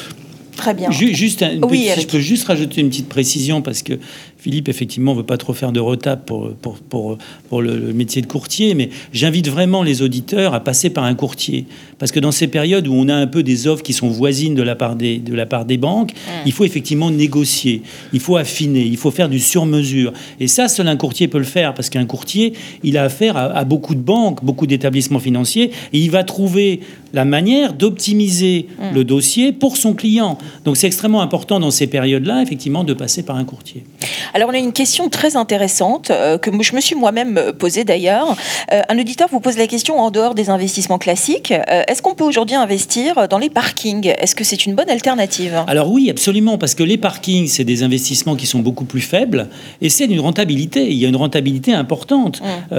Très 0.57 0.75
bien. 0.75 0.91
Juste, 0.91 1.41
si 1.41 2.01
je 2.01 2.07
peux 2.07 2.21
juste 2.21 2.47
rajouter 2.47 2.81
une 2.81 2.89
petite 2.89 3.09
précision 3.09 3.61
parce 3.61 3.83
que 3.83 3.95
Philippe, 4.45 4.69
effectivement, 4.69 5.13
ne 5.13 5.21
veut 5.21 5.25
pas 5.25 5.39
trop 5.39 5.55
faire 5.55 5.73
de 5.73 5.81
retape 5.81 6.27
pour, 6.27 6.53
pour, 6.57 6.75
pour, 6.79 7.17
pour 7.49 7.63
le, 7.63 7.95
métier 7.95 8.21
de 8.21 8.27
courtier, 8.27 8.75
mais 8.75 8.91
j'invite 9.11 9.49
vraiment 9.49 9.83
les 9.83 10.03
auditeurs 10.03 10.53
à 10.53 10.61
passer 10.61 10.91
par 10.91 11.05
un 11.05 11.15
courtier. 11.15 11.65
Parce 11.99 12.13
que 12.13 12.21
dans 12.21 12.31
ces 12.31 12.47
périodes 12.47 12.87
où 12.87 12.93
on 12.93 13.09
a 13.09 13.15
un 13.15 13.27
peu 13.27 13.43
des 13.43 13.67
offres 13.67 13.83
qui 13.83 13.95
sont 13.95 14.09
voisines 14.09 14.55
de 14.55 14.63
la 14.63 14.75
part 14.75 14.97
des, 14.97 15.17
de 15.17 15.33
la 15.33 15.47
part 15.47 15.65
des 15.65 15.79
banques, 15.79 16.13
mmh. 16.13 16.31
il 16.45 16.53
faut 16.53 16.67
effectivement 16.67 17.11
négocier, 17.11 17.81
il 18.13 18.21
faut 18.21 18.37
affiner, 18.37 18.83
il 18.83 18.99
faut 18.99 19.11
faire 19.11 19.31
du 19.31 19.39
sur-mesure. 19.39 20.13
Et 20.39 20.47
ça, 20.47 20.69
seul 20.69 20.89
un 20.89 20.97
courtier 20.97 21.27
peut 21.27 21.39
le 21.39 21.45
faire, 21.45 21.73
parce 21.73 21.89
qu'un 21.89 22.05
courtier, 22.05 22.53
il 22.83 22.99
a 22.99 23.05
affaire 23.05 23.39
à, 23.39 23.65
beaucoup 23.65 23.95
de 23.95 24.03
banques, 24.03 24.45
beaucoup 24.45 24.67
d'établissements 24.67 25.21
financiers, 25.21 25.71
et 25.95 25.99
il 25.99 26.11
va 26.11 26.23
trouver 26.23 26.81
la 27.15 27.25
manière 27.25 27.73
d'optimiser 27.73 28.67
mmh. 28.69 28.95
le 28.95 29.05
dossier 29.05 29.53
pour 29.53 29.79
son 29.79 29.95
client. 29.95 30.37
Donc 30.67 30.77
c'est 30.77 30.87
extrêmement 30.87 31.23
important 31.23 31.61
dans 31.61 31.71
ces 31.71 31.87
périodes-là, 31.87 32.43
effectivement, 32.43 32.85
de 32.85 32.93
passer 32.93 33.23
par 33.23 33.37
un 33.37 33.45
courtier. 33.45 33.85
Alors, 34.35 34.51
on 34.51 34.53
a 34.53 34.59
une 34.59 34.73
question 34.73 35.09
très 35.09 35.37
intéressante 35.37 36.11
euh, 36.11 36.39
que 36.39 36.51
je 36.61 36.75
me 36.75 36.81
suis 36.81 36.97
moi-même 36.97 37.39
euh, 37.39 37.53
posée 37.53 37.85
d'ailleurs. 37.85 38.37
Euh, 38.73 38.81
un 38.89 38.99
auditeur 38.99 39.29
vous 39.31 39.39
pose 39.39 39.57
la 39.57 39.69
question 39.69 40.01
en 40.01 40.11
dehors 40.11 40.35
des 40.35 40.51
investissements 40.51 40.99
classiques. 40.99 41.53
Est-ce 41.53 42.03
qu'on 42.03 42.15
peut 42.15 42.25
aujourd'hui 42.25 42.57
investir 42.57 43.29
dans 43.29 43.39
les 43.39 43.49
parkings? 43.49 44.13
Est-ce 44.19 44.35
que 44.35 44.43
c'est 44.43 44.67
une 44.67 44.75
bonne 44.75 44.91
alternative? 44.91 45.63
Alors 45.69 45.89
oui, 45.91 46.11
absolument, 46.11 46.59
parce 46.59 46.75
que 46.75 46.83
les 46.83 46.99
parkings, 46.99 47.47
c'est 47.47 47.63
des 47.63 47.85
investissements 47.85 48.35
qui 48.35 48.47
sont 48.47 48.59
beaucoup 48.59 48.85
plus 48.85 49.01
faibles 49.01 49.49
et 49.81 49.89
c'est 49.89 50.07
une 50.07 50.19
rentabilité. 50.19 50.91
Il 50.91 50.97
y 50.97 51.07
a 51.07 51.09
une 51.09 51.17
rentabilité 51.17 51.73
importante, 51.73 52.43
mmh. 52.43 52.75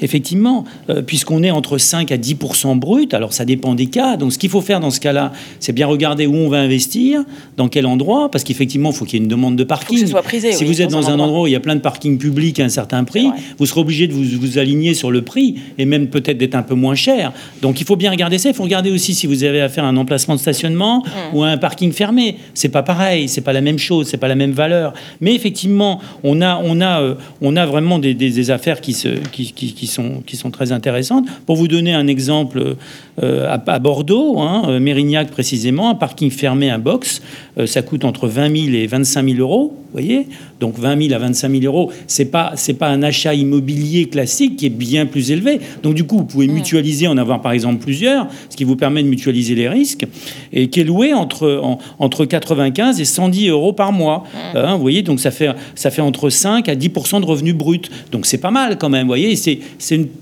effectivement, 0.00 0.64
puisqu'on 1.06 1.42
est 1.42 1.50
entre 1.50 1.78
5 1.78 2.12
à 2.12 2.16
10% 2.16 2.78
brut. 2.78 3.14
Alors 3.14 3.32
ça 3.32 3.44
dépend 3.44 3.74
des 3.74 3.86
cas. 3.86 4.16
Donc 4.16 4.32
ce 4.32 4.38
qu'il 4.38 4.50
faut 4.50 4.60
faire 4.60 4.80
dans 4.80 4.90
ce 4.90 5.00
cas-là, 5.00 5.32
c'est 5.58 5.72
bien 5.72 5.86
regarder 5.86 6.26
où 6.26 6.36
on 6.36 6.48
va 6.48 6.58
investir, 6.58 7.24
dans 7.56 7.68
quel 7.68 7.86
endroit, 7.86 8.30
parce 8.30 8.44
qu'effectivement, 8.44 8.90
il 8.90 8.96
faut 8.96 9.04
qu'il 9.04 9.18
y 9.18 9.22
ait 9.22 9.24
une 9.24 9.30
demande 9.30 9.56
de 9.56 9.64
parking. 9.64 9.98
que 9.98 10.04
ce 10.04 10.10
soit 10.10 10.22
prisé, 10.22 10.52
si 10.52 10.64
vous 10.64 10.83
êtes 10.84 10.90
dans, 10.90 11.10
un 11.10 11.18
endroit. 11.18 11.42
où 11.42 11.46
il 11.46 11.52
y 11.52 11.56
a 11.56 11.60
plein 11.60 11.74
de 11.74 11.80
parkings 11.80 12.18
publics 12.18 12.60
à 12.60 12.64
un 12.64 12.68
certain 12.68 13.04
prix, 13.04 13.28
vous 13.58 13.66
serez 13.66 13.80
obligé 13.80 14.06
de 14.06 14.12
vous, 14.12 14.24
vous, 14.40 14.58
aligner 14.58 14.94
sur 14.94 15.10
le 15.10 15.22
prix 15.22 15.56
et 15.78 15.84
même 15.84 16.08
peut-être 16.08 16.38
d'être 16.38 16.54
un 16.54 16.62
peu 16.62 16.74
moins 16.74 16.94
cher. 16.94 17.32
Donc 17.62 17.80
il 17.80 17.86
faut 17.86 17.96
bien 17.96 18.10
regarder 18.10 18.38
ça. 18.38 18.48
Il 18.48 18.54
faut 18.54 18.62
regarder 18.62 18.90
aussi 18.90 19.14
si 19.14 19.26
vous 19.26 19.44
avez 19.44 19.60
affaire 19.60 19.84
à 19.84 19.88
un 19.88 19.96
emplacement 19.96 20.34
de 20.34 20.40
stationnement 20.40 21.02
mm. 21.04 21.36
ou 21.36 21.42
à 21.42 21.48
un 21.48 21.56
parking 21.56 21.92
fermé. 21.92 22.36
C'est 22.54 22.68
pas 22.68 22.82
pareil, 22.82 23.28
c'est 23.28 23.40
pas 23.40 23.52
la 23.52 23.60
même 23.60 23.78
chose, 23.78 24.08
c'est 24.08 24.16
pas 24.16 24.28
la 24.28 24.34
même 24.34 24.52
valeur. 24.52 24.94
Mais 25.20 25.34
effectivement, 25.34 26.00
on 26.22 26.40
a, 26.40 26.60
on 26.62 26.80
a, 26.80 27.00
euh, 27.00 27.14
on 27.40 27.56
a 27.56 27.66
vraiment 27.66 27.98
des, 27.98 28.14
des, 28.14 28.50
affaires 28.50 28.80
qui, 28.80 28.92
se, 28.92 29.08
qui, 29.08 29.52
qui, 29.52 29.86
sont, 29.86 30.22
qui 30.26 30.36
sont 30.36 30.50
très 30.50 30.72
intéressantes. 30.72 31.26
Pour 31.46 31.56
vous 31.56 31.68
donner 31.68 31.94
un 31.94 32.06
exemple, 32.06 32.76
euh, 33.22 33.48
à, 33.48 33.78
Bordeaux, 33.78 34.40
hein, 34.40 34.64
euh, 34.68 34.80
Mérignac 34.80 35.30
précisément, 35.30 35.90
un 35.90 35.94
parking 35.94 36.30
fermé, 36.30 36.70
un 36.70 36.78
box, 36.78 37.22
ça 37.66 37.82
coûte 37.82 38.04
entre 38.04 38.26
20 38.26 38.64
000 38.66 38.74
et 38.74 38.86
25 38.86 39.28
000 39.28 39.38
euros. 39.38 39.74
Vous 39.76 39.92
voyez 39.92 40.26
Donc 40.64 40.78
20 40.78 41.08
000 41.08 41.14
à 41.14 41.18
25 41.18 41.60
000 41.60 41.64
euros, 41.64 41.92
c'est 42.06 42.24
pas 42.24 42.52
c'est 42.54 42.72
pas 42.72 42.88
un 42.88 43.02
achat 43.02 43.34
immobilier 43.34 44.06
classique 44.06 44.56
qui 44.56 44.64
est 44.64 44.70
bien 44.70 45.04
plus 45.04 45.30
élevé. 45.30 45.60
Donc 45.82 45.92
du 45.92 46.04
coup, 46.04 46.16
vous 46.16 46.24
pouvez 46.24 46.48
mutualiser, 46.48 47.06
en 47.06 47.18
avoir 47.18 47.42
par 47.42 47.52
exemple 47.52 47.82
plusieurs, 47.82 48.28
ce 48.48 48.56
qui 48.56 48.64
vous 48.64 48.74
permet 48.74 49.02
de 49.02 49.08
mutualiser 49.08 49.54
les 49.54 49.68
risques, 49.68 50.06
et 50.54 50.68
qui 50.68 50.80
est 50.80 50.84
loué 50.84 51.12
entre 51.12 51.60
entre 51.98 52.24
95 52.24 52.98
et 52.98 53.04
110 53.04 53.48
euros 53.48 53.74
par 53.74 53.92
mois. 53.92 54.24
Hein, 54.54 54.76
vous 54.76 54.80
voyez, 54.80 55.02
donc 55.02 55.20
ça 55.20 55.30
fait 55.30 55.50
ça 55.74 55.90
fait 55.90 56.00
entre 56.00 56.30
5 56.30 56.66
à 56.66 56.74
10% 56.74 57.20
de 57.20 57.26
revenus 57.26 57.54
bruts. 57.54 57.90
Donc 58.10 58.24
c'est 58.24 58.38
pas 58.38 58.50
mal 58.50 58.78
quand 58.78 58.88
même. 58.88 59.02
Vous 59.02 59.08
voyez, 59.08 59.36
c'est 59.36 59.60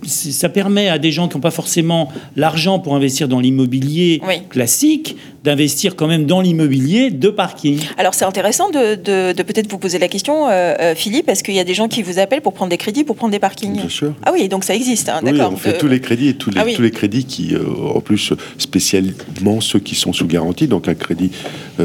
ça 0.04 0.48
permet 0.48 0.88
à 0.88 0.98
des 0.98 1.12
gens 1.12 1.28
qui 1.28 1.36
n'ont 1.36 1.40
pas 1.40 1.52
forcément 1.52 2.08
l'argent 2.34 2.80
pour 2.80 2.96
investir 2.96 3.28
dans 3.28 3.38
l'immobilier 3.38 4.20
classique 4.50 5.14
d'investir 5.44 5.96
quand 5.96 6.06
même 6.06 6.26
dans 6.26 6.40
l'immobilier 6.40 7.10
de 7.10 7.28
parking. 7.28 7.80
Alors 7.98 8.14
c'est 8.14 8.24
intéressant 8.24 8.70
de, 8.70 8.94
de, 8.94 9.42
peut-être 9.42 9.70
vous 9.70 9.78
poser 9.78 9.98
la 9.98 10.08
question, 10.08 10.48
euh, 10.48 10.74
euh, 10.80 10.94
Philippe, 10.94 11.28
est-ce 11.28 11.42
qu'il 11.42 11.54
y 11.54 11.60
a 11.60 11.64
des 11.64 11.74
gens 11.74 11.88
qui 11.88 12.02
vous 12.02 12.18
appellent 12.18 12.42
pour 12.42 12.52
prendre 12.52 12.70
des 12.70 12.76
crédits, 12.76 13.02
pour 13.02 13.16
prendre 13.16 13.32
des 13.32 13.40
parkings 13.40 13.72
Bien 13.72 13.88
sûr. 13.88 14.14
Ah 14.24 14.30
oui, 14.32 14.48
donc 14.48 14.62
ça 14.62 14.74
existe, 14.74 15.08
hein, 15.08 15.20
oui, 15.22 15.32
d'accord. 15.32 15.52
On 15.52 15.56
fait 15.56 15.78
tous 15.78 15.88
les 15.88 16.00
crédits 16.00 16.28
et 16.28 16.34
tous 16.34 16.50
les, 16.50 16.60
ah 16.60 16.64
tous 16.74 16.82
les 16.82 16.92
crédits 16.92 17.24
qui, 17.24 17.54
euh, 17.54 17.64
en 17.94 18.00
plus, 18.00 18.32
spécialement 18.58 19.60
ceux 19.60 19.80
qui 19.80 19.94
sont 19.96 20.12
sous 20.12 20.26
garantie. 20.26 20.68
Donc 20.68 20.88
un 20.88 20.94
crédit 20.94 21.32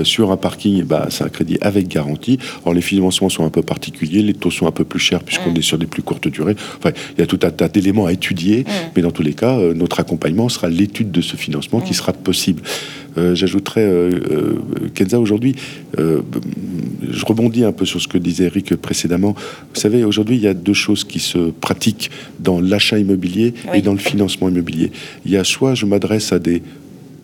sur 0.04 0.32
un 0.32 0.38
parking, 0.38 0.84
bah, 0.84 1.08
c'est 1.10 1.24
un 1.24 1.30
crédit 1.30 1.58
avec 1.62 1.88
garantie. 1.88 2.38
Alors 2.64 2.76
les 2.76 2.82
financements 2.82 3.30
sont 3.30 3.46
un 3.46 3.50
peu 3.50 3.64
particuliers, 3.64 4.22
les 4.22 4.34
taux 4.34 4.52
sont 4.52 4.68
un 4.68 4.72
peu 4.72 4.84
plus 4.84 5.00
chers 5.00 5.24
puisqu'on 5.24 5.52
mm. 5.52 5.58
est 5.58 5.62
sur 5.62 5.78
des 5.78 5.88
plus 5.88 6.04
courtes 6.04 6.28
durées. 6.28 6.56
Enfin, 6.78 6.92
il 7.18 7.22
y 7.22 7.24
a 7.24 7.28
tout 7.28 7.40
un 7.44 7.50
tas 7.50 7.70
d'éléments 7.70 8.06
à 8.06 8.12
étudier, 8.12 8.60
mm. 8.60 8.72
mais 8.96 9.02
dans 9.02 9.12
tous 9.12 9.24
les 9.24 9.34
cas, 9.34 9.58
notre 9.74 10.00
accompagnement 10.00 10.50
sera 10.50 10.70
l'étude 10.70 11.12
de 11.12 11.22
ce 11.22 11.36
financement 11.36 11.80
qui 11.80 11.92
mm. 11.92 11.96
sera 11.96 12.14
possible. 12.14 12.62
Euh, 13.18 13.36
j'ajouterais, 13.36 13.86
euh, 13.86 14.12
euh, 14.32 14.56
Kenza, 14.94 15.20
aujourd'hui, 15.20 15.56
je 15.98 17.26
rebondis 17.26 17.64
un 17.64 17.72
peu 17.72 17.86
sur 17.86 18.02
ce 18.02 18.08
que 18.08 18.18
disait 18.18 18.46
Eric 18.46 18.76
précédemment. 18.76 19.36
Vous 19.74 19.80
savez, 19.80 20.04
aujourd'hui, 20.04 20.36
il 20.36 20.42
y 20.42 20.48
a 20.48 20.54
deux 20.54 20.74
choses 20.74 21.04
qui 21.04 21.20
se 21.20 21.50
pratiquent 21.50 22.12
dans 22.40 22.60
l'achat 22.60 23.00
immobilier 23.00 23.54
et 23.74 23.82
dans 23.82 23.94
le 23.94 24.00
financement 24.00 24.50
immobilier. 24.50 24.92
Il 25.26 25.32
y 25.32 25.38
a 25.38 25.44
soit 25.44 25.76
je 25.76 25.86
m'adresse 25.86 26.32
à 26.32 26.40
des 26.40 26.62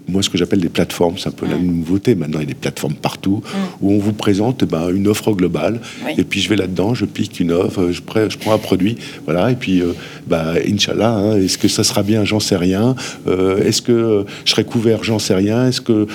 moi, 0.07 0.21
ce 0.21 0.29
que 0.29 0.37
j'appelle 0.37 0.59
des 0.59 0.69
plateformes, 0.69 1.17
c'est 1.17 1.29
un 1.29 1.33
peu 1.33 1.47
la 1.47 1.57
nouveauté. 1.57 2.15
Maintenant, 2.15 2.39
il 2.39 2.43
y 2.43 2.45
a 2.45 2.47
des 2.47 2.53
plateformes 2.53 2.93
partout 2.93 3.41
mm. 3.43 3.57
où 3.81 3.91
on 3.91 3.99
vous 3.99 4.13
présente 4.13 4.65
ben, 4.65 4.89
une 4.93 5.07
offre 5.07 5.31
globale. 5.31 5.79
Et 6.17 6.23
puis, 6.23 6.41
je 6.41 6.49
vais 6.49 6.55
là-dedans, 6.55 6.93
je 6.93 7.05
pique 7.05 7.39
une 7.39 7.51
offre, 7.51 7.87
je, 7.91 8.01
je, 8.29 8.37
prends 8.37 8.53
un 8.53 8.57
produit. 8.57 8.97
Voilà. 9.25 9.51
Et 9.51 9.55
puis, 9.55 9.81
euh, 9.81 9.93
bah, 10.27 10.53
Inch'Allah, 10.67 11.11
hein, 11.11 11.37
est-ce 11.37 11.57
que 11.57 11.67
ça 11.67 11.83
sera 11.83 12.03
bien? 12.03 12.25
J'en 12.25 12.39
sais 12.39 12.57
rien. 12.57 12.95
Euh, 13.27 13.63
est-ce 13.63 13.81
que 13.81 14.25
je 14.45 14.51
serai 14.51 14.65
couvert? 14.65 15.03
J'en 15.03 15.19
sais 15.19 15.35
rien. 15.35 15.67
Est-ce 15.67 15.81
que. 15.81 16.07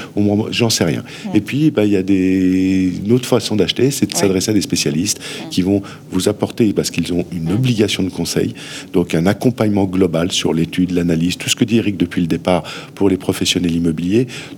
J'en 0.50 0.70
sais 0.70 0.84
rien. 0.84 1.02
Et 1.34 1.40
puis, 1.40 1.70
bah, 1.70 1.84
il 1.84 1.92
y 1.92 1.96
a 1.96 2.02
des... 2.02 2.92
une 3.04 3.12
autre 3.12 3.26
façon 3.26 3.56
d'acheter, 3.56 3.90
c'est 3.90 4.06
de 4.06 4.16
s'adresser 4.16 4.50
à 4.50 4.54
des 4.54 4.60
spécialistes 4.60 5.20
qui 5.50 5.62
vont 5.62 5.82
vous 6.10 6.28
apporter, 6.28 6.72
parce 6.72 6.90
qu'ils 6.90 7.12
ont 7.12 7.24
une 7.32 7.52
obligation 7.52 8.02
de 8.02 8.10
conseil, 8.10 8.54
donc 8.92 9.14
un 9.14 9.26
accompagnement 9.26 9.84
global 9.84 10.32
sur 10.32 10.52
l'étude, 10.52 10.90
l'analyse, 10.90 11.36
tout 11.36 11.48
ce 11.48 11.56
que 11.56 11.64
dit 11.64 11.78
Eric 11.78 11.96
depuis 11.96 12.20
le 12.20 12.26
départ 12.26 12.62
pour 12.94 13.08
les 13.08 13.16
professionnels 13.16 13.77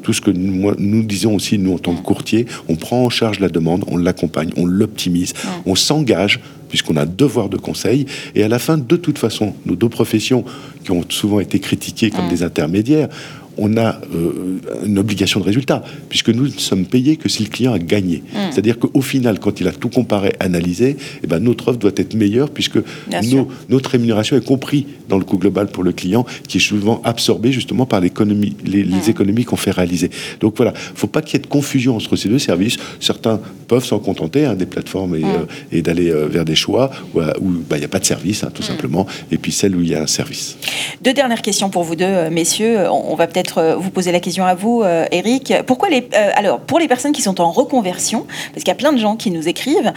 tout 0.03 0.13
ce 0.13 0.21
que 0.21 0.31
nous, 0.31 0.73
nous 0.79 1.03
disons 1.03 1.35
aussi, 1.35 1.59
nous, 1.59 1.75
en 1.75 1.79
tant 1.79 1.95
que 1.95 2.03
courtier, 2.03 2.47
on 2.69 2.77
prend 2.77 3.05
en 3.05 3.11
charge 3.11 3.41
la 3.41 3.49
demande, 3.49 3.85
on 3.89 3.97
l'accompagne, 3.97 4.51
on 4.57 4.67
l'optimise, 4.67 5.35
on 5.67 5.75
s'engage 5.75 6.41
puisqu'on 6.69 6.97
a 6.97 7.05
devoir 7.05 7.49
de 7.49 7.57
conseil. 7.57 8.07
Et 8.35 8.43
à 8.45 8.49
la 8.49 8.59
fin, 8.59 8.79
de 8.79 8.97
toute 8.97 9.19
façon, 9.19 9.55
nos 9.67 9.77
deux 9.77 9.89
professions, 9.89 10.45
qui 10.85 10.93
ont 10.93 11.05
souvent 11.09 11.41
été 11.41 11.59
critiquées 11.59 12.11
comme 12.11 12.29
des 12.29 12.43
intermédiaires, 12.43 13.09
on 13.59 13.77
a 13.77 14.01
euh, 14.15 14.59
une 14.85 14.99
obligation 14.99 15.41
de 15.41 15.45
résultat, 15.45 15.83
puisque 16.09 16.31
nous 16.31 16.45
ne 16.45 16.51
sommes 16.51 16.87
payés 16.87 17.17
que 17.17 17.29
si 17.29 17.43
le 17.43 17.49
client 17.49 17.73
a 17.73 17.79
gagné. 17.79 18.23
Hmm. 18.33 18.51
C'est-à-dire 18.51 18.79
qu'au 18.79 19.03
final, 19.03 19.39
quand 19.39 19.61
il 19.61 19.69
a 19.69 19.73
tout 19.73 19.89
comparé, 19.89 20.35
analysé, 20.41 20.97
eh 21.23 21.27
ben, 21.27 21.41
notre 21.41 21.69
offre 21.69 21.79
doit 21.79 21.93
être 21.97 22.15
meilleure, 22.15 22.51
puisque 22.51 22.79
notre 23.69 23.91
rémunération 23.91 24.37
est 24.37 24.45
comprise 24.45 24.85
dans 25.09 25.19
le 25.19 25.25
coût 25.25 25.39
global 25.39 25.69
pour 25.69 25.83
le 25.83 25.93
client, 25.93 26.25
qui 26.49 26.59
est 26.59 26.61
souvent 26.61 27.01
absorbé 27.05 27.53
justement 27.53 27.87
par 27.87 28.01
l'économie, 28.01 28.57
les, 28.65 28.85
hmm. 28.85 29.01
économies 29.09 29.45
qu'on 29.45 29.57
fait 29.57 29.71
réaliser. 29.71 30.11
Donc 30.41 30.57
voilà, 30.57 30.73
il 30.75 30.93
ne 30.93 30.99
faut 30.99 31.07
pas 31.07 31.23
qu'il 31.23 31.35
y 31.35 31.37
ait 31.37 31.43
de 31.43 31.47
confusion 31.47 31.97
entre 31.97 32.17
ces 32.17 32.29
deux 32.29 32.39
services. 32.39 32.77
Certains 33.01 33.41
peuvent 33.69 33.85
s'en 33.85 33.99
contenter, 33.99 34.47
hein, 34.47 34.55
des 34.55 34.67
plateformes, 34.67 35.17
et, 35.17 35.21
hmm. 35.21 35.47
euh, 35.75 35.83
d'aller 35.83 36.11
euh, 36.11 36.27
vers 36.27 36.45
des 36.45 36.55
choix 36.55 36.91
où 37.15 37.21
bah, 37.21 37.77
il 37.77 37.79
n'y 37.79 37.85
a 37.85 37.89
pas 37.89 37.99
de 37.99 38.05
service, 38.05 38.45
hein, 38.45 38.51
tout 38.53 38.63
simplement, 38.63 39.07
et 39.31 39.39
puis 39.39 39.53
celles 39.53 39.75
où 39.77 39.81
il 39.81 39.89
y 39.89 39.95
a 39.95 40.03
un 40.03 40.07
service. 40.07 40.57
Deux 41.03 41.13
dernières 41.13 41.43
questions 41.43 41.71
pour 41.71 41.83
vous 41.83 41.97
deux, 41.97 42.31
messieurs. 42.31 42.87
On 42.91 43.15
va 43.15 43.27
peut-être 43.27 43.50
euh, 43.59 43.77
vous 43.77 43.91
poser 43.91 44.13
la 44.13 44.21
question 44.21 44.45
à 44.45 44.55
vous, 44.55 44.83
euh, 44.83 45.07
Eric. 45.11 45.53
Pourquoi 45.67 45.89
les, 45.89 46.09
euh, 46.15 46.31
alors, 46.35 46.61
pour 46.61 46.79
les 46.79 46.89
personnes 46.89 47.13
qui 47.13 47.23
sont 47.23 47.41
en 47.41 47.51
reconversion, 47.51 48.27
parce 48.53 48.65
qu'il 48.65 48.69
y 48.69 48.73
a 48.73 48.77
plein 48.77 48.93
de 48.93 48.99
gens 48.99 49.17
qui 49.17 49.31
nous 49.31 49.49
écrivent 49.49 49.93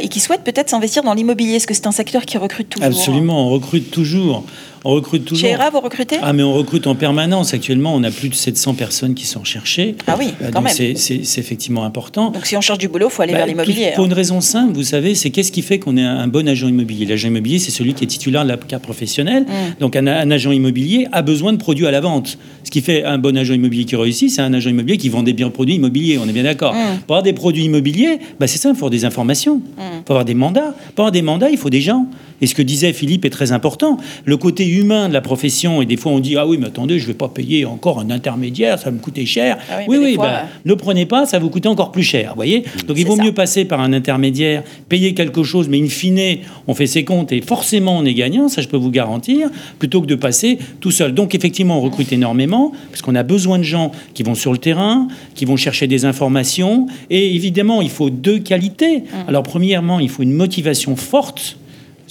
et 0.00 0.08
qui 0.08 0.20
souhaitent 0.20 0.44
peut-être 0.44 0.70
s'investir 0.70 1.02
dans 1.02 1.14
l'immobilier, 1.14 1.56
est-ce 1.56 1.66
que 1.66 1.74
c'est 1.74 1.86
un 1.86 1.92
secteur 1.92 2.24
qui 2.24 2.38
recrute 2.38 2.68
toujours? 2.68 2.86
Absolument, 2.86 3.46
on 3.46 3.50
recrute 3.50 3.90
toujours. 3.90 4.44
On 4.84 4.90
recrute 4.90 5.24
toujours. 5.24 5.46
Chez 5.48 5.52
ERA, 5.54 5.70
vous 5.70 5.78
recrutez? 5.80 6.16
Ah, 6.22 6.32
mais 6.32 6.42
on 6.42 6.52
recrute 6.52 6.86
en 6.88 6.94
permanence. 6.96 7.54
Actuellement, 7.54 7.94
on 7.94 8.02
a 8.02 8.10
plus 8.10 8.28
de 8.28 8.34
700 8.34 8.74
personnes 8.74 9.14
qui 9.14 9.26
sont 9.26 9.40
recherchées. 9.40 9.94
Ah 10.08 10.16
oui, 10.18 10.28
Euh, 10.40 10.46
quand 10.46 10.54
donc 10.60 10.64
même. 10.64 10.72
c'est- 10.74 10.94
C'est 10.96 11.24
c'est 11.24 11.40
effectivement 11.40 11.84
important. 11.84 12.30
Donc 12.30 12.46
si 12.46 12.56
on 12.56 12.60
cherche 12.60 12.78
du 12.78 12.88
boulot, 12.88 13.06
il 13.08 13.12
faut 13.12 13.22
aller 13.22 13.32
Bah, 13.32 13.38
vers 13.38 13.46
l'immobilier. 13.46 13.90
Pour 13.94 14.04
hein. 14.04 14.08
une 14.08 14.12
raison 14.12 14.40
simple, 14.40 14.72
vous 14.74 14.82
savez, 14.82 15.14
c'est 15.14 15.30
qu'est-ce 15.30 15.52
qui 15.52 15.62
fait 15.62 15.78
qu'on 15.78 15.96
est 15.96 16.02
un 16.02 16.26
bon 16.26 16.48
agent 16.48 16.66
immobilier? 16.68 17.06
L'agent 17.06 17.28
immobilier, 17.28 17.58
c'est 17.60 17.70
celui 17.70 17.94
qui 17.94 18.02
est 18.04 18.08
titulaire 18.08 18.42
de 18.42 18.48
la 18.48 18.56
carte 18.56 18.82
professionnelle. 18.82 19.44
Mm. 19.44 19.80
Donc 19.80 19.94
un, 19.94 20.06
un 20.08 20.30
agent 20.32 20.50
immobilier 20.50 21.06
a 21.12 21.22
besoin 21.22 21.52
de 21.52 21.58
produits 21.58 21.86
à 21.86 21.90
la 21.92 22.00
vente. 22.00 22.36
Ce 22.64 22.70
qui 22.70 22.80
fait 22.80 23.04
un 23.04 23.18
bon 23.18 23.36
agent 23.36 23.54
immobilier 23.54 23.84
qui 23.84 23.94
réussit, 23.96 24.30
c'est 24.30 24.42
un 24.42 24.52
agent 24.52 24.70
immobilier 24.70 24.96
qui 24.98 25.08
vend 25.10 25.22
des 25.22 25.32
biens 25.32 25.50
produits 25.50 25.76
immobiliers. 25.76 26.18
On 26.18 26.28
est 26.28 26.32
bien 26.32 26.42
d'accord. 26.44 26.74
Mm. 26.74 26.98
Pour 27.06 27.16
avoir 27.16 27.22
des 27.22 27.32
produits 27.34 27.64
immobiliers, 27.64 28.18
bah, 28.40 28.46
c'est 28.48 28.58
ça, 28.58 28.68
il 28.70 28.72
faut 28.74 28.78
avoir 28.86 28.90
des 28.90 29.04
informations. 29.04 29.60
Il 29.78 29.82
faut 30.06 30.12
avoir 30.12 30.24
des 30.24 30.34
mandats. 30.34 30.74
Pour 30.96 31.04
avoir 31.04 31.12
des 31.12 31.22
mandats, 31.22 31.50
il 31.50 31.56
faut 31.58 31.70
des 31.70 31.80
gens. 31.80 32.06
Et 32.42 32.46
ce 32.46 32.54
que 32.54 32.60
disait 32.60 32.92
Philippe 32.92 33.24
est 33.24 33.30
très 33.30 33.52
important. 33.52 33.96
Le 34.24 34.36
côté 34.36 34.68
humain 34.68 35.08
de 35.08 35.14
la 35.14 35.20
profession, 35.20 35.80
et 35.80 35.86
des 35.86 35.96
fois 35.96 36.12
on 36.12 36.20
dit 36.20 36.36
Ah 36.36 36.46
oui, 36.46 36.58
mais 36.60 36.66
attendez, 36.66 36.98
je 36.98 37.04
ne 37.04 37.08
vais 37.08 37.16
pas 37.16 37.28
payer 37.28 37.64
encore 37.64 38.00
un 38.00 38.10
intermédiaire, 38.10 38.78
ça 38.78 38.86
va 38.86 38.90
me 38.90 38.98
coûter 38.98 39.24
cher. 39.24 39.56
Ah 39.70 39.78
oui, 39.88 39.96
oui, 39.98 40.14
fois, 40.16 40.26
bah, 40.26 40.32
euh, 40.44 40.46
ne 40.64 40.74
prenez 40.74 41.06
pas, 41.06 41.24
ça 41.24 41.38
va 41.38 41.44
vous 41.44 41.50
coûter 41.50 41.68
encore 41.68 41.92
plus 41.92 42.02
cher. 42.02 42.30
Vous 42.30 42.36
voyez 42.36 42.64
Donc 42.86 42.98
il 42.98 43.06
vaut 43.06 43.16
ça. 43.16 43.22
mieux 43.22 43.32
passer 43.32 43.64
par 43.64 43.80
un 43.80 43.92
intermédiaire, 43.92 44.64
payer 44.88 45.14
quelque 45.14 45.44
chose, 45.44 45.68
mais 45.68 45.80
in 45.80 45.86
fine, 45.86 46.38
on 46.66 46.74
fait 46.74 46.88
ses 46.88 47.04
comptes 47.04 47.32
et 47.32 47.40
forcément 47.40 47.96
on 47.96 48.04
est 48.04 48.14
gagnant, 48.14 48.48
ça 48.48 48.60
je 48.60 48.68
peux 48.68 48.76
vous 48.76 48.90
garantir, 48.90 49.48
plutôt 49.78 50.00
que 50.00 50.06
de 50.06 50.16
passer 50.16 50.58
tout 50.80 50.90
seul. 50.90 51.14
Donc 51.14 51.36
effectivement, 51.36 51.78
on 51.78 51.80
recrute 51.80 52.12
énormément, 52.12 52.72
parce 52.90 53.02
qu'on 53.02 53.14
a 53.14 53.22
besoin 53.22 53.58
de 53.58 53.62
gens 53.62 53.92
qui 54.14 54.24
vont 54.24 54.34
sur 54.34 54.50
le 54.50 54.58
terrain, 54.58 55.06
qui 55.36 55.44
vont 55.44 55.56
chercher 55.56 55.86
des 55.86 56.04
informations, 56.04 56.86
et 57.08 57.34
évidemment, 57.36 57.82
il 57.82 57.90
faut 57.90 58.10
deux 58.10 58.40
qualités. 58.40 59.04
Alors 59.28 59.44
premièrement, 59.44 60.00
il 60.00 60.08
faut 60.08 60.22
une 60.24 60.32
motivation 60.32 60.96
forte. 60.96 61.56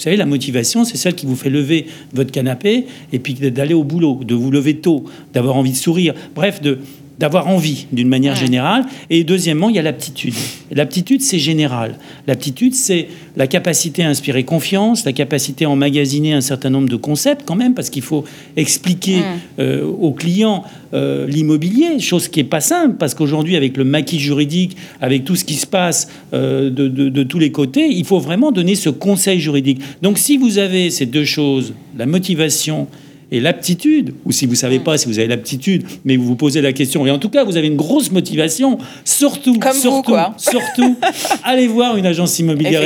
Vous 0.01 0.05
savez, 0.05 0.17
la 0.17 0.25
motivation, 0.25 0.83
c'est 0.83 0.97
celle 0.97 1.13
qui 1.13 1.27
vous 1.27 1.35
fait 1.35 1.51
lever 1.51 1.85
votre 2.11 2.31
canapé 2.31 2.87
et 3.13 3.19
puis 3.19 3.35
d'aller 3.35 3.75
au 3.75 3.83
boulot, 3.83 4.21
de 4.23 4.33
vous 4.33 4.49
lever 4.49 4.77
tôt, 4.77 5.05
d'avoir 5.31 5.55
envie 5.55 5.73
de 5.73 5.77
sourire, 5.77 6.15
bref, 6.33 6.59
de 6.59 6.79
d'avoir 7.21 7.47
envie 7.47 7.86
d'une 7.93 8.10
manière 8.10 8.36
générale. 8.36 8.84
Et 9.12 9.23
deuxièmement, 9.23 9.69
il 9.69 9.75
y 9.75 9.79
a 9.79 9.84
l'aptitude. 9.84 10.34
L'aptitude, 10.71 11.21
c'est 11.21 11.38
général. 11.39 11.95
L'aptitude, 12.27 12.73
c'est 12.73 13.07
la 13.38 13.45
capacité 13.47 14.03
à 14.03 14.10
inspirer 14.10 14.43
confiance, 14.43 15.05
la 15.05 15.13
capacité 15.13 15.65
à 15.65 15.69
emmagasiner 15.69 16.34
un 16.34 16.41
certain 16.41 16.71
nombre 16.71 16.89
de 16.89 16.95
concepts 16.97 17.43
quand 17.45 17.55
même, 17.55 17.75
parce 17.75 17.89
qu'il 17.91 18.01
faut 18.01 18.25
expliquer 18.57 19.19
euh, 19.60 19.86
aux 19.86 20.12
clients 20.12 20.63
euh, 20.93 21.27
l'immobilier, 21.27 21.99
chose 21.99 22.27
qui 22.27 22.39
est 22.39 22.43
pas 22.43 22.60
simple, 22.60 22.95
parce 22.97 23.13
qu'aujourd'hui, 23.13 23.55
avec 23.55 23.77
le 23.77 23.84
maquis 23.86 24.19
juridique, 24.19 24.75
avec 24.99 25.23
tout 25.23 25.36
ce 25.36 25.45
qui 25.45 25.53
se 25.53 25.67
passe 25.67 26.10
euh, 26.34 26.69
de, 26.71 26.88
de- 26.88 27.10
de 27.10 27.23
tous 27.23 27.39
les 27.39 27.51
côtés, 27.51 27.88
il 27.88 28.03
faut 28.03 28.19
vraiment 28.19 28.51
donner 28.51 28.75
ce 28.75 28.89
conseil 28.89 29.39
juridique. 29.39 29.79
Donc, 30.01 30.17
si 30.17 30.38
vous 30.38 30.57
avez 30.57 30.89
ces 30.89 31.05
deux 31.05 31.23
choses, 31.25 31.73
la 31.97 32.05
motivation 32.07 32.88
et 33.32 33.39
l'aptitude, 33.39 34.13
ou 34.26 34.32
si 34.32 34.46
vous 34.46 34.56
savez 34.56 34.80
pas 34.80 34.98
si 34.98 35.08
vous 35.08 35.17
avez 35.20 35.28
l'aptitude, 35.28 35.84
mais 36.04 36.17
vous 36.17 36.26
vous 36.26 36.36
posez 36.36 36.62
la 36.62 36.74
question, 36.74 37.06
et 37.06 37.12
en 37.12 37.17
tout 37.17 37.30
cas 37.30 37.44
vous 37.44 37.58
avez 37.58 37.67
une 37.67 37.78
grosse 37.78 38.12
motivation, 38.12 38.78
surtout, 39.06 39.58
Comme 39.58 39.72
vous, 39.72 39.80
surtout, 39.80 40.12
quoi. 40.12 40.34
surtout, 40.38 40.98
allez 41.44 41.67
voir 41.67 41.96
une 41.96 42.06
agence 42.06 42.38
immobilière 42.39 42.82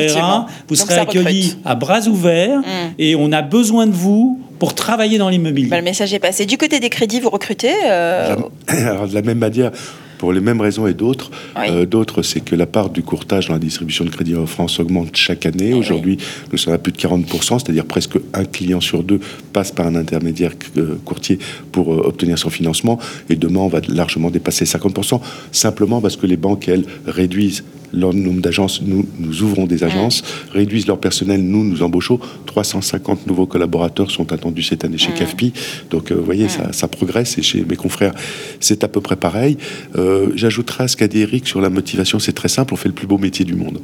vous 0.68 0.76
Donc 0.76 0.86
serez 0.86 0.96
ça 0.96 1.02
accueilli 1.02 1.44
recrute. 1.48 1.58
à 1.66 1.76
bras 1.76 2.08
ouverts, 2.08 2.62
et 3.00 3.16
on 3.16 3.32
a 3.32 3.42
besoin 3.42 3.88
de 3.88 3.94
vous 3.94 4.40
pour 4.60 4.74
travailler 4.74 5.18
dans 5.18 5.30
l'immobilier. 5.30 5.68
Bah, 5.68 5.78
le 5.78 5.84
message 5.84 6.14
est 6.14 6.20
passé. 6.20 6.46
Du 6.46 6.58
côté 6.58 6.80
des 6.80 6.90
crédits, 6.90 7.20
vous 7.20 7.30
recrutez 7.30 7.74
euh, 7.86 8.36
Alors, 8.68 9.08
de 9.08 9.14
la 9.14 9.22
même 9.22 9.40
manière, 9.40 9.72
pour 10.18 10.34
les 10.34 10.42
mêmes 10.42 10.62
raisons 10.62 10.88
et 10.88 10.94
d'autres, 10.94 11.32
Oui. 11.58 11.68
euh, 11.70 11.86
d'autres, 11.86 12.22
c'est 12.22 12.42
que 12.42 12.56
la 12.56 12.66
part 12.66 12.90
du 12.90 13.04
courtage 13.04 13.48
dans 13.48 13.54
la 13.54 13.60
distribution 13.60 14.06
de 14.06 14.10
crédit 14.10 14.36
en 14.36 14.46
France 14.46 14.80
augmente 14.80 15.16
chaque 15.16 15.46
année. 15.46 15.74
Aujourd'hui, 15.74 16.18
nous 16.52 16.58
sommes 16.58 16.74
à 16.74 16.78
plus 16.78 16.92
de 16.92 16.98
40%, 16.98 17.60
c'est-à-dire 17.60 17.86
presque 17.86 18.18
un 18.34 18.46
client 18.46 18.82
sur 18.82 19.04
deux 19.04 19.20
passe 19.54 19.72
par 19.72 19.88
un 19.88 19.96
intermédiaire 19.96 20.54
euh, 20.78 20.96
courtier 21.06 21.40
pour 21.72 21.94
euh, 21.94 22.02
obtenir 22.06 22.38
son 22.38 22.50
financement. 22.50 23.00
Et 23.30 23.36
demain, 23.36 23.62
on 23.62 23.68
va 23.68 23.82
largement 23.88 24.30
dépasser 24.30 24.66
50%, 24.66 25.20
simplement 25.52 26.02
parce 26.02 26.18
que 26.18 26.28
les 26.28 26.38
banques, 26.38 26.68
elles, 26.68 26.86
réduisent 27.06 27.64
leur 27.94 28.14
nombre 28.14 28.42
d'agences. 28.42 28.82
Nous, 28.82 29.06
nous 29.20 29.42
ouvrons 29.44 29.66
des 29.66 29.84
agences, 29.84 30.24
réduisent 30.52 30.88
leur 30.88 31.00
personnel. 31.00 31.42
Nous, 31.44 31.64
nous 31.64 31.84
embauchons. 31.84 32.20
350 32.46 33.28
nouveaux 33.28 33.46
collaborateurs 33.46 34.12
sont 34.12 34.32
attendus 34.34 34.64
cette 34.64 34.84
année 34.86 34.98
chez 34.98 35.12
CAFPI. 35.14 35.54
Donc, 35.90 36.12
euh, 36.12 36.16
vous 36.16 36.24
voyez, 36.26 36.50
ça, 36.50 36.72
ça 36.74 36.88
progresse. 36.88 37.38
Et 37.38 37.42
chez 37.42 37.64
mes 37.66 37.76
confrères, 37.76 38.14
c'est 38.60 38.84
à 38.84 38.88
peu 38.88 39.02
près 39.02 39.16
pareil. 39.16 39.58
Euh, 39.98 40.32
J'ajouterai 40.36 40.86
à 40.86 40.88
ce 40.88 40.98
qu'a 40.98 41.08
dit 41.08 41.20
Eric 41.20 41.48
sur 41.48 41.62
la 41.62 41.70
motivation. 41.70 42.20
C'est 42.20 42.34
très 42.34 42.50
simple. 42.50 42.74
On 42.74 42.78
fait 42.78 42.90
le 42.90 42.96
plus 42.96 43.08
beau 43.08 43.18
métier 43.18 43.46
du 43.46 43.56
monde. 43.56 43.80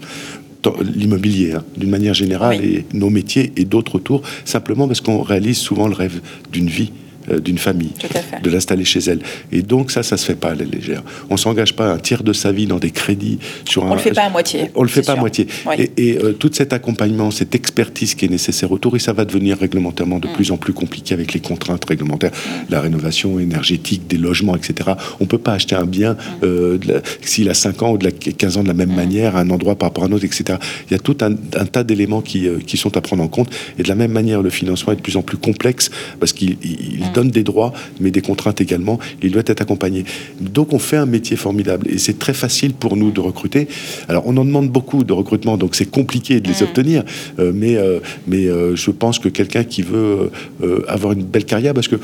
L'immobilier, 0.96 1.54
hein, 1.54 1.64
d'une 1.76 1.90
manière 1.90 2.14
générale, 2.14 2.58
Oui. 2.62 2.68
et 2.76 2.86
nos 2.96 3.10
métiers 3.10 3.52
et 3.58 3.66
d'autres 3.66 3.96
autour, 3.96 4.22
simplement 4.46 4.88
parce 4.88 5.02
qu'on 5.02 5.24
réalise 5.24 5.58
souvent 5.58 5.88
le 5.88 5.96
rêve 5.96 6.22
d'une 6.52 6.68
vie, 6.68 6.92
d'une 7.44 7.58
famille, 7.58 7.92
de 8.44 8.50
l'installer 8.50 8.86
chez 8.86 9.00
elle. 9.00 9.20
Et 9.52 9.62
donc 9.62 9.92
ça, 9.92 10.04
ça 10.04 10.18
se 10.18 10.26
fait 10.26 10.36
pas 10.36 10.52
à 10.52 10.56
la 10.56 10.66
légère. 10.66 11.04
On 11.30 11.38
s'engage 11.38 11.74
pas 11.76 11.92
un 11.92 11.98
tiers 11.98 12.24
de 12.24 12.34
sa 12.34 12.52
vie 12.52 12.66
dans 12.68 12.80
des 12.80 12.92
crédits 12.92 13.40
sur 13.66 13.86
un. 13.86 13.92
On 13.92 13.94
le 13.96 14.00
fait 14.00 14.12
pas 14.14 14.24
à 14.24 14.30
moitié, 14.30 14.72
On 14.76 14.84
le 14.84 14.90
fait 14.90 15.02
pas 15.02 15.14
à 15.14 15.16
moitié. 15.16 15.48
Oui. 15.68 15.76
Et, 15.98 16.10
et, 16.10 16.18
euh, 16.18 16.34
tout 16.34 16.50
cet 16.54 16.74
accompagnement, 16.74 17.32
cette 17.32 17.56
expertise 17.56 18.16
qui 18.16 18.26
est 18.26 18.30
nécessaire 18.30 18.72
autour, 18.72 18.96
et 18.96 19.00
ça 19.00 19.14
va 19.14 19.26
devenir 19.26 19.58
réglementairement 19.58 20.18
Mm. 20.18 20.22
de 20.22 20.28
plus 20.30 20.52
en 20.52 20.58
plus 20.58 20.74
compliqué 20.74 21.14
avec 21.14 21.34
les 21.34 21.40
contraintes 21.40 21.86
réglementaires, 21.86 22.32
la 22.70 22.82
rénovation 22.82 23.40
énergétique 23.40 24.08
des 24.08 24.18
logements, 24.18 24.56
etc. 24.56 24.92
On 25.20 25.26
peut 25.26 25.38
pas 25.38 25.54
acheter 25.54 25.76
un 25.76 25.86
bien 25.86 26.14
Mm. 26.14 26.18
euh, 26.44 26.78
s'il 27.22 27.50
a 27.50 27.54
5 27.54 27.82
ans 27.84 27.92
ou 27.94 27.98
de 27.98 28.06
la 28.06 28.12
15 28.12 28.58
ans 28.58 28.64
de 28.64 28.68
la 28.68 28.74
même 28.74 28.94
manière, 28.94 29.36
à 29.36 29.42
un 29.42 29.50
endroit 29.50 29.76
par 29.76 29.90
rapport 29.90 30.04
à 30.04 30.08
un 30.08 30.12
autre, 30.12 30.26
etc. 30.26 30.58
Il 30.90 30.94
y 30.94 30.96
a 30.96 31.00
tout 31.00 31.18
un, 31.22 31.32
un 31.60 31.66
tas 31.66 31.84
d'éléments 31.84 32.22
qui, 32.22 32.48
euh, 32.48 32.60
qui 32.66 32.78
sont 32.78 32.96
à 32.98 33.02
prendre 33.02 33.24
en 33.24 33.28
compte. 33.28 33.50
Et 33.78 33.84
de 33.84 33.88
la 33.90 33.96
même 33.96 34.12
manière, 34.12 34.42
le 34.42 34.50
financement 34.50 34.94
est 34.94 34.98
de 34.98 35.02
plus 35.02 35.18
en 35.18 35.22
plus 35.22 35.38
complexe 35.38 35.90
parce 36.20 36.34
qu'il 36.34 36.58
il- 36.64 37.00
il 37.02 37.11
donne 37.14 37.30
des 37.30 37.44
droits, 37.44 37.74
mais 38.00 38.12
des 38.12 38.22
contraintes 38.22 38.62
également. 38.62 39.00
Il 39.22 39.32
doit 39.32 39.44
être 39.46 39.62
accompagné. 39.62 40.06
Donc 40.40 40.74
on 40.74 40.80
fait 40.80 40.98
un 40.98 41.06
métier 41.06 41.38
formidable 41.38 41.88
et 41.90 41.98
c'est 41.98 42.20
très 42.20 42.34
facile 42.34 42.74
pour 42.74 42.98
nous 42.98 43.12
de 43.12 43.20
recruter. 43.20 43.68
Alors 44.08 44.24
on 44.26 44.38
en 44.38 44.46
demande 44.46 44.70
beaucoup 44.70 45.04
de 45.04 45.14
recrutement, 45.14 45.58
donc 45.58 45.76
c'est 45.76 45.90
compliqué 45.90 46.40
de 46.40 46.48
les 46.48 46.64
obtenir. 46.64 47.04
Euh, 47.40 47.52
mais 47.54 47.78
euh, 47.78 48.00
mais 48.28 48.48
euh, 48.48 48.76
je 48.76 48.92
pense 48.92 49.20
que 49.20 49.30
quelqu'un 49.30 49.64
qui 49.64 49.82
veut 49.82 50.32
avoir 50.88 51.14
une 51.14 51.24
belle 51.24 51.46
carrière, 51.46 51.74
parce 51.74 51.88
que 51.88 51.98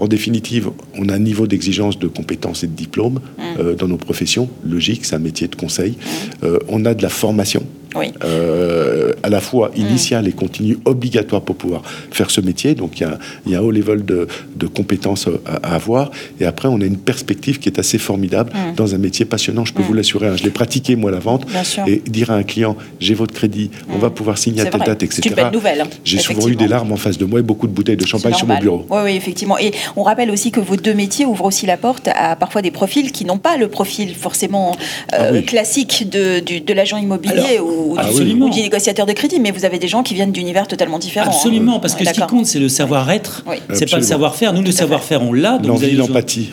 en 0.00 0.08
définitive, 0.08 0.70
on 0.98 1.10
a 1.10 1.14
un 1.14 1.18
niveau 1.18 1.46
d'exigence 1.46 1.98
de 1.98 2.08
compétences 2.08 2.64
et 2.64 2.66
de 2.66 2.72
diplômes 2.72 3.20
euh, 3.58 3.74
dans 3.74 3.86
nos 3.86 3.98
professions. 3.98 4.48
Logique, 4.64 5.04
c'est 5.04 5.14
un 5.14 5.20
métier 5.20 5.46
de 5.46 5.54
conseil. 5.54 5.94
Euh, 6.42 6.58
on 6.68 6.86
a 6.86 6.94
de 6.94 7.02
la 7.02 7.10
formation. 7.10 7.62
Oui. 7.96 8.12
euh, 8.24 9.12
à 9.22 9.28
la 9.28 9.40
fois 9.40 9.70
initiale 9.76 10.28
et 10.28 10.32
continue, 10.32 10.78
obligatoire 10.84 11.42
pour 11.42 11.56
pouvoir 11.56 11.82
faire 12.10 12.30
ce 12.30 12.40
métier. 12.40 12.74
Donc 12.74 13.00
il 13.00 13.02
y 13.02 13.06
a, 13.06 13.18
il 13.46 13.52
y 13.52 13.54
a 13.54 13.58
un 13.58 13.62
haut 13.62 13.70
level 13.70 14.04
de, 14.04 14.28
de 14.56 14.66
compétences 14.66 15.28
à, 15.46 15.68
à 15.72 15.74
avoir. 15.74 16.10
Et 16.40 16.44
après, 16.44 16.68
on 16.68 16.80
a 16.80 16.84
une 16.84 16.96
perspective 16.98 17.58
qui 17.58 17.68
est 17.68 17.78
assez 17.78 17.98
formidable 17.98 18.52
dans 18.76 18.94
un 18.94 18.98
métier 18.98 19.24
passionnant. 19.24 19.64
Je 19.64 19.72
peux 19.74 19.82
vous 19.82 19.92
l'assurer. 19.94 20.28
hein. 20.28 20.36
Je 20.36 20.44
l'ai 20.44 20.50
pratiqué, 20.50 20.96
moi, 20.96 21.10
la 21.10 21.18
vente. 21.18 21.46
Bien 21.46 21.64
sûr. 21.64 21.84
Et 21.86 22.02
dire 22.06 22.30
à 22.30 22.34
un 22.34 22.42
client, 22.42 22.76
j'ai 23.00 23.14
votre 23.14 23.34
crédit, 23.34 23.70
on 23.92 23.98
va 23.98 24.10
pouvoir 24.10 24.38
signer 24.38 24.62
à 24.62 24.66
telle 24.66 24.80
date, 24.80 25.02
etc. 25.02 25.20
C'est 25.22 25.28
une 25.30 25.34
belle 25.36 25.52
nouvelle, 25.52 25.84
J'ai 26.04 26.18
souvent 26.18 26.48
eu 26.48 26.56
des 26.56 26.68
larmes 26.68 26.92
en 26.92 26.96
face 26.96 27.18
de 27.18 27.24
moi 27.24 27.40
et 27.40 27.42
beaucoup 27.42 27.66
de 27.66 27.72
bouteilles 27.72 27.96
de 27.96 28.06
champagne 28.06 28.34
sur 28.34 28.46
mon 28.46 28.58
bureau. 28.58 28.86
Oui, 28.90 28.98
oui, 29.04 29.16
effectivement. 29.16 29.58
Et 29.58 29.72
on 29.96 30.02
rappelle 30.02 30.30
aussi 30.30 30.50
que 30.50 30.60
vos 30.60 30.76
deux 30.76 30.94
métiers 30.94 31.26
ouvrent 31.26 31.44
aussi 31.46 31.66
la 31.66 31.76
porte 31.76 32.08
à 32.14 32.36
parfois 32.36 32.62
des 32.62 32.70
profils 32.70 33.12
qui 33.12 33.24
n'ont 33.24 33.38
pas 33.38 33.56
le 33.56 33.68
profil 33.68 34.14
forcément 34.14 34.72
euh, 35.12 35.16
Ah 35.18 35.28
oui. 35.32 35.44
classique 35.44 36.08
de, 36.10 36.72
l'agent 36.72 36.96
immobilier 36.98 37.56
Alors, 37.56 37.66
ou, 37.66 37.79
du- 37.94 37.98
absolument. 38.00 38.46
ou 38.46 38.50
du 38.50 38.60
négociateur 38.60 39.06
de 39.06 39.12
crédit, 39.12 39.40
mais 39.40 39.50
vous 39.50 39.64
avez 39.64 39.78
des 39.78 39.88
gens 39.88 40.02
qui 40.02 40.14
viennent 40.14 40.32
d'univers 40.32 40.66
totalement 40.68 40.98
différents. 40.98 41.26
Absolument, 41.30 41.76
hein. 41.76 41.78
parce 41.80 41.94
On 41.94 41.98
que 41.98 42.04
ce 42.04 42.10
qui 42.12 42.20
compte, 42.22 42.46
c'est 42.46 42.58
le 42.58 42.68
savoir-être. 42.68 43.44
Oui. 43.46 43.56
C'est 43.58 43.66
pas 43.66 43.68
le 43.68 43.82
Absolument. 43.84 44.08
savoir-faire. 44.08 44.52
Nous, 44.52 44.62
le 44.62 44.72
savoir-faire, 44.72 45.22
on 45.22 45.32
l'a. 45.32 45.58
L'envie, 45.64 45.90
besoin- 45.90 46.06
l'empathie. 46.06 46.50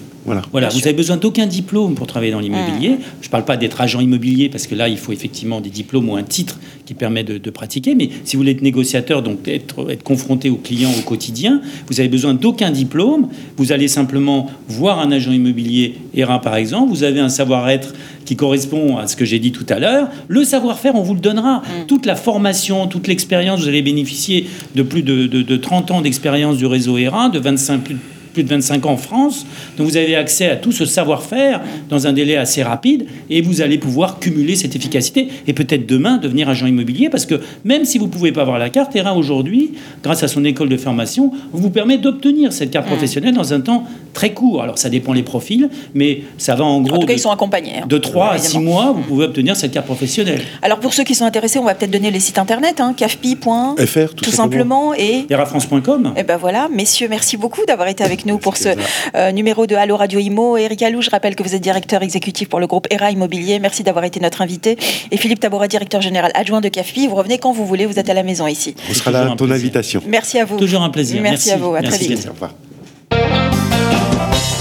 Voilà. 0.52 0.68
Vous 0.70 0.86
avez 0.88 0.94
besoin 0.96 1.18
d'aucun 1.18 1.46
diplôme 1.48 1.96
pour 1.96 2.06
travailler 2.06 2.32
dans 2.34 2.40
l'immobilier. 2.42 2.98
Je 3.22 3.28
ne 3.28 3.32
parle 3.32 3.46
pas 3.46 3.56
d'être 3.58 3.80
agent 3.82 4.00
immobilier 4.02 4.50
parce 4.50 4.68
que 4.68 4.76
là, 4.76 4.90
il 4.90 4.98
faut 4.98 5.12
effectivement 5.14 5.62
des 5.62 5.70
diplômes 5.70 6.10
ou 6.10 6.16
un 6.16 6.24
titre 6.24 6.60
qui 6.86 6.94
permet 6.94 7.24
de, 7.24 7.38
de 7.38 7.50
pratiquer. 7.50 7.96
Mais 7.96 8.10
si 8.26 8.36
vous 8.36 8.42
voulez 8.42 8.52
être 8.52 8.62
négociateur, 8.62 9.22
donc 9.22 9.48
être, 9.48 9.90
être 9.90 10.04
confronté 10.04 10.50
aux 10.50 10.56
clients 10.58 10.92
au 10.98 11.02
quotidien, 11.02 11.62
vous 11.88 12.00
avez 12.00 12.10
besoin 12.10 12.34
d'aucun 12.34 12.72
diplôme. 12.72 13.30
Vous 13.58 13.72
allez 13.72 13.88
simplement 13.88 14.52
voir 14.68 15.00
un 15.00 15.12
agent 15.12 15.32
immobilier 15.32 15.96
ERA 16.14 16.42
par 16.42 16.56
exemple. 16.56 16.90
Vous 16.90 17.04
avez 17.04 17.20
un 17.22 17.30
savoir-être 17.30 17.94
qui 18.26 18.36
correspond 18.36 18.98
à 18.98 19.08
ce 19.08 19.16
que 19.16 19.24
j'ai 19.24 19.40
dit 19.40 19.54
tout 19.54 19.66
à 19.70 19.80
l'heure. 19.80 20.10
Le 20.28 20.44
savoir-faire, 20.44 20.96
on 20.96 21.04
vous 21.04 21.14
le 21.14 21.22
donnera. 21.22 21.62
Toute 21.88 22.06
la 22.06 22.16
formation, 22.18 22.88
toute 22.88 23.08
l'expérience, 23.08 23.62
vous 23.62 23.68
allez 23.70 23.82
bénéficier 23.82 24.48
de 24.76 24.84
plus 24.84 25.04
de, 25.04 25.28
de- 25.28 25.42
de 25.42 25.56
30 25.58 25.92
ans 25.92 26.02
d'expérience 26.02 26.58
du 26.58 26.66
réseau 26.66 26.98
ERA, 26.98 27.30
de 27.30 27.40
25 27.40 27.78
plus 27.84 27.96
plus 28.38 28.44
de 28.44 28.50
25 28.50 28.86
ans 28.86 28.92
en 28.92 28.98
France. 28.98 29.48
Donc 29.78 29.88
vous 29.88 29.98
avez 29.98 30.16
accès 30.16 30.48
à 30.48 30.56
tout 30.58 30.72
ce 30.72 30.86
savoir-faire 30.86 31.60
dans 31.90 32.06
un 32.06 32.14
délai 32.14 32.36
assez 32.36 32.62
rapide 32.62 33.08
et 33.32 33.42
vous 33.42 33.62
allez 33.62 33.80
pouvoir 33.80 34.20
cumuler 34.20 34.56
cette 34.56 34.76
efficacité 34.76 35.28
et 35.48 35.54
peut-être 35.54 35.88
demain 35.88 36.18
devenir 36.18 36.48
agent 36.48 36.68
immobilier 36.68 37.10
parce 37.10 37.26
que 37.26 37.42
même 37.66 37.84
si 37.84 37.98
vous 37.98 38.06
ne 38.06 38.12
pouvez 38.12 38.32
pas 38.32 38.42
avoir 38.42 38.60
la 38.60 38.70
carte, 38.70 38.92
Terrain 38.92 39.14
aujourd'hui, 39.14 39.72
grâce 40.04 40.22
à 40.22 40.28
son 40.28 40.46
école 40.46 40.70
de 40.70 40.78
formation, 40.78 41.32
vous 41.52 41.72
permet 41.72 41.98
d'obtenir 41.98 42.54
cette 42.54 42.70
carte 42.70 42.86
professionnelle 42.86 43.34
dans 43.34 43.54
un 43.54 43.62
temps 43.62 43.86
très 44.14 44.34
court. 44.34 44.62
Alors 44.62 44.78
ça 44.78 44.90
dépend 44.90 45.14
les 45.14 45.24
profils, 45.24 45.68
mais 45.96 46.22
ça 46.38 46.54
va 46.54 46.64
en 46.64 46.82
gros. 46.82 46.98
En 46.98 47.00
tout 47.00 47.08
cas, 47.08 47.14
ils 47.14 47.20
sont 47.20 47.32
accompagnés. 47.32 47.80
Hein. 47.82 47.88
De 47.88 47.98
3 47.98 48.34
à 48.34 48.38
6 48.38 48.60
mois, 48.60 48.94
vous 48.96 49.02
pouvez 49.02 49.26
obtenir 49.26 49.56
cette 49.56 49.72
carte 49.72 49.88
professionnelle. 49.88 50.42
Alors 50.62 50.80
pour 50.80 50.94
ceux 50.94 51.04
qui 51.04 51.16
sont 51.16 51.26
intéressés, 51.26 51.58
on 51.58 51.66
va 51.66 51.74
peut-être 51.74 51.92
donner 51.92 52.12
les 52.12 52.20
sites 52.20 52.38
internet, 52.38 52.82
hein, 52.82 52.94
cafpi.fr, 52.96 54.14
tout, 54.16 54.30
simplement, 54.30 54.94
et 54.94 55.26
erafrance.com. 55.28 56.14
Et 56.16 56.22
ben 56.24 56.38
voilà, 56.38 56.70
messieurs, 56.72 57.08
merci 57.10 57.36
beaucoup 57.36 57.66
d'avoir 57.66 57.88
été 57.88 58.04
avec 58.04 58.26
nous 58.26 58.27
pour 58.36 58.58
ce 58.58 58.70
euh, 59.16 59.32
numéro 59.32 59.66
de 59.66 59.76
Allo 59.76 59.96
Radio 59.96 60.20
Imo. 60.20 60.58
Eric 60.58 60.82
Allou, 60.84 61.02
je 61.02 61.10
rappelle 61.10 61.36
que 61.36 61.44
vous 61.44 61.56
êtes 61.56 61.62
directeur 61.62 62.04
exécutif 62.04 62.50
pour 62.50 62.60
le 62.60 62.68
groupe 62.68 62.88
ERA 62.92 63.12
Immobilier. 63.12 63.60
Merci 63.60 63.84
d'avoir 63.84 64.04
été 64.04 64.20
notre 64.20 64.42
invité. 64.42 64.78
Et 65.12 65.18
Philippe 65.18 65.40
Tabora, 65.40 65.70
directeur 65.70 66.02
général 66.02 66.32
adjoint 66.36 66.60
de 66.60 66.68
CAFPI. 66.68 67.08
Vous 67.08 67.16
revenez 67.16 67.38
quand 67.38 67.54
vous 67.54 67.66
voulez, 67.66 67.86
vous 67.86 67.98
êtes 67.98 68.10
à 68.10 68.14
la 68.14 68.24
maison 68.24 68.46
ici. 68.48 68.76
On 68.90 68.94
sera 68.94 69.12
là 69.12 69.32
à 69.32 69.36
ton 69.38 69.50
invitation. 69.50 70.02
Merci 70.06 70.40
à 70.40 70.46
vous. 70.46 70.58
Toujours 70.58 70.82
un 70.82 70.90
plaisir. 70.90 71.22
Merci, 71.22 71.52
à 71.52 71.58
vous. 71.58 71.74
À 71.74 71.82
très 71.82 71.98
vite. 71.98 72.28
Au 72.28 72.34
revoir. 72.34 72.52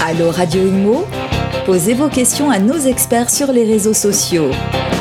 Allo 0.05 0.31
Radio 0.31 0.61
Imo, 0.61 1.05
posez 1.65 1.93
vos 1.93 2.07
questions 2.07 2.49
à 2.49 2.59
nos 2.59 2.77
experts 2.77 3.29
sur 3.29 3.51
les 3.51 3.65
réseaux 3.65 3.93
sociaux. 3.93 4.51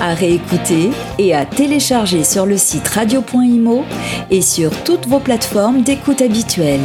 À 0.00 0.14
réécouter 0.14 0.90
et 1.18 1.34
à 1.34 1.44
télécharger 1.44 2.24
sur 2.24 2.44
le 2.44 2.56
site 2.56 2.88
radio.imo 2.88 3.84
et 4.30 4.42
sur 4.42 4.70
toutes 4.82 5.06
vos 5.06 5.20
plateformes 5.20 5.82
d'écoute 5.82 6.22
habituelles. 6.22 6.80